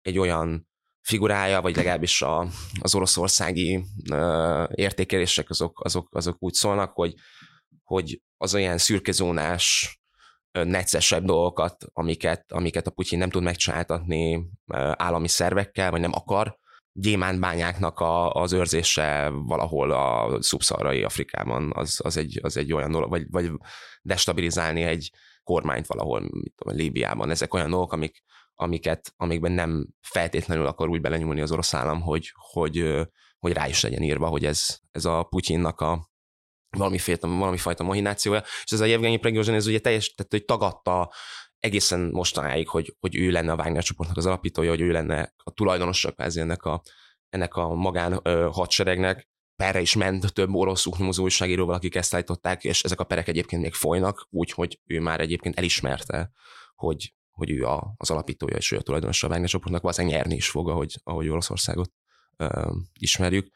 egy 0.02 0.18
olyan 0.18 0.68
figurája, 1.00 1.60
vagy 1.60 1.76
legalábbis 1.76 2.22
a, 2.22 2.46
az 2.80 2.94
oroszországi 2.94 3.84
uh, 4.10 4.68
értékelések 4.74 5.50
azok, 5.50 5.84
azok, 5.84 6.08
azok 6.10 6.36
úgy 6.38 6.52
szólnak, 6.52 6.92
hogy, 6.92 7.14
hogy 7.82 8.20
az 8.36 8.54
olyan 8.54 8.78
szürkezónás, 8.78 9.98
neccesebb 10.52 11.24
dolgokat, 11.24 11.84
amiket, 11.92 12.52
amiket 12.52 12.86
a 12.86 12.90
Putyin 12.90 13.18
nem 13.18 13.30
tud 13.30 13.42
megcsináltatni 13.42 14.50
állami 14.92 15.28
szervekkel, 15.28 15.90
vagy 15.90 16.00
nem 16.00 16.12
akar, 16.14 16.58
gyémántbányáknak 16.96 18.00
a, 18.00 18.33
az 18.33 18.52
őrzése 18.52 19.28
valahol 19.33 19.90
a 19.90 20.42
szubszarai 20.42 21.02
Afrikában, 21.02 21.72
az, 21.74 22.00
az, 22.02 22.16
egy, 22.16 22.38
az 22.42 22.57
egy 22.57 22.72
olyan 22.72 22.90
dolog, 22.90 23.11
vagy, 23.11 23.26
vagy 23.30 23.50
destabilizálni 24.02 24.83
egy 24.83 25.11
kormányt 25.42 25.87
valahol, 25.87 26.20
mit 26.20 26.52
tudom, 26.57 26.76
Líbiában. 26.76 27.30
Ezek 27.30 27.54
olyan 27.54 27.70
dolgok, 27.70 27.92
amik, 27.92 28.22
amiket, 28.54 29.12
amikben 29.16 29.52
nem 29.52 29.87
feltétlenül 30.00 30.66
akar 30.66 30.88
úgy 30.88 31.00
belenyúlni 31.00 31.40
az 31.40 31.52
orosz 31.52 31.74
állam, 31.74 32.00
hogy, 32.00 32.33
hogy, 32.52 33.07
hogy 33.38 33.52
rá 33.52 33.68
is 33.68 33.83
legyen 33.83 34.02
írva, 34.02 34.26
hogy 34.26 34.44
ez, 34.44 34.78
ez 34.90 35.04
a 35.04 35.22
Putyinnak 35.22 35.80
a 35.80 36.09
valami, 36.76 36.98
fajta, 36.98 37.28
valami 37.28 37.57
fajta 37.57 37.85
mahinációja. 37.85 38.42
És 38.64 38.72
ez 38.72 38.80
a 38.80 38.85
Jevgenyi 38.85 39.16
Prigozsin, 39.16 39.54
ez 39.54 39.66
ugye 39.66 39.78
teljes, 39.78 40.14
tehát 40.14 40.33
hogy 40.33 40.44
tagadta 40.44 41.12
egészen 41.64 42.00
mostanáig, 42.00 42.68
hogy, 42.68 42.96
hogy 43.00 43.16
ő 43.16 43.31
lenne 43.31 43.53
a 43.53 43.55
Wagner 43.55 43.83
csoportnak 43.83 44.16
az 44.16 44.27
alapítója, 44.27 44.70
hogy 44.70 44.81
ő 44.81 44.90
lenne 44.90 45.35
a 45.37 45.50
tulajdonosa 45.50 46.12
kvázi 46.12 46.40
ennek 46.40 46.62
a, 46.62 46.83
ennek 47.29 47.55
a 47.55 47.74
magán 47.74 48.20
ö, 48.22 48.48
hadseregnek. 48.53 49.29
Perre 49.57 49.81
is 49.81 49.94
ment 49.94 50.33
több 50.33 50.55
orosz 50.55 50.87
nyomozó 50.87 51.22
újságíróval, 51.22 51.74
akik 51.74 51.94
ezt 51.94 52.14
állították, 52.14 52.64
és 52.64 52.83
ezek 52.83 53.00
a 53.00 53.05
perek 53.05 53.29
egyébként 53.29 53.62
még 53.62 53.72
folynak, 53.72 54.27
úgyhogy 54.31 54.81
ő 54.87 55.00
már 55.00 55.20
egyébként 55.20 55.59
elismerte, 55.59 56.31
hogy, 56.74 57.14
hogy 57.31 57.50
ő 57.50 57.64
a, 57.64 57.94
az 57.96 58.11
alapítója 58.11 58.57
és 58.57 58.70
ő 58.70 58.77
a 58.77 58.83
tulajdonosa 58.83 59.27
a 59.27 59.31
Wagner 59.31 59.48
csoportnak, 59.48 59.83
valószínűleg 59.83 60.16
nyerni 60.16 60.35
is 60.35 60.48
fog, 60.48 60.68
ahogy, 60.68 61.00
ahogy 61.03 61.29
Oroszországot 61.29 61.90
ö, 62.37 62.70
ismerjük. 62.98 63.48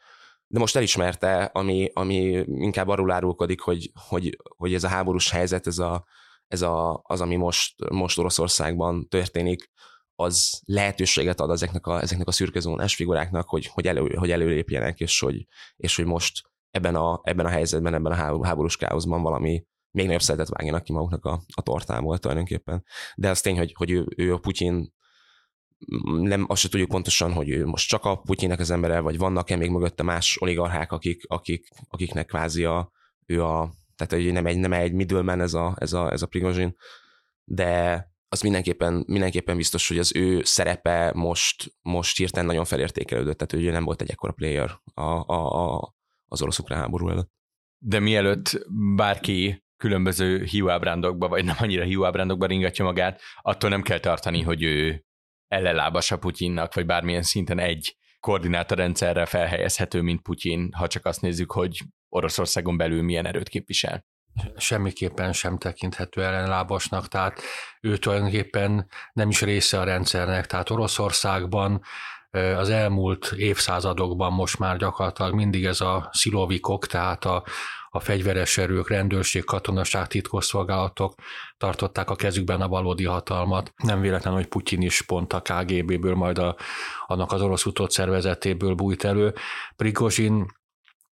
De 0.47 0.59
most 0.59 0.77
elismerte, 0.77 1.45
ami, 1.45 1.91
ami 1.95 2.45
inkább 2.47 2.89
arról 2.89 3.11
árulkodik, 3.11 3.61
hogy, 3.61 3.91
hogy, 4.09 4.37
hogy 4.57 4.75
ez 4.75 4.85
a 4.85 4.89
háborús 4.89 5.31
helyzet, 5.31 5.67
ez 5.67 5.79
a, 5.79 6.07
ez 6.49 6.63
a, 6.63 7.01
az, 7.05 7.21
ami 7.21 7.37
most, 7.37 7.91
most 7.91 8.19
Oroszországban 8.19 9.09
történik, 9.09 9.71
az 10.15 10.61
lehetőséget 10.65 11.41
ad 11.41 11.51
ezeknek 11.51 11.87
a, 11.87 12.01
ezeknek 12.01 12.29
a 12.29 12.33
szürkezónás 12.33 12.95
figuráknak, 12.95 13.49
hogy, 13.49 13.67
hogy, 13.67 13.87
elő, 13.87 14.15
hogy 14.15 14.31
előlépjenek, 14.31 15.01
és 15.01 15.21
hogy, 15.21 15.47
és 15.77 15.97
hogy 15.97 16.05
most 16.05 16.51
ebben 16.71 16.95
a, 16.95 17.21
ebben 17.23 17.47
a 17.47 17.49
helyzetben, 17.49 17.95
ebben 17.95 18.13
a 18.13 18.45
háborús 18.45 18.77
káoszban 18.77 19.23
valami 19.23 19.65
még 19.91 20.07
nagyobb 20.07 20.23
szeretet 20.23 20.49
vágjanak 20.49 20.85
ki 20.85 20.93
maguknak 20.93 21.25
a, 21.25 21.43
a 21.55 21.63
tortából 21.63 22.19
tulajdonképpen. 22.19 22.85
De 23.15 23.31
az 23.31 23.41
tény, 23.41 23.59
hogy, 23.59 23.73
hogy 23.77 23.91
ő, 23.91 24.07
ő 24.17 24.33
a 24.33 24.39
Putyin 24.39 24.93
nem 26.05 26.45
azt 26.49 26.61
se 26.61 26.69
tudjuk 26.69 26.89
pontosan, 26.89 27.33
hogy 27.33 27.49
ő 27.49 27.67
most 27.67 27.89
csak 27.89 28.05
a 28.05 28.17
Putyinnek 28.17 28.61
az 28.61 28.71
embere, 28.71 29.01
vagy 29.01 29.19
vannak-e 29.19 29.57
még 29.57 29.71
mögötte 29.71 30.03
más 30.03 30.37
oligarchák, 30.41 30.93
akik, 30.93 31.25
akik, 31.27 31.69
akiknek 31.89 32.27
kvázi 32.27 32.65
a, 32.65 32.93
ő 33.27 33.45
a, 33.45 33.73
tehát 33.99 34.25
hogy 34.25 34.33
nem 34.33 34.47
egy, 34.47 34.59
nem 34.59 34.73
egy 34.73 34.93
middleman 34.93 35.41
ez 35.41 35.55
a, 35.55 35.77
ez 35.79 35.93
a, 35.93 36.13
ez 36.13 36.23
a 36.23 36.27
Prigozsin, 36.27 36.77
de 37.45 38.03
az 38.29 38.41
mindenképpen, 38.41 39.05
mindenképpen 39.07 39.57
biztos, 39.57 39.89
hogy 39.89 39.99
az 39.99 40.17
ő 40.17 40.43
szerepe 40.43 41.13
most, 41.15 41.75
most 41.83 42.17
hirtelen 42.17 42.47
nagyon 42.47 42.65
felértékelődött, 42.65 43.39
tehát 43.39 43.67
ő 43.67 43.71
nem 43.71 43.85
volt 43.85 44.03
egy 44.03 44.11
ekkora 44.11 44.33
player 44.33 44.81
a, 44.95 45.03
a, 45.03 45.75
a, 45.75 45.95
az 46.27 46.43
orosz 46.43 46.59
ukrán 46.59 46.81
háború 46.81 47.09
előtt. 47.09 47.31
De 47.79 47.99
mielőtt 47.99 48.67
bárki 48.97 49.65
különböző 49.77 50.43
hiúábrándokba, 50.45 51.29
vagy 51.29 51.45
nem 51.45 51.57
annyira 51.59 51.85
hiúábrándokba 51.85 52.47
ringatja 52.47 52.85
magát, 52.85 53.21
attól 53.43 53.71
nem 53.71 53.83
kell 53.83 53.99
tartani, 53.99 54.43
hogy 54.43 54.63
ő 54.63 55.05
ellenlábas 55.49 56.11
a 56.11 56.19
Putyinnak, 56.19 56.75
vagy 56.75 56.87
bármilyen 56.87 57.23
szinten 57.23 57.59
egy 57.59 57.97
koordinátorrendszerrel 58.21 59.27
felhelyezhető, 59.27 60.01
mint 60.01 60.23
Putyin, 60.23 60.73
ha 60.73 60.87
csak 60.87 61.05
azt 61.05 61.21
nézzük, 61.21 61.53
hogy 61.53 61.83
Oroszországon 62.09 62.77
belül 62.77 63.03
milyen 63.03 63.27
erőt 63.27 63.49
képvisel. 63.49 64.07
Semmiképpen 64.57 65.33
sem 65.33 65.59
tekinthető 65.59 66.25
ellenlábasnak, 66.25 67.09
tehát 67.09 67.41
ő 67.81 67.97
tulajdonképpen 67.97 68.89
nem 69.13 69.29
is 69.29 69.43
része 69.43 69.81
a 69.81 69.85
rendszernek, 69.85 70.47
tehát 70.47 70.71
Oroszországban 70.71 71.83
az 72.31 72.71
elmúlt 72.71 73.33
évszázadokban 73.37 74.33
most 74.33 74.59
már 74.59 74.77
gyakorlatilag 74.77 75.35
mindig 75.35 75.65
ez 75.65 75.81
a 75.81 76.09
szilovikok, 76.13 76.87
tehát 76.87 77.25
a, 77.25 77.45
a 77.91 78.01
fegyveres 78.01 78.59
erők, 78.59 78.89
rendőrség, 78.89 79.45
katonaság, 79.45 80.07
titkosszolgálatok 80.07 81.15
tartották 81.57 82.11
a 82.11 82.17
kezükben 82.17 82.61
a 82.61 82.69
valódi 82.69 83.05
hatalmat. 83.05 83.73
Nem 83.77 84.01
véletlen, 84.01 84.35
hogy 84.35 84.47
Putyin 84.47 84.83
is 84.83 85.03
pont 85.03 85.33
a 85.33 85.41
KGB-ből, 85.41 86.15
majd 86.15 86.39
a, 86.39 86.57
annak 87.07 87.33
az 87.33 87.43
orosz 87.43 87.67
utódszervezetéből 87.67 88.75
bújt 88.75 89.05
elő. 89.05 89.35
Prigozsin 89.77 90.47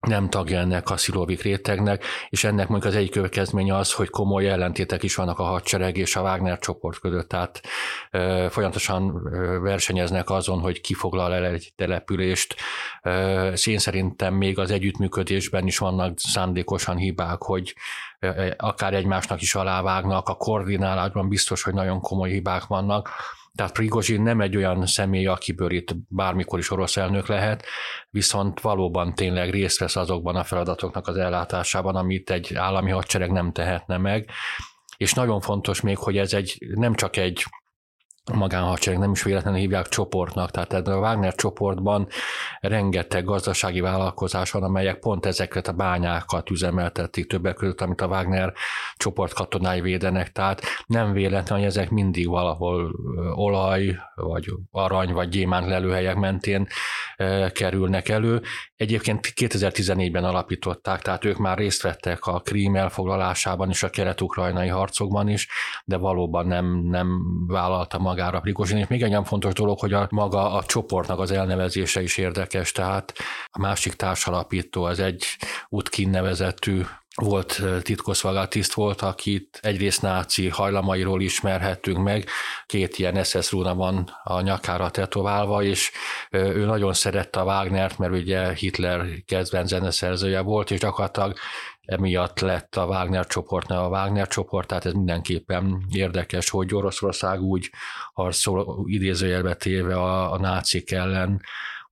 nem 0.08 0.28
tagja 0.28 0.58
ennek 0.58 0.90
a 0.90 0.96
szilovik 0.96 1.42
rétegnek, 1.42 2.04
és 2.28 2.44
ennek 2.44 2.68
mondjuk 2.68 2.92
az 2.92 2.98
egyik 2.98 3.10
következménye 3.10 3.76
az, 3.76 3.92
hogy 3.92 4.10
komoly 4.10 4.48
ellentétek 4.48 5.02
is 5.02 5.14
vannak 5.14 5.38
a 5.38 5.42
hadsereg 5.42 5.96
és 5.96 6.16
a 6.16 6.20
Wagner 6.20 6.58
csoport 6.58 6.98
között, 6.98 7.28
tehát 7.28 7.60
ö, 8.10 8.46
folyamatosan 8.50 9.22
versenyeznek 9.62 10.30
azon, 10.30 10.60
hogy 10.60 10.80
kifoglal 10.80 11.34
el 11.34 11.44
egy 11.44 11.72
települést. 11.76 12.54
Ö, 13.02 13.52
én 13.64 13.78
szerintem 13.78 14.34
még 14.34 14.58
az 14.58 14.70
együttműködésben 14.70 15.66
is 15.66 15.78
vannak 15.78 16.18
szándékosan 16.18 16.96
hibák, 16.96 17.42
hogy 17.42 17.74
ö, 18.18 18.50
akár 18.56 18.94
egymásnak 18.94 19.42
is 19.42 19.54
alávágnak, 19.54 20.28
a 20.28 20.34
koordinálásban 20.34 21.28
biztos, 21.28 21.62
hogy 21.62 21.74
nagyon 21.74 22.00
komoly 22.00 22.30
hibák 22.30 22.64
vannak, 22.64 23.10
tehát 23.54 23.72
Prigozsin 23.72 24.22
nem 24.22 24.40
egy 24.40 24.56
olyan 24.56 24.86
személy, 24.86 25.26
akiből 25.26 25.70
itt 25.70 25.94
bármikor 26.08 26.58
is 26.58 26.70
orosz 26.70 26.96
elnök 26.96 27.26
lehet, 27.26 27.64
viszont 28.10 28.60
valóban 28.60 29.14
tényleg 29.14 29.50
részt 29.50 29.78
vesz 29.78 29.96
azokban 29.96 30.36
a 30.36 30.44
feladatoknak 30.44 31.06
az 31.06 31.16
ellátásában, 31.16 31.96
amit 31.96 32.30
egy 32.30 32.54
állami 32.54 32.90
hadsereg 32.90 33.30
nem 33.30 33.52
tehetne 33.52 33.96
meg. 33.96 34.30
És 34.96 35.12
nagyon 35.12 35.40
fontos 35.40 35.80
még, 35.80 35.98
hogy 35.98 36.18
ez 36.18 36.32
egy 36.32 36.56
nem 36.74 36.94
csak 36.94 37.16
egy 37.16 37.44
a 38.30 38.36
magánhadsereg 38.36 38.98
nem 38.98 39.10
is 39.10 39.22
véletlenül 39.22 39.58
hívják 39.58 39.88
csoportnak, 39.88 40.50
tehát 40.50 40.72
ebben 40.72 40.94
a 40.94 40.98
Wagner 40.98 41.34
csoportban 41.34 42.08
rengeteg 42.60 43.24
gazdasági 43.24 43.80
vállalkozás 43.80 44.50
van, 44.50 44.62
amelyek 44.62 44.98
pont 44.98 45.26
ezeket 45.26 45.68
a 45.68 45.72
bányákat 45.72 46.50
üzemeltetik 46.50 47.26
többek 47.26 47.54
között, 47.54 47.80
amit 47.80 48.00
a 48.00 48.06
Wagner 48.06 48.52
csoport 48.96 49.32
katonái 49.32 49.80
védenek, 49.80 50.32
tehát 50.32 50.62
nem 50.86 51.12
véletlen, 51.12 51.58
hogy 51.58 51.66
ezek 51.66 51.90
mindig 51.90 52.28
valahol 52.28 52.94
olaj, 53.34 53.96
vagy 54.14 54.50
arany, 54.70 55.12
vagy 55.12 55.28
gyémánt 55.28 55.66
lelőhelyek 55.66 56.16
mentén 56.16 56.66
kerülnek 57.52 58.08
elő. 58.08 58.42
Egyébként 58.76 59.32
2014-ben 59.36 60.24
alapították, 60.24 61.02
tehát 61.02 61.24
ők 61.24 61.36
már 61.36 61.58
részt 61.58 61.82
vettek 61.82 62.26
a 62.26 62.40
Krím 62.40 62.76
elfoglalásában 62.76 63.68
és 63.68 63.82
a 63.82 63.90
kelet-ukrajnai 63.90 64.68
harcokban 64.68 65.28
is, 65.28 65.48
de 65.84 65.96
valóban 65.96 66.46
nem, 66.46 66.82
nem 66.84 67.20
vállalta 67.46 67.98
magára 68.12 68.40
Prigozsin. 68.40 68.76
És 68.76 68.86
még 68.86 69.02
egy 69.02 69.10
olyan 69.10 69.24
fontos 69.24 69.52
dolog, 69.52 69.78
hogy 69.78 69.92
a 69.92 70.06
maga 70.10 70.52
a 70.52 70.64
csoportnak 70.64 71.18
az 71.18 71.30
elnevezése 71.30 72.02
is 72.02 72.16
érdekes, 72.16 72.72
tehát 72.72 73.12
a 73.50 73.58
másik 73.58 73.94
társalapító, 73.94 74.84
az 74.84 75.00
egy 75.00 75.24
Utkin 75.68 76.10
nevezetű 76.10 76.82
volt 77.14 77.62
titkosszolgált 77.82 78.74
volt, 78.74 79.00
akit 79.00 79.58
egyrészt 79.62 80.02
náci 80.02 80.48
hajlamairól 80.48 81.20
ismerhettünk 81.20 81.98
meg, 81.98 82.28
két 82.66 82.98
ilyen 82.98 83.24
SS 83.24 83.50
rúna 83.50 83.74
van 83.74 84.10
a 84.22 84.40
nyakára 84.40 84.90
tetoválva, 84.90 85.62
és 85.62 85.90
ő 86.30 86.64
nagyon 86.64 86.92
szerette 86.92 87.40
a 87.40 87.44
Wagnert, 87.44 87.98
mert 87.98 88.12
ugye 88.12 88.54
Hitler 88.54 89.06
kezdven 89.26 89.66
zeneszerzője 89.66 90.40
volt, 90.40 90.70
és 90.70 90.80
gyakorlatilag 90.80 91.36
emiatt 91.84 92.40
lett 92.40 92.76
a 92.76 92.84
Wagner 92.84 93.26
csoportnál 93.26 93.84
a 93.84 93.88
Wagner 93.88 94.28
csoport, 94.28 94.68
tehát 94.68 94.84
ez 94.84 94.92
mindenképpen 94.92 95.84
érdekes, 95.90 96.50
hogy 96.50 96.74
Oroszország 96.74 97.40
úgy 97.40 97.70
harcol 98.12 98.84
idézőjelbe 98.86 99.54
téve 99.54 99.94
a, 99.94 100.32
a 100.32 100.38
nácik 100.38 100.90
ellen, 100.92 101.40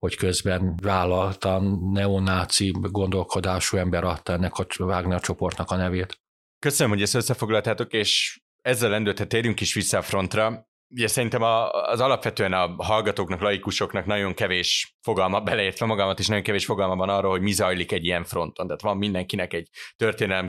hogy 0.00 0.16
közben 0.16 0.76
vállaltan 0.82 1.90
neonáci 1.92 2.72
gondolkodású 2.80 3.76
ember 3.76 4.04
adta 4.04 4.32
ennek 4.32 4.58
a 4.58 4.66
Wagner 4.78 5.20
csoportnak 5.20 5.70
a 5.70 5.76
nevét. 5.76 6.20
Köszönöm, 6.58 6.92
hogy 6.92 7.02
ezt 7.02 7.14
összefoglaltátok, 7.14 7.92
és 7.92 8.40
ezzel 8.62 8.90
lendőthet 8.90 9.28
térjünk 9.28 9.60
is 9.60 9.74
vissza 9.74 9.98
a 9.98 10.02
frontra. 10.02 10.68
Ugye 10.92 11.06
szerintem 11.06 11.42
az 11.42 12.00
alapvetően 12.00 12.52
a 12.52 12.84
hallgatóknak, 12.84 13.40
laikusoknak 13.40 14.06
nagyon 14.06 14.34
kevés 14.34 14.96
fogalma, 15.00 15.40
beleértve 15.40 15.86
magamat 15.86 16.18
is 16.18 16.26
nagyon 16.26 16.42
kevés 16.42 16.64
fogalma 16.64 16.96
van 16.96 17.08
arról, 17.08 17.30
hogy 17.30 17.40
mi 17.40 17.52
zajlik 17.52 17.92
egy 17.92 18.04
ilyen 18.04 18.24
fronton. 18.24 18.66
Tehát 18.66 18.82
van 18.82 18.96
mindenkinek 18.96 19.52
egy 19.52 19.68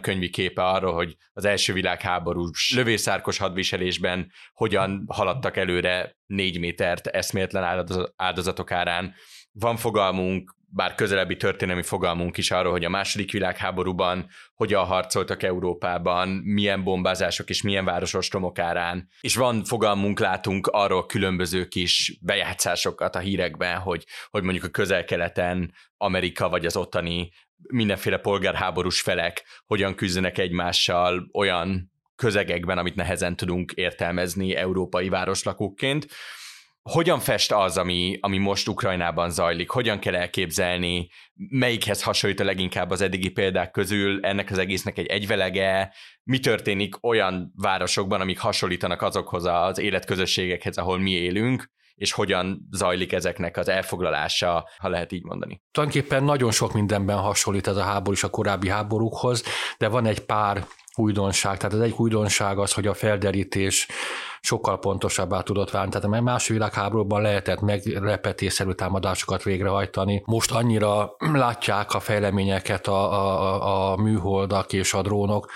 könyvi 0.01 0.29
képe 0.29 0.63
arról, 0.63 0.93
hogy 0.93 1.15
az 1.33 1.45
első 1.45 1.73
világháborús 1.73 2.73
lövészárkos 2.75 3.37
hadviselésben 3.37 4.31
hogyan 4.53 5.05
haladtak 5.07 5.57
előre 5.57 6.17
négy 6.25 6.59
métert 6.59 7.07
eszméletlen 7.07 7.85
áldozatok 8.15 8.71
árán, 8.71 9.13
van 9.51 9.77
fogalmunk, 9.77 10.55
bár 10.73 10.95
közelebbi 10.95 11.35
történelmi 11.35 11.83
fogalmunk 11.83 12.37
is 12.37 12.51
arról, 12.51 12.71
hogy 12.71 12.85
a 12.85 12.89
második 12.89 13.31
világháborúban 13.31 14.27
hogyan 14.53 14.85
harcoltak 14.85 15.43
Európában, 15.43 16.29
milyen 16.29 16.83
bombázások 16.83 17.49
és 17.49 17.61
milyen 17.61 17.85
városostromok 17.85 18.59
árán, 18.59 19.09
és 19.21 19.35
van 19.35 19.63
fogalmunk, 19.63 20.19
látunk 20.19 20.67
arról 20.67 21.05
különböző 21.05 21.65
kis 21.67 22.17
bejátszásokat 22.21 23.15
a 23.15 23.19
hírekben, 23.19 23.77
hogy, 23.77 24.05
hogy 24.29 24.43
mondjuk 24.43 24.63
a 24.63 24.69
közel-keleten 24.69 25.73
Amerika 25.97 26.49
vagy 26.49 26.65
az 26.65 26.75
ottani 26.75 27.31
mindenféle 27.69 28.17
polgárháborús 28.17 29.01
felek 29.01 29.43
hogyan 29.65 29.95
küzdenek 29.95 30.37
egymással 30.37 31.29
olyan 31.33 31.91
közegekben, 32.15 32.77
amit 32.77 32.95
nehezen 32.95 33.35
tudunk 33.35 33.71
értelmezni 33.71 34.55
európai 34.55 35.09
városlakóként 35.09 36.07
hogyan 36.81 37.19
fest 37.19 37.51
az, 37.51 37.77
ami, 37.77 38.17
ami 38.21 38.37
most 38.37 38.67
Ukrajnában 38.67 39.29
zajlik? 39.29 39.69
Hogyan 39.69 39.99
kell 39.99 40.15
elképzelni? 40.15 41.09
Melyikhez 41.33 42.03
hasonlít 42.03 42.39
a 42.39 42.43
leginkább 42.43 42.89
az 42.89 43.01
eddigi 43.01 43.29
példák 43.29 43.71
közül? 43.71 44.25
Ennek 44.25 44.51
az 44.51 44.57
egésznek 44.57 44.97
egy 44.97 45.05
egyvelege? 45.05 45.93
Mi 46.23 46.39
történik 46.39 47.03
olyan 47.03 47.53
városokban, 47.55 48.21
amik 48.21 48.39
hasonlítanak 48.39 49.01
azokhoz 49.01 49.45
az 49.45 49.79
életközösségekhez, 49.79 50.77
ahol 50.77 50.99
mi 50.99 51.11
élünk? 51.11 51.69
és 51.95 52.11
hogyan 52.11 52.67
zajlik 52.71 53.13
ezeknek 53.13 53.57
az 53.57 53.69
elfoglalása, 53.69 54.69
ha 54.77 54.89
lehet 54.89 55.11
így 55.11 55.23
mondani. 55.23 55.61
Tulajdonképpen 55.71 56.23
nagyon 56.23 56.51
sok 56.51 56.73
mindenben 56.73 57.17
hasonlít 57.17 57.67
ez 57.67 57.75
a 57.75 57.83
háború 57.83 58.11
is 58.11 58.23
a 58.23 58.29
korábbi 58.29 58.69
háborúkhoz, 58.69 59.43
de 59.77 59.87
van 59.87 60.05
egy 60.05 60.19
pár 60.19 60.65
újdonság. 60.95 61.57
Tehát 61.57 61.73
az 61.73 61.81
egyik 61.81 61.99
újdonság 61.99 62.59
az, 62.59 62.73
hogy 62.73 62.87
a 62.87 62.93
felderítés 62.93 63.87
sokkal 64.41 64.79
pontosabbá 64.79 65.41
tudott 65.41 65.71
válni. 65.71 65.91
Tehát 65.91 66.07
a 66.07 66.21
második 66.21 66.57
világháborúban 66.57 67.21
lehetett 67.21 67.61
meglepetésszerű 67.61 68.71
támadásokat 68.71 69.43
végrehajtani. 69.43 70.21
Most 70.25 70.51
annyira 70.51 71.15
látják 71.33 71.93
a 71.93 71.99
fejleményeket 71.99 72.87
a, 72.87 73.11
a, 73.13 73.91
a 73.91 73.97
műholdak 73.97 74.73
és 74.73 74.93
a 74.93 75.01
drónok, 75.01 75.51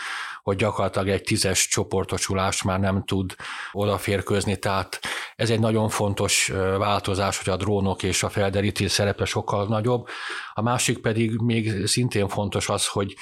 hogy 0.45 0.55
gyakorlatilag 0.55 1.09
egy 1.09 1.23
tízes 1.23 1.67
csoportosulás 1.67 2.63
már 2.63 2.79
nem 2.79 3.03
tud 3.03 3.35
odaférkőzni, 3.71 4.57
tehát 4.57 4.99
ez 5.35 5.49
egy 5.49 5.59
nagyon 5.59 5.89
fontos 5.89 6.47
változás, 6.77 7.37
hogy 7.37 7.53
a 7.53 7.57
drónok 7.57 8.03
és 8.03 8.23
a 8.23 8.29
felderítés 8.29 8.91
szerepe 8.91 9.25
sokkal 9.25 9.67
nagyobb. 9.67 10.07
A 10.53 10.61
másik 10.61 11.01
pedig 11.01 11.39
még 11.41 11.87
szintén 11.87 12.27
fontos 12.27 12.69
az, 12.69 12.87
hogy 12.87 13.15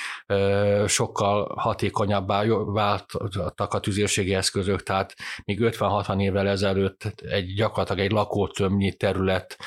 sokkal 0.88 1.56
hatékonyabbá 1.56 2.44
váltak 2.66 3.74
a 3.74 3.80
tüzérségi 3.80 4.34
eszközök, 4.34 4.84
tehát 4.84 5.16
még 5.46 5.60
50-60 5.62 6.22
évvel 6.22 6.48
ezelőtt 6.48 7.14
egy 7.22 7.54
gyakorlatilag 7.54 8.06
egy 8.06 8.12
lakótömnyi 8.12 8.94
terület 8.94 9.58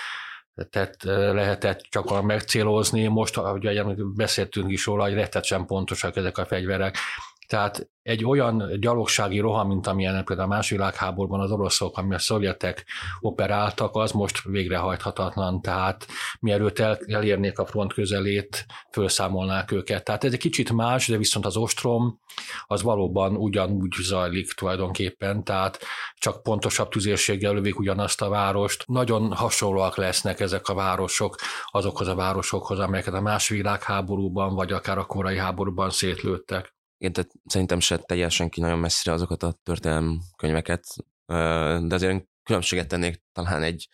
tehát 0.70 0.96
lehetett 1.02 1.80
csak 1.80 2.22
megcélozni. 2.22 3.06
Most, 3.06 3.36
ahogy 3.36 4.02
beszéltünk 4.14 4.70
is 4.70 4.86
róla, 4.86 5.04
hogy 5.04 5.14
rettetsen 5.14 5.66
pontosak 5.66 6.16
ezek 6.16 6.38
a 6.38 6.46
fegyverek. 6.46 6.96
Tehát 7.46 7.90
egy 8.06 8.24
olyan 8.24 8.80
gyalogsági 8.80 9.38
roham, 9.38 9.68
mint 9.68 9.86
amilyen 9.86 10.24
például 10.24 10.48
a 10.50 10.54
második 10.54 10.78
világháborúban 10.78 11.40
az 11.40 11.50
oroszok, 11.50 11.98
ami 11.98 12.14
a 12.14 12.18
szovjetek 12.18 12.86
operáltak, 13.20 13.96
az 13.96 14.12
most 14.12 14.42
végrehajthatatlan, 14.42 15.60
tehát 15.60 16.06
mielőtt 16.40 16.78
el, 16.78 16.98
elérnék 17.06 17.58
a 17.58 17.66
front 17.66 17.92
közelét, 17.92 18.66
felszámolnák 18.90 19.72
őket. 19.72 20.04
Tehát 20.04 20.24
ez 20.24 20.32
egy 20.32 20.38
kicsit 20.38 20.72
más, 20.72 21.08
de 21.08 21.16
viszont 21.16 21.46
az 21.46 21.56
ostrom 21.56 22.20
az 22.66 22.82
valóban 22.82 23.36
ugyanúgy 23.36 23.92
zajlik 24.02 24.52
tulajdonképpen, 24.52 25.44
tehát 25.44 25.78
csak 26.14 26.42
pontosabb 26.42 26.88
tüzérséggel 26.88 27.54
lövik 27.54 27.78
ugyanazt 27.78 28.22
a 28.22 28.28
várost. 28.28 28.84
Nagyon 28.86 29.32
hasonlóak 29.32 29.96
lesznek 29.96 30.40
ezek 30.40 30.68
a 30.68 30.74
városok 30.74 31.36
azokhoz 31.66 32.08
a 32.08 32.14
városokhoz, 32.14 32.78
amelyeket 32.78 33.14
a 33.14 33.20
második 33.20 33.62
világháborúban, 33.62 34.54
vagy 34.54 34.72
akár 34.72 34.98
a 34.98 35.04
korai 35.04 35.38
háborúban 35.38 35.90
szétlőttek. 35.90 36.75
Igen, 36.98 37.12
tehát 37.12 37.30
szerintem 37.44 37.80
se 37.80 37.98
teljesen 37.98 38.48
ki 38.48 38.60
nagyon 38.60 38.78
messzire 38.78 39.12
azokat 39.12 39.42
a 39.42 39.58
történelmi 39.62 40.18
könyveket, 40.36 40.84
de 41.26 41.94
azért 41.94 42.24
különbséget 42.42 42.88
tennék 42.88 43.22
talán 43.32 43.62
egy, 43.62 43.88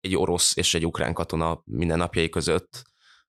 egy 0.00 0.16
orosz 0.16 0.56
és 0.56 0.74
egy 0.74 0.86
ukrán 0.86 1.14
katona 1.14 1.62
minden 1.64 1.98
napjai 1.98 2.28
között. 2.28 2.82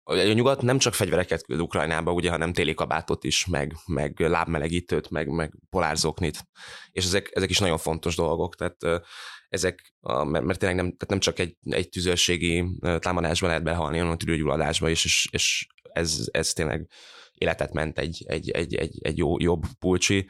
A 0.04 0.16
nyugat 0.16 0.62
nem 0.62 0.78
csak 0.78 0.94
fegyvereket 0.94 1.44
küld 1.44 1.60
Ukrajnába, 1.60 2.12
ugye, 2.12 2.30
hanem 2.30 2.54
téli 2.54 2.74
kabátot 2.74 3.24
is, 3.24 3.46
meg, 3.46 3.74
meg 3.86 4.20
lábmelegítőt, 4.20 5.10
meg, 5.10 5.28
meg 5.28 5.54
polárzoknit, 5.70 6.44
és 6.92 7.06
ezek, 7.06 7.30
ezek 7.34 7.50
is 7.50 7.60
nagyon 7.60 7.78
fontos 7.78 8.16
dolgok, 8.16 8.56
tehát 8.56 9.06
ezek, 9.50 9.94
mert, 10.02 10.46
mert 10.46 10.60
tényleg 10.60 10.78
nem, 10.78 10.86
tehát 10.86 11.10
nem 11.10 11.20
csak 11.20 11.40
egy, 11.40 11.58
egy 11.64 11.90
tüzérségi 11.90 12.66
támadásban 13.00 13.50
lehet 13.50 13.64
behalni, 13.64 13.98
hanem 13.98 14.14
a 14.14 14.18
tüdőgyulladásba 14.18 14.90
is, 14.90 15.06
és, 15.06 15.28
és 15.32 15.68
ez, 15.94 16.28
ez 16.32 16.54
tényleg 16.54 16.90
életet 17.38 17.74
ment 17.74 18.00
egy, 18.00 18.24
egy, 18.28 18.50
egy, 18.50 18.76
egy, 18.76 18.98
egy 19.02 19.18
jó, 19.18 19.40
jobb 19.40 19.64
pulcsi, 19.80 20.30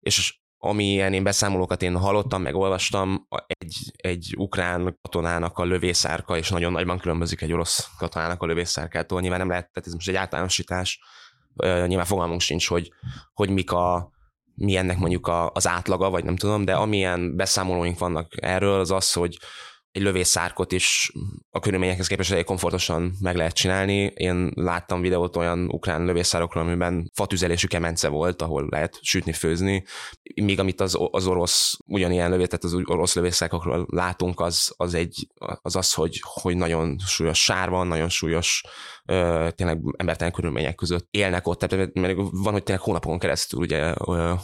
és 0.00 0.40
amilyen 0.64 1.12
én 1.12 1.22
beszámolókat 1.22 1.82
én 1.82 1.96
hallottam, 1.96 2.42
meg 2.42 2.54
olvastam, 2.54 3.26
egy, 3.46 3.76
egy 3.96 4.34
ukrán 4.36 4.98
katonának 5.02 5.58
a 5.58 5.64
lövészárka, 5.64 6.36
és 6.36 6.48
nagyon 6.48 6.72
nagyban 6.72 6.98
különbözik 6.98 7.40
egy 7.40 7.52
orosz 7.52 7.88
katonának 7.98 8.42
a 8.42 8.46
lövészárkától. 8.46 9.20
Nyilván 9.20 9.38
nem 9.38 9.48
lehet, 9.48 9.70
tehát 9.72 9.88
ez 9.88 9.94
most 9.94 10.08
egy 10.08 10.14
általánosítás, 10.14 11.00
nyilván 11.86 12.04
fogalmunk 12.04 12.40
sincs, 12.40 12.68
hogy, 12.68 12.92
hogy 13.32 13.50
mik 13.50 13.72
a, 13.72 14.10
mi 14.54 14.76
ennek 14.76 14.98
mondjuk 14.98 15.26
a, 15.26 15.50
az 15.50 15.66
átlaga, 15.66 16.10
vagy 16.10 16.24
nem 16.24 16.36
tudom, 16.36 16.64
de 16.64 16.74
amilyen 16.74 17.36
beszámolóink 17.36 17.98
vannak 17.98 18.32
erről, 18.42 18.80
az 18.80 18.90
az, 18.90 19.12
hogy 19.12 19.38
egy 19.92 20.02
lövészárkot 20.02 20.72
is 20.72 21.12
a 21.50 21.60
körülményekhez 21.60 22.06
képest 22.06 22.32
elég 22.32 22.44
komfortosan 22.44 23.12
meg 23.20 23.36
lehet 23.36 23.54
csinálni. 23.54 24.12
Én 24.14 24.52
láttam 24.54 25.00
videót 25.00 25.36
olyan 25.36 25.68
ukrán 25.68 26.04
lövészárokról, 26.04 26.64
amiben 26.64 27.10
fatüzelésű 27.14 27.66
kemence 27.66 28.08
volt, 28.08 28.42
ahol 28.42 28.66
lehet 28.70 28.98
sütni, 29.00 29.32
főzni. 29.32 29.84
Míg 30.34 30.60
amit 30.60 30.80
az, 30.80 30.98
az 31.10 31.26
orosz, 31.26 31.78
ugyanilyen 31.86 32.30
lövét, 32.30 32.48
tehát 32.48 32.64
az 32.64 32.74
orosz 32.84 33.14
lövészárkokról 33.14 33.86
látunk, 33.90 34.40
az 34.40 34.72
az, 34.76 34.94
egy, 34.94 35.28
az, 35.62 35.76
az 35.76 35.92
hogy, 35.92 36.20
hogy 36.22 36.56
nagyon 36.56 36.98
súlyos 37.06 37.42
sár 37.42 37.70
van, 37.70 37.86
nagyon 37.86 38.08
súlyos 38.08 38.62
tényleg 39.54 39.80
embertelen 39.96 40.32
körülmények 40.32 40.74
között 40.74 41.06
élnek 41.10 41.46
ott, 41.46 41.58
tehát 41.58 41.94
mert 41.94 42.16
van, 42.30 42.52
hogy 42.52 42.62
tényleg 42.62 42.84
hónapokon 42.84 43.18
keresztül 43.18 43.60
ugye 43.60 43.94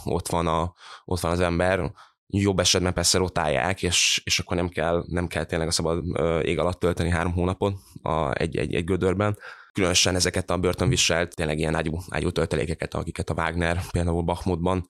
ott 0.03 0.27
van, 0.27 0.47
a, 0.47 0.73
ott 1.05 1.19
van 1.19 1.31
az 1.31 1.39
ember, 1.39 1.91
jobb 2.29 2.59
esetben 2.59 2.93
persze 2.93 3.17
rotálják, 3.17 3.83
és, 3.83 4.21
és 4.23 4.39
akkor 4.39 4.57
nem 4.57 4.69
kell, 4.69 5.03
nem 5.07 5.27
kell 5.27 5.43
tényleg 5.43 5.67
a 5.67 5.71
szabad 5.71 6.03
ég 6.45 6.59
alatt 6.59 6.79
tölteni 6.79 7.09
három 7.09 7.33
hónapot 7.33 7.75
a, 8.01 8.33
egy, 8.33 8.57
egy, 8.57 8.75
egy 8.75 8.83
gödörben. 8.83 9.37
Különösen 9.71 10.15
ezeket 10.15 10.49
a 10.49 10.57
börtönviselt 10.57 11.35
tényleg 11.35 11.59
ilyen 11.59 11.75
ágyú, 11.75 11.99
ágyú 12.09 12.29
töltelékeket, 12.31 12.93
akiket 12.93 13.29
a 13.29 13.33
Wagner 13.33 13.81
például 13.91 14.21
Bachmutban 14.21 14.89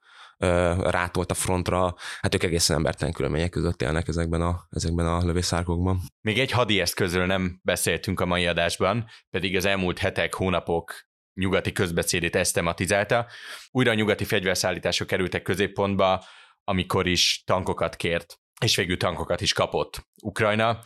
rátolt 0.80 1.32
a 1.32 1.34
frontra, 1.34 1.95
hát 2.21 2.36
ők 2.36 2.43
egészen 2.43 2.75
embertelen 2.75 3.13
körülmények 3.13 3.49
között 3.49 3.82
élnek 3.82 4.08
ezekben 4.08 4.41
a, 4.41 4.67
ezekben 4.69 5.06
a 5.06 5.25
lövészárkokban. 5.25 5.99
Még 6.21 6.39
egy 6.39 6.52
hadi 6.52 6.80
eszközről 6.80 7.25
nem 7.25 7.60
beszéltünk 7.63 8.19
a 8.19 8.25
mai 8.25 8.47
adásban, 8.47 9.06
pedig 9.30 9.56
az 9.56 9.65
elmúlt 9.65 9.97
hetek, 9.97 10.34
hónapok 10.34 11.08
nyugati 11.34 11.71
közbeszédét 11.71 12.36
ezt 12.36 12.54
tematizálta. 12.54 13.28
Újra 13.71 13.91
a 13.91 13.93
nyugati 13.93 14.23
fegyverszállítások 14.23 15.08
kerültek 15.08 15.41
középpontba, 15.41 16.23
amikor 16.69 17.08
is 17.08 17.43
tankokat 17.45 17.95
kért, 17.95 18.39
és 18.65 18.75
végül 18.75 18.97
tankokat 18.97 19.41
is 19.41 19.53
kapott 19.53 20.08
Ukrajna. 20.23 20.79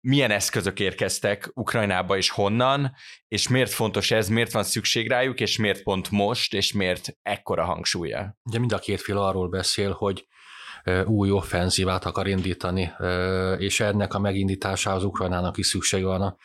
Milyen 0.00 0.30
eszközök 0.30 0.80
érkeztek 0.80 1.50
Ukrajnába 1.54 2.16
és 2.16 2.30
honnan, 2.30 2.94
és 3.28 3.48
miért 3.48 3.70
fontos 3.70 4.10
ez, 4.10 4.28
miért 4.28 4.52
van 4.52 4.62
szükség 4.62 5.08
rájuk, 5.08 5.40
és 5.40 5.58
miért 5.58 5.82
pont 5.82 6.10
most, 6.10 6.54
és 6.54 6.72
miért 6.72 7.16
ekkora 7.22 7.64
hangsúlya? 7.64 8.36
Ugye 8.42 8.58
mind 8.58 8.72
a 8.72 8.78
két 8.78 9.00
fél 9.00 9.18
arról 9.18 9.48
beszél, 9.48 9.92
hogy 9.92 10.26
új 11.04 11.30
offenzívát 11.30 12.04
akar 12.04 12.26
indítani, 12.26 12.92
és 13.58 13.80
ennek 13.80 14.14
a 14.14 14.18
megindításához 14.18 15.04
Ukrajnának 15.04 15.56
is 15.58 15.66
szüksége 15.66 16.06
van 16.06 16.22
a 16.22 16.36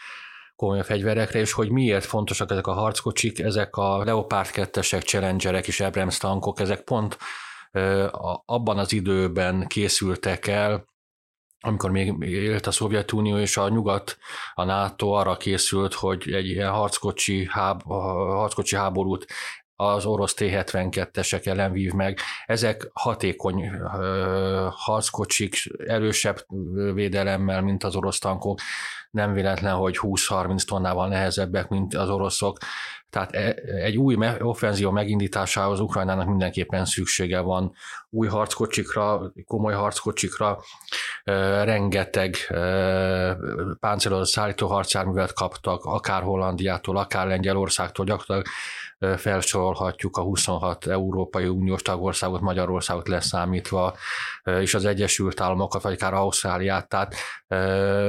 komoly 0.56 0.84
fegyverekre, 0.84 1.40
és 1.40 1.52
hogy 1.52 1.70
miért 1.70 2.06
fontosak 2.06 2.52
ezek 2.52 2.68
a 2.68 2.74
harckocsik, 2.74 3.40
ezek 3.40 3.76
a 3.76 4.04
Leopard 4.04 4.50
2-esek, 4.54 5.06
Challengerek 5.06 5.68
és 5.68 5.80
Abrams 5.80 6.18
tankok, 6.18 6.60
ezek 6.60 6.82
pont 6.82 7.18
abban 8.46 8.78
az 8.78 8.94
időben 8.94 9.68
készültek 9.68 10.48
el, 10.48 10.86
amikor 11.60 11.92
még 11.92 12.32
élt 12.32 12.68
a 12.68 12.72
Szovjetunió 12.72 13.38
és 13.38 13.58
a 13.58 13.70
nyugat, 13.70 14.18
a 14.54 14.64
NATO 14.64 15.10
arra 15.10 15.38
készült, 15.38 15.94
hogy 15.94 16.32
egy 16.32 16.48
ilyen 16.48 16.72
harckocsi, 16.72 17.48
háb, 17.50 17.82
harckocsi 17.84 18.76
háborút 18.76 19.26
az 19.76 20.06
orosz 20.06 20.34
T-72-esek 20.34 21.46
ellen 21.46 21.72
vív 21.72 21.92
meg. 21.92 22.20
Ezek 22.46 22.90
hatékony 22.94 23.72
harckocsik, 24.70 25.56
erősebb 25.78 26.38
védelemmel, 26.94 27.62
mint 27.62 27.84
az 27.84 27.96
orosz 27.96 28.20
tankok. 28.20 28.60
Nem 29.12 29.34
véletlen, 29.34 29.76
hogy 29.76 29.98
20-30 30.02 30.64
tonnával 30.64 31.08
nehezebbek, 31.08 31.68
mint 31.68 31.94
az 31.94 32.10
oroszok. 32.10 32.58
Tehát 33.13 33.34
e, 33.34 33.56
egy 33.65 33.97
új 33.97 34.17
offenzió 34.39 34.91
megindításához 34.91 35.80
Ukrajnának 35.80 36.28
mindenképpen 36.28 36.86
szüksége 36.86 37.39
van. 37.39 37.73
Új 38.10 38.28
harckocsikra, 38.28 39.32
komoly 39.45 39.73
harckocsikra, 39.73 40.60
rengeteg 41.63 42.36
páncélozott 43.80 44.28
szállító 44.28 44.67
harcjárművet 44.67 45.34
kaptak, 45.34 45.84
akár 45.84 46.21
Hollandiától, 46.21 46.97
akár 46.97 47.28
Lengyelországtól, 47.28 48.06
gyakorlatilag 48.06 48.45
felsorolhatjuk 49.18 50.18
a 50.18 50.22
26 50.22 50.88
Európai 50.88 51.48
Uniós 51.48 51.82
tagországot, 51.82 52.42
Magyarországot 52.42 53.08
leszámítva, 53.08 53.96
és 54.44 54.74
az 54.74 54.86
Egyesült 54.86 55.42
Államokat, 55.42 55.82
vagy 55.82 55.94
akár 55.94 56.13
Ausztráliát. 56.13 56.89
Tehát 56.89 57.16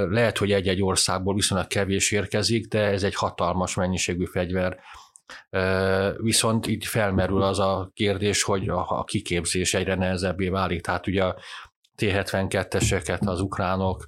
lehet, 0.08 0.38
hogy 0.38 0.52
egy-egy 0.52 0.82
országból 0.82 1.34
viszonylag 1.34 1.66
kevés 1.66 2.10
érkezik, 2.10 2.68
de 2.68 2.82
ez 2.82 3.02
egy 3.02 3.14
hatalmas 3.14 3.74
mennyiségű 3.74 4.24
fegyver. 4.24 4.78
Viszont 6.16 6.66
itt 6.66 6.84
felmerül 6.84 7.42
az 7.42 7.58
a 7.58 7.90
kérdés, 7.94 8.42
hogy 8.42 8.68
a 8.68 9.04
kiképzés 9.04 9.74
egyre 9.74 9.94
nehezebbé 9.94 10.48
válik. 10.48 10.82
Tehát 10.82 11.06
ugye 11.06 11.32
T-72-eseket 11.96 13.26
az 13.26 13.40
ukránok 13.40 14.06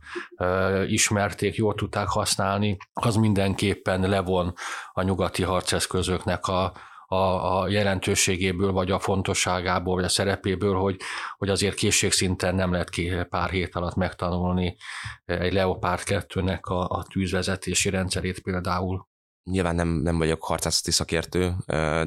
ismerték, 0.86 1.54
jól 1.54 1.74
tudták 1.74 2.08
használni, 2.08 2.76
az 2.92 3.16
mindenképpen 3.16 4.00
levon 4.00 4.54
a 4.92 5.02
nyugati 5.02 5.42
harceszközöknek 5.42 6.46
a, 6.46 6.72
a, 7.06 7.60
a 7.60 7.68
jelentőségéből, 7.68 8.72
vagy 8.72 8.90
a 8.90 8.98
fontosságából, 8.98 9.94
vagy 9.94 10.04
a 10.04 10.08
szerepéből, 10.08 10.74
hogy, 10.74 11.00
hogy 11.36 11.48
azért 11.48 11.74
készségszinten 11.74 12.54
nem 12.54 12.72
lehet 12.72 12.90
ki 12.90 13.12
pár 13.28 13.50
hét 13.50 13.74
alatt 13.74 13.94
megtanulni 13.94 14.76
egy 15.24 15.52
Leopard 15.52 16.02
2-nek 16.04 16.60
a, 16.60 16.88
a 16.88 17.04
tűzvezetési 17.10 17.90
rendszerét 17.90 18.40
például. 18.40 19.08
Nyilván 19.44 19.74
nem, 19.74 19.88
nem 19.88 20.18
vagyok 20.18 20.44
harcászati 20.44 20.90
szakértő, 20.90 21.54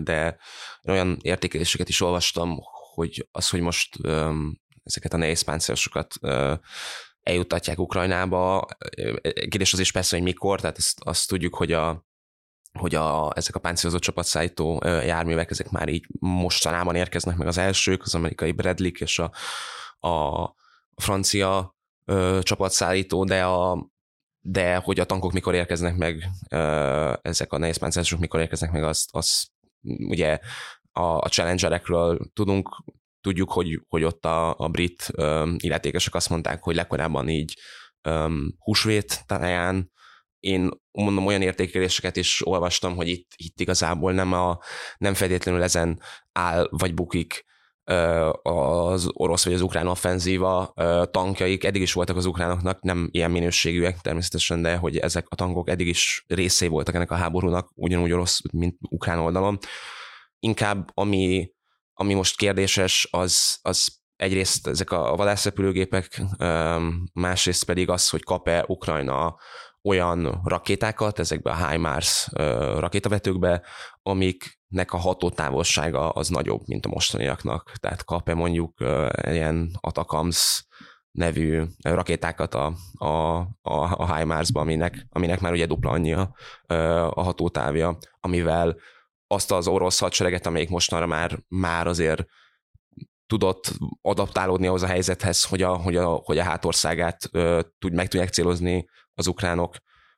de 0.02 0.38
olyan 0.88 1.18
értékeléseket 1.22 1.89
is 1.89 2.02
olvastam, 2.02 2.58
hogy 2.94 3.28
az, 3.32 3.50
hogy 3.50 3.62
most 3.62 3.98
ezeket 4.89 5.13
a 5.13 5.17
nehéz 5.17 5.41
páncélosokat 5.41 6.15
eljutatják 7.21 7.80
Ukrajnába. 7.80 8.65
Kérdés 9.23 9.73
az 9.73 9.80
is 9.80 9.91
persze, 9.91 10.15
hogy 10.15 10.25
mikor, 10.25 10.60
tehát 10.60 10.78
ezt, 10.78 10.99
azt 11.04 11.28
tudjuk, 11.28 11.56
hogy 11.56 11.71
a, 11.71 12.06
hogy 12.80 12.95
a, 12.95 13.32
ezek 13.36 13.56
a 13.56 13.60
páncélozott 13.60 14.02
csapatszállító 14.02 14.82
járművek, 14.86 15.52
ezek 15.52 15.69
már 15.69 15.88
így 15.89 16.06
mostanában 16.19 16.95
érkeznek 16.95 17.38
meg 17.38 17.47
az 17.47 17.58
elsők, 17.58 18.04
az 18.04 18.15
amerikai 18.15 18.52
Bradley 18.52 18.91
és 18.99 19.19
a, 19.19 19.32
a, 20.08 20.54
francia 20.95 21.75
ö, 22.06 22.39
csapatszállító, 22.41 23.23
de 23.23 23.45
a, 23.45 23.89
de 24.39 24.75
hogy 24.75 24.99
a 24.99 25.06
tankok 25.06 25.32
mikor 25.32 25.54
érkeznek 25.54 25.95
meg, 25.95 26.30
ö, 26.49 27.13
ezek 27.21 27.54
a 27.54 27.58
nehéz 27.58 27.78
páncélosok 27.78 28.19
mikor 28.19 28.39
érkeznek 28.39 28.71
meg, 28.71 28.84
azt, 28.84 29.10
azt 29.12 29.47
ugye 29.84 30.39
a, 30.91 31.02
a 31.02 31.28
challengerekről 31.30 32.19
tudunk, 32.34 32.84
tudjuk, 33.22 33.52
hogy, 33.52 33.82
hogy 33.88 34.04
ott 34.04 34.26
a, 34.26 34.56
a 34.58 34.68
brit 34.68 35.12
um, 35.18 35.56
illetékesek 35.58 36.16
azt 36.16 36.30
mondták, 36.30 36.64
hogy 36.64 36.76
legkorábban 36.76 37.30
így 37.30 37.58
um, 38.10 38.56
húsvét 38.58 39.24
táján 39.26 39.92
én 40.40 40.70
mondom, 40.92 41.26
olyan 41.26 41.42
értékeléseket 41.42 42.16
is 42.16 42.48
olvastam, 42.48 42.96
hogy 42.96 43.08
itt, 43.08 43.32
itt 43.36 43.60
igazából 43.60 44.14
nem, 44.14 44.34
a, 44.34 44.60
nem 44.98 45.14
feltétlenül 45.14 45.64
ezen 45.64 46.02
áll 46.32 46.68
vagy 46.72 46.94
bukik 46.94 47.48
az 48.42 49.10
orosz 49.14 49.44
vagy 49.44 49.54
az 49.54 49.62
ukrán 49.62 49.88
offenzíva 49.88 50.74
tankjaik, 51.12 51.64
eddig 51.64 51.82
is 51.82 51.94
voltak 51.94 52.16
az 52.16 52.26
ukránoknak, 52.26 52.82
nem 52.82 53.08
ilyen 53.12 53.32
minőségűek 53.32 54.00
természetesen, 54.02 54.62
de 54.62 54.76
hogy 54.76 54.98
ezek 54.98 55.26
a 55.30 55.36
tankok 55.36 55.70
eddig 55.70 55.88
is 55.88 56.24
részei 56.28 56.67
voltak 56.67 56.96
ennek 56.96 57.12
a 57.12 57.15
háborúnak, 57.15 57.72
ugyanúgy 57.76 58.12
orosz, 58.12 58.42
mint 58.52 58.78
ukrán 58.90 59.20
oldalon. 59.20 59.58
Inkább 60.40 60.90
ami 60.94 61.52
ami 62.00 62.13
most 62.13 62.37
kérdéses, 62.37 63.08
az, 63.12 63.60
az 63.62 64.02
egyrészt 64.15 64.67
ezek 64.67 64.91
a 64.91 65.15
vadászrepülőgépek, 65.15 66.21
másrészt 67.13 67.65
pedig 67.65 67.89
az, 67.89 68.10
hogy 68.10 68.23
kap-e 68.23 68.63
Ukrajna 68.67 69.35
olyan 69.83 70.41
rakétákat 70.43 71.19
ezekbe 71.19 71.52
a 71.52 71.67
HIMARS 71.67 72.27
rakétavetőkbe, 72.77 73.62
amik 74.02 74.60
nek 74.67 74.93
a 74.93 74.97
hatótávolsága 74.97 76.10
az 76.10 76.27
nagyobb, 76.27 76.62
mint 76.65 76.85
a 76.85 76.89
mostaniaknak. 76.89 77.71
Tehát 77.79 78.04
kap-e 78.04 78.33
mondjuk 78.33 78.83
ilyen 79.21 79.77
Atacams 79.79 80.65
nevű 81.12 81.63
rakétákat 81.81 82.54
a, 82.54 82.73
a, 82.93 83.08
a, 83.08 83.47
a 83.97 84.15
HIMARS-ba, 84.15 84.60
aminek, 84.60 85.06
aminek 85.10 85.39
már 85.39 85.52
ugye 85.52 85.65
dupla 85.65 85.91
annyi 85.91 86.13
a, 86.13 86.35
a 87.10 87.23
hatótávja, 87.23 87.97
amivel 88.19 88.77
azt 89.32 89.52
az 89.52 89.67
orosz 89.67 90.00
hadsereget, 90.00 90.46
amelyik 90.46 90.69
mostanra 90.69 91.06
már, 91.06 91.40
már 91.48 91.88
azért 91.88 92.25
tudott 93.27 93.71
adaptálódni 94.02 94.67
ahhoz 94.67 94.84
a 94.84 94.88
helyzethez, 94.88 95.44
hogy 95.44 95.62
a, 95.62 95.75
hogy 95.75 95.96
a, 95.96 96.06
hogy 96.06 96.38
a 96.38 96.44
hátországát 96.44 97.30
ö, 97.32 97.60
tud, 97.80 97.94
meg 97.94 98.08
tudják 98.08 98.30
célozni 98.30 98.90
az 99.13 99.27
ukránok, 99.27 99.75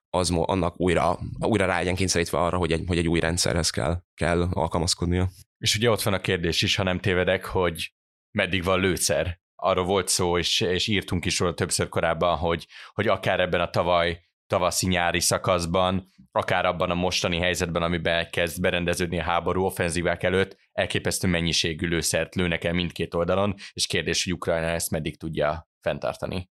az 0.09 0.31
annak 0.31 0.79
újra, 0.79 1.19
újra 1.39 1.65
rá 1.65 1.77
legyen 1.77 1.95
kényszerítve 1.95 2.37
arra, 2.37 2.57
hogy 2.57 2.71
egy, 2.71 2.83
hogy 2.87 2.97
egy 2.97 3.07
új 3.07 3.19
rendszerhez 3.19 3.69
kell, 3.69 4.01
kell 4.13 4.41
alkalmazkodnia. 4.41 5.29
És 5.57 5.75
ugye 5.75 5.89
ott 5.89 6.01
van 6.01 6.13
a 6.13 6.21
kérdés 6.21 6.61
is, 6.61 6.75
ha 6.75 6.83
nem 6.83 6.99
tévedek, 6.99 7.45
hogy 7.45 7.93
meddig 8.31 8.63
van 8.63 8.79
lőszer. 8.79 9.39
Arról 9.55 9.85
volt 9.85 10.07
szó, 10.07 10.37
és, 10.37 10.61
és 10.61 10.87
írtunk 10.87 11.25
is 11.25 11.39
róla 11.39 11.53
többször 11.53 11.89
korábban, 11.89 12.37
hogy, 12.37 12.67
hogy 12.93 13.07
akár 13.07 13.39
ebben 13.39 13.61
a 13.61 13.69
tavaly 13.69 14.21
tavaszi-nyári 14.51 15.19
szakaszban, 15.19 16.11
akár 16.31 16.65
abban 16.65 16.89
a 16.89 16.93
mostani 16.93 17.39
helyzetben, 17.39 17.81
amiben 17.81 18.29
kezd 18.29 18.61
berendeződni 18.61 19.19
a 19.19 19.23
háború 19.23 19.63
offenzívák 19.63 20.23
előtt, 20.23 20.57
elképesztő 20.71 21.27
mennyiségű 21.27 21.87
lőszert 21.87 22.35
lőnek 22.35 22.63
el 22.63 22.73
mindkét 22.73 23.13
oldalon, 23.13 23.55
és 23.73 23.87
kérdés, 23.87 24.23
hogy 24.23 24.33
Ukrajna 24.33 24.67
ezt 24.67 24.91
meddig 24.91 25.17
tudja 25.17 25.67
fenntartani. 25.79 26.49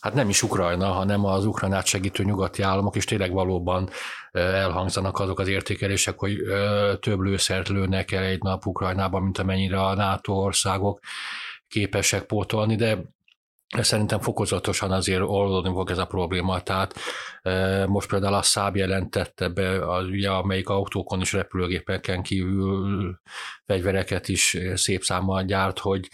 Hát 0.00 0.14
nem 0.14 0.28
is 0.28 0.42
Ukrajna, 0.42 0.86
hanem 0.86 1.24
az 1.24 1.46
Ukrajnát 1.46 1.86
segítő 1.86 2.24
nyugati 2.24 2.62
államok, 2.62 2.96
és 2.96 3.04
tényleg 3.04 3.32
valóban 3.32 3.88
elhangzanak 4.32 5.18
azok 5.18 5.38
az 5.38 5.48
értékelések, 5.48 6.18
hogy 6.18 6.36
több 7.00 7.18
lőszert 7.20 7.68
lőnek 7.68 8.12
el 8.12 8.22
egy 8.22 8.42
nap 8.42 8.66
Ukrajnában, 8.66 9.22
mint 9.22 9.38
amennyire 9.38 9.82
a 9.82 9.94
NATO 9.94 10.32
országok 10.32 11.00
képesek 11.68 12.22
pótolni, 12.22 12.76
de 12.76 12.98
Szerintem 13.82 14.20
fokozatosan 14.20 14.92
azért 14.92 15.22
oldódni 15.22 15.70
fog 15.70 15.90
ez 15.90 15.98
a 15.98 16.04
probléma. 16.04 16.60
Tehát 16.60 16.94
most 17.86 18.08
például 18.08 18.34
a 18.34 18.42
Száb 18.42 18.76
jelentette 18.76 19.48
be, 19.48 19.94
az, 19.94 20.06
ugye, 20.06 20.30
amelyik 20.30 20.68
autókon 20.68 21.20
és 21.20 21.32
repülőgépeken 21.32 22.22
kívül 22.22 23.20
fegyvereket 23.66 24.28
is 24.28 24.56
szép 24.74 25.02
számmal 25.02 25.44
gyárt, 25.44 25.78
hogy 25.78 26.08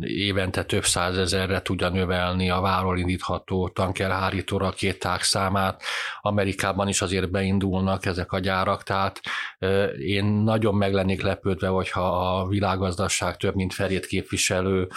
évente 0.00 0.64
több 0.64 0.84
százezerre 0.84 1.62
tudja 1.62 1.88
növelni 1.88 2.50
a 2.50 2.60
váról 2.60 2.98
indítható 2.98 3.68
tankerhárító 3.68 4.56
rakéták 4.56 5.22
számát. 5.22 5.82
Amerikában 6.20 6.88
is 6.88 7.02
azért 7.02 7.30
beindulnak 7.30 8.06
ezek 8.06 8.32
a 8.32 8.38
gyárak, 8.38 8.82
tehát 8.82 9.20
én 9.98 10.24
nagyon 10.24 10.74
meg 10.74 10.92
lennék 10.92 11.22
lepődve, 11.22 11.68
hogyha 11.68 12.36
a 12.38 12.48
világgazdaság 12.48 13.36
több 13.36 13.54
mint 13.54 13.74
felét 13.74 14.06
képviselő 14.06 14.88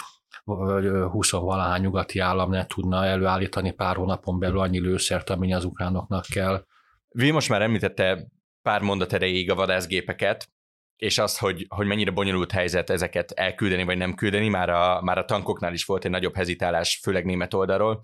vagy 0.46 0.88
20 1.10 1.30
valahány 1.30 1.80
nyugati 1.80 2.18
állam 2.18 2.50
ne 2.50 2.66
tudna 2.66 3.04
előállítani 3.04 3.70
pár 3.70 3.96
hónapon 3.96 4.38
belül 4.38 4.58
annyi 4.58 4.80
lőszert, 4.80 5.30
amennyi 5.30 5.54
az 5.54 5.64
ukránoknak 5.64 6.24
kell. 6.32 6.64
Vi 7.08 7.30
most 7.30 7.48
már 7.48 7.62
említette 7.62 8.26
pár 8.62 8.82
mondat 8.82 9.12
erejéig 9.12 9.50
a 9.50 9.54
vadászgépeket, 9.54 10.48
és 10.96 11.18
azt, 11.18 11.38
hogy, 11.38 11.66
hogy 11.68 11.86
mennyire 11.86 12.10
bonyolult 12.10 12.50
helyzet 12.50 12.90
ezeket 12.90 13.30
elküldeni 13.30 13.84
vagy 13.84 13.96
nem 13.96 14.14
küldeni, 14.14 14.48
már 14.48 14.68
a, 14.68 15.02
már 15.02 15.18
a 15.18 15.24
tankoknál 15.24 15.72
is 15.72 15.84
volt 15.84 16.04
egy 16.04 16.10
nagyobb 16.10 16.34
hezitálás, 16.34 17.00
főleg 17.02 17.24
német 17.24 17.54
oldalról. 17.54 18.02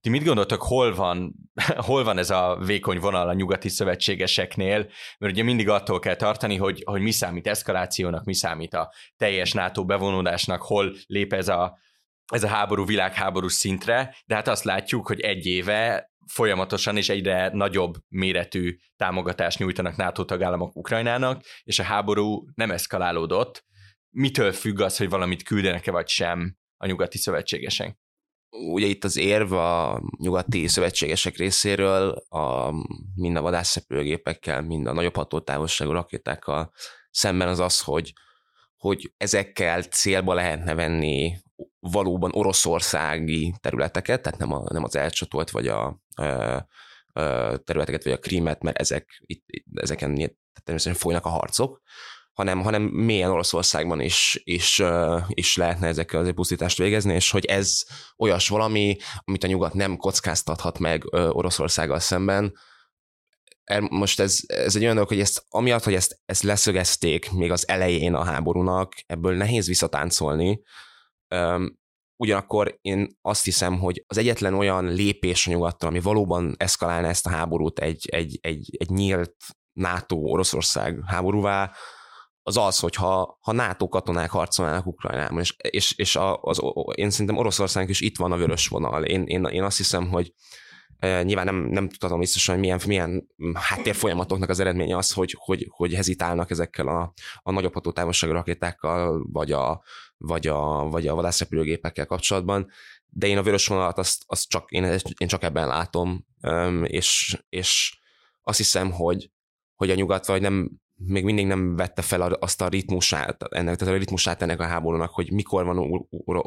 Ti 0.00 0.08
mit 0.08 0.24
gondoltok, 0.24 0.62
hol 0.62 0.94
van, 0.94 1.34
hol 1.88 2.04
van 2.04 2.18
ez 2.18 2.30
a 2.30 2.58
vékony 2.66 2.98
vonal 2.98 3.28
a 3.28 3.32
nyugati 3.32 3.68
szövetségeseknél? 3.68 4.90
Mert 5.18 5.32
ugye 5.32 5.42
mindig 5.42 5.68
attól 5.68 5.98
kell 5.98 6.16
tartani, 6.16 6.56
hogy, 6.56 6.82
hogy 6.84 7.00
mi 7.00 7.10
számít 7.10 7.46
eszkalációnak, 7.46 8.24
mi 8.24 8.34
számít 8.34 8.74
a 8.74 8.92
teljes 9.16 9.52
NATO 9.52 9.84
bevonódásnak, 9.84 10.62
hol 10.62 10.94
lép 11.06 11.32
ez 11.32 11.48
a, 11.48 11.78
ez 12.32 12.42
a 12.42 12.48
háború 12.48 12.84
világháború 12.84 13.48
szintre, 13.48 14.16
de 14.26 14.34
hát 14.34 14.48
azt 14.48 14.64
látjuk, 14.64 15.06
hogy 15.06 15.20
egy 15.20 15.46
éve 15.46 16.10
folyamatosan 16.26 16.96
és 16.96 17.08
egyre 17.08 17.50
nagyobb 17.52 17.94
méretű 18.08 18.76
támogatást 18.96 19.58
nyújtanak 19.58 19.96
NATO 19.96 20.24
tagállamok 20.24 20.76
Ukrajnának, 20.76 21.42
és 21.62 21.78
a 21.78 21.82
háború 21.82 22.44
nem 22.54 22.70
eszkalálódott. 22.70 23.64
Mitől 24.10 24.52
függ 24.52 24.80
az, 24.80 24.96
hogy 24.96 25.08
valamit 25.08 25.42
küldenek-e 25.42 25.90
vagy 25.90 26.08
sem 26.08 26.56
a 26.76 26.86
nyugati 26.86 27.18
szövetségesek? 27.18 27.98
Ugye 28.50 28.86
itt 28.86 29.04
az 29.04 29.16
érv 29.16 29.52
a 29.52 30.02
nyugati 30.18 30.66
szövetségesek 30.66 31.36
részéről 31.36 32.10
a, 32.28 32.72
mind 33.14 33.36
a 33.36 33.40
vadászrepülőgépekkel, 33.40 34.62
mind 34.62 34.86
a 34.86 34.92
nagyobb 34.92 35.16
hatótávolságú 35.16 35.90
rakétákkal 35.92 36.72
szemben 37.10 37.48
az 37.48 37.58
az, 37.58 37.80
hogy, 37.80 38.12
hogy 38.76 39.12
ezekkel 39.16 39.82
célba 39.82 40.34
lehetne 40.34 40.74
venni 40.74 41.36
valóban 41.80 42.30
oroszországi 42.34 43.54
területeket, 43.60 44.22
tehát 44.22 44.38
nem, 44.38 44.52
a, 44.52 44.64
nem 44.72 44.84
az 44.84 44.96
elcsatolt 44.96 45.50
vagy 45.50 45.68
a, 45.68 46.00
a, 46.14 46.22
a 46.22 47.56
területeket, 47.56 48.04
vagy 48.04 48.12
a 48.12 48.18
krímet, 48.18 48.62
mert 48.62 48.78
ezek, 48.78 49.22
itt, 49.26 49.44
ezeken 49.74 50.14
természetesen 50.64 50.94
folynak 50.94 51.24
a 51.24 51.28
harcok, 51.28 51.82
hanem, 52.38 52.62
hanem 52.62 52.82
mélyen 52.82 53.30
Oroszországban 53.30 54.00
is, 54.00 54.40
is, 54.44 54.82
is 55.28 55.56
lehetne 55.56 55.86
ezekkel 55.86 56.20
azért 56.20 56.34
pusztítást 56.34 56.78
végezni, 56.78 57.14
és 57.14 57.30
hogy 57.30 57.44
ez 57.44 57.82
olyas 58.16 58.48
valami, 58.48 58.96
amit 59.24 59.44
a 59.44 59.46
nyugat 59.46 59.74
nem 59.74 59.96
kockáztathat 59.96 60.78
meg 60.78 61.04
Oroszországgal 61.12 61.98
szemben, 61.98 62.58
most 63.90 64.20
ez, 64.20 64.40
ez 64.46 64.76
egy 64.76 64.82
olyan 64.82 64.94
dolog, 64.94 65.08
hogy 65.08 65.20
ezt, 65.20 65.44
amiatt, 65.48 65.84
hogy 65.84 65.94
ezt, 65.94 66.20
ezt 66.24 66.42
leszögezték 66.42 67.30
még 67.30 67.50
az 67.50 67.68
elején 67.68 68.14
a 68.14 68.24
háborúnak, 68.24 68.92
ebből 69.06 69.36
nehéz 69.36 69.66
visszatáncolni, 69.66 70.62
ugyanakkor 72.16 72.78
én 72.80 73.18
azt 73.22 73.44
hiszem, 73.44 73.78
hogy 73.78 74.04
az 74.06 74.18
egyetlen 74.18 74.54
olyan 74.54 74.84
lépés 74.84 75.46
a 75.46 75.50
nyugattal, 75.50 75.88
ami 75.88 76.00
valóban 76.00 76.54
eszkalálna 76.58 77.08
ezt 77.08 77.26
a 77.26 77.30
háborút 77.30 77.78
egy, 77.78 78.08
egy, 78.10 78.38
egy, 78.42 78.76
egy 78.78 78.90
nyílt 78.90 79.36
NATO-Oroszország 79.72 81.00
háborúvá, 81.06 81.72
az 82.48 82.56
az, 82.56 82.78
hogy 82.78 82.94
ha, 82.94 83.38
ha 83.40 83.52
NATO 83.52 83.88
katonák 83.88 84.30
harcolnának 84.30 84.86
Ukrajnában, 84.86 85.38
és, 85.38 85.54
és, 85.58 85.92
és 85.96 86.16
a, 86.16 86.36
az, 86.36 86.60
én 86.94 87.10
szerintem 87.10 87.36
Oroszországnak 87.36 87.90
is 87.90 88.00
itt 88.00 88.16
van 88.16 88.32
a 88.32 88.36
vörös 88.36 88.68
vonal. 88.68 89.04
Én, 89.04 89.24
én, 89.26 89.44
én 89.44 89.62
azt 89.62 89.76
hiszem, 89.76 90.08
hogy 90.08 90.32
e, 90.98 91.22
nyilván 91.22 91.44
nem, 91.44 91.56
nem 91.56 91.88
tudhatom 91.88 92.18
biztosan, 92.18 92.54
hogy 92.54 92.64
milyen, 92.64 92.80
milyen 92.86 93.28
háttérfolyamatoknak 93.54 94.48
az 94.48 94.60
eredménye 94.60 94.96
az, 94.96 95.12
hogy, 95.12 95.36
hogy, 95.38 95.66
hogy 95.70 95.94
hezitálnak 95.94 96.50
ezekkel 96.50 96.88
a, 96.88 97.12
a 97.42 97.50
nagyobb 97.50 97.74
hatótávolságú 97.74 98.32
rakétákkal, 98.32 99.26
vagy 99.32 99.52
a, 99.52 99.82
vagy 100.16 100.46
a, 100.46 100.88
vagy 100.88 101.06
a 101.06 101.14
vadászrepülőgépekkel 101.14 102.06
kapcsolatban, 102.06 102.70
de 103.06 103.26
én 103.26 103.38
a 103.38 103.42
vörös 103.42 103.66
vonalat 103.66 103.98
azt, 103.98 104.22
azt 104.26 104.48
csak, 104.48 104.70
én, 104.70 104.98
én 105.18 105.28
csak 105.28 105.42
ebben 105.42 105.66
látom, 105.66 106.26
és, 106.82 107.38
és 107.48 107.98
azt 108.42 108.58
hiszem, 108.58 108.90
hogy, 108.90 109.30
hogy 109.74 109.90
a 109.90 109.94
nyugat 109.94 110.26
vagy 110.26 110.40
nem, 110.40 110.70
még 111.00 111.24
mindig 111.24 111.46
nem 111.46 111.76
vette 111.76 112.02
fel 112.02 112.22
azt 112.22 112.62
a 112.62 112.68
ritmusát, 112.68 113.42
ennek, 113.42 113.76
tehát 113.76 113.94
a 113.94 113.98
ritmusát 113.98 114.42
ennek 114.42 114.60
a 114.60 114.64
háborúnak, 114.64 115.10
hogy 115.10 115.32
mikor 115.32 115.64
van 115.64 116.06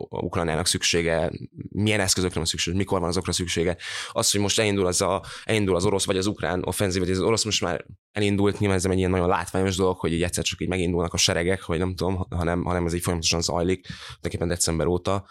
Ukrajnának 0.09 0.67
szüksége, 0.67 1.31
milyen 1.69 1.99
eszközökre 1.99 2.35
van 2.35 2.45
szüksége, 2.45 2.77
mikor 2.77 2.99
van 2.99 3.09
azokra 3.09 3.31
szüksége. 3.31 3.77
Az, 4.11 4.31
hogy 4.31 4.41
most 4.41 4.59
elindul 4.59 4.85
az, 4.85 5.01
a, 5.01 5.23
elindul 5.43 5.75
az 5.75 5.85
orosz 5.85 6.05
vagy 6.05 6.17
az 6.17 6.25
ukrán 6.25 6.63
offenzív, 6.65 7.01
vagy 7.01 7.11
az 7.11 7.19
orosz 7.19 7.43
most 7.43 7.61
már 7.61 7.85
elindult, 8.11 8.59
nyilván 8.59 8.77
ez 8.77 8.85
egy 8.85 8.97
ilyen 8.97 9.09
nagyon 9.09 9.27
látványos 9.27 9.75
dolog, 9.75 9.97
hogy 9.97 10.13
így 10.13 10.23
egyszer 10.23 10.43
csak 10.43 10.61
így 10.61 10.67
megindulnak 10.67 11.13
a 11.13 11.17
seregek, 11.17 11.65
vagy 11.65 11.79
nem 11.79 11.95
tudom, 11.95 12.25
hanem, 12.29 12.63
hanem 12.63 12.85
ez 12.85 12.93
így 12.93 13.01
folyamatosan 13.01 13.41
zajlik, 13.41 13.85
tulajdonképpen 13.85 14.47
december 14.47 14.87
óta, 14.87 15.27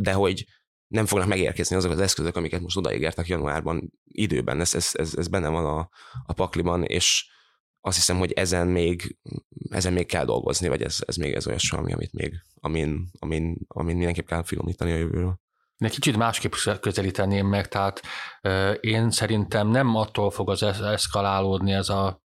de 0.00 0.12
hogy 0.12 0.44
nem 0.88 1.06
fognak 1.06 1.28
megérkezni 1.28 1.76
azok 1.76 1.90
az 1.90 2.00
eszközök, 2.00 2.36
amiket 2.36 2.60
most 2.60 2.76
odaígértek 2.76 3.26
januárban 3.26 3.92
időben, 4.04 4.60
ez, 4.60 4.74
ez, 4.74 4.90
ez, 4.92 5.14
ez 5.16 5.28
benne 5.28 5.48
van 5.48 5.64
a, 5.64 5.88
a 6.26 6.32
pakliban, 6.32 6.84
és 6.84 7.36
azt 7.88 7.96
hiszem, 7.96 8.18
hogy 8.18 8.32
ezen 8.32 8.66
még, 8.66 9.16
ezen 9.70 9.92
még 9.92 10.06
kell 10.06 10.24
dolgozni, 10.24 10.68
vagy 10.68 10.82
ez, 10.82 10.96
ez 11.06 11.16
még 11.16 11.34
ez 11.34 11.46
olyas 11.46 11.70
valami, 11.70 11.92
amit 11.92 12.12
még, 12.12 12.34
amin, 12.60 13.10
amin, 13.18 13.56
amin 13.68 13.96
mindenképp 13.96 14.26
kell 14.26 14.42
finomítani 14.42 14.92
a 14.92 14.96
jövőről. 14.96 15.40
Én 15.78 15.88
kicsit 15.88 16.16
másképp 16.16 16.52
közelíteném 16.80 17.46
meg, 17.46 17.68
tehát 17.68 18.02
én 18.80 19.10
szerintem 19.10 19.68
nem 19.68 19.96
attól 19.96 20.30
fog 20.30 20.50
az 20.50 20.62
eszkalálódni 20.62 21.72
ez 21.72 21.88
a 21.88 22.22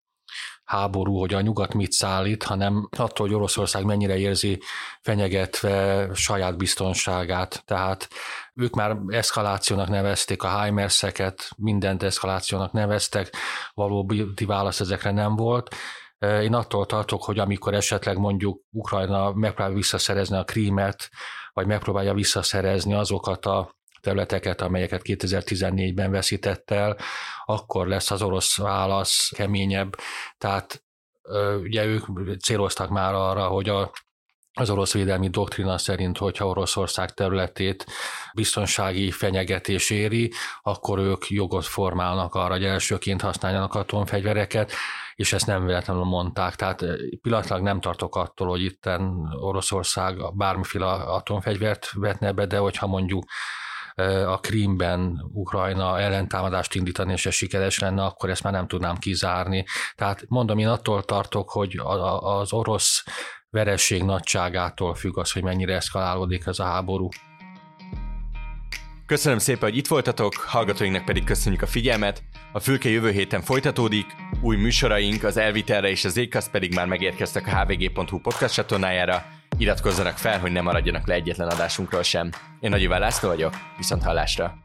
háború, 0.64 1.20
hogy 1.20 1.34
a 1.34 1.42
nyugat 1.42 1.74
mit 1.74 1.92
szállít, 1.92 2.44
hanem 2.44 2.90
attól, 2.98 3.28
hogy 3.28 3.36
Oroszország 3.36 3.84
mennyire 3.84 4.18
érzi 4.18 4.62
fenyegetve 5.02 6.10
saját 6.14 6.58
biztonságát. 6.58 7.64
Tehát 7.66 8.10
ők 8.56 8.76
már 8.76 8.98
eszkalációnak 9.08 9.88
nevezték 9.88 10.44
a 10.44 10.64
HIMARS-eket, 10.64 11.50
mindent 11.58 12.04
eszkalációnak 12.04 12.72
neveztek, 12.72 13.36
valódi 13.74 14.46
válasz 14.46 14.80
ezekre 14.80 15.12
nem 15.12 15.36
volt. 15.36 15.76
Én 16.20 16.54
attól 16.54 16.86
tartok, 16.86 17.24
hogy 17.24 17.40
amikor 17.40 17.74
esetleg 17.74 18.18
mondjuk 18.18 18.62
Ukrajna 18.72 19.34
megpróbálja 19.34 19.76
visszaszerezni 19.76 20.38
a 20.38 20.44
krímet, 20.44 21.10
vagy 21.54 21.68
megpróbálja 21.68 22.14
visszaszerezni 22.14 22.94
azokat 22.94 23.46
a 23.46 23.76
területeket, 24.02 24.62
amelyeket 24.62 25.02
2014-ben 25.04 26.12
veszített 26.12 26.72
el, 26.72 26.98
akkor 27.46 27.88
lesz 27.88 28.12
az 28.12 28.22
orosz 28.22 28.58
válasz 28.58 29.32
keményebb. 29.36 29.96
Tehát 30.38 30.84
ugye 31.62 31.86
ők 31.86 32.06
céloztak 32.40 32.90
már 32.90 33.14
arra, 33.14 33.48
hogy 33.48 33.70
a 33.70 33.92
az 34.56 34.70
orosz 34.70 34.94
védelmi 34.94 35.28
doktrina 35.28 35.78
szerint, 35.78 36.18
hogyha 36.18 36.48
Oroszország 36.48 37.14
területét 37.14 37.86
biztonsági 38.34 39.12
fenyegetés 39.12 39.90
éri, 39.90 40.32
akkor 40.62 41.00
ők 41.00 41.30
jogot 41.30 41.66
formálnak 41.66 42.36
arra, 42.36 42.54
hogy 42.54 42.66
elsőként 42.66 43.22
használjanak 43.22 43.74
atomfegyvereket, 43.74 44.72
és 45.16 45.34
ezt 45.34 45.46
nem 45.46 45.66
véletlenül 45.66 46.04
mondták. 46.04 46.56
Tehát 46.56 46.86
pillanatlag 47.22 47.62
nem 47.62 47.80
tartok 47.80 48.16
attól, 48.16 48.48
hogy 48.48 48.64
itt 48.64 48.90
Oroszország 49.42 50.36
bármiféle 50.36 50.86
atomfegyvert 50.92 51.90
vetne 51.94 52.32
be, 52.32 52.46
de 52.46 52.58
hogyha 52.58 52.88
mondjuk 52.88 53.24
a 54.26 54.40
Krímben 54.40 55.30
Ukrajna 55.34 56.00
ellentámadást 56.00 56.76
indítani, 56.76 57.12
és 57.12 57.26
ez 57.26 57.34
sikeres 57.34 57.80
lenne, 57.80 58.04
akkor 58.04 58.30
ezt 58.30 58.44
már 58.44 58.54
nem 58.54 58.68
tudnám 58.68 58.98
kizárni. 58.98 59.66
Tehát 59.96 60.24
mondom, 60.28 60.58
én 60.58 60.68
attól 60.68 61.04
tartok, 61.04 61.52
hogy 61.52 61.80
az 62.20 62.54
orosz 62.54 63.04
veresség 63.54 64.04
nagyságától 64.04 64.96
függ 64.96 65.18
az, 65.18 65.32
hogy 65.32 65.44
mennyire 65.44 65.76
eszkalálódik 65.76 66.46
ez 66.46 66.60
a 66.60 66.64
háború. 66.64 67.10
Köszönöm 69.06 69.38
szépen, 69.38 69.70
hogy 69.70 69.78
itt 69.78 69.88
voltatok, 69.88 70.34
hallgatóinknak 70.34 71.06
pedig 71.06 71.24
köszönjük 71.24 71.62
a 71.62 71.68
figyelmet. 71.68 72.24
A 72.52 72.60
fülke 72.60 72.90
jövő 72.90 73.12
héten 73.12 73.42
folytatódik, 73.42 74.06
új 74.42 74.56
műsoraink, 74.56 75.24
az 75.24 75.38
Elvitelre 75.38 75.90
és 75.90 76.06
az 76.06 76.18
Ékasz 76.18 76.50
pedig 76.50 76.74
már 76.74 76.88
megérkeztek 76.88 77.48
a 77.48 77.64
hvg.hu 77.64 78.20
podcast 78.20 78.54
csatornájára. 78.54 79.26
Iratkozzanak 79.58 80.18
fel, 80.18 80.40
hogy 80.40 80.52
ne 80.52 80.62
maradjanak 80.62 81.08
le 81.08 81.14
egyetlen 81.14 81.48
adásunkról 81.48 82.04
sem. 82.04 82.30
Én 82.60 82.70
Nagy 82.70 82.82
Iván 82.82 83.00
László 83.00 83.30
vagyok, 83.30 83.54
viszont 83.78 84.04
hallásra! 84.04 84.58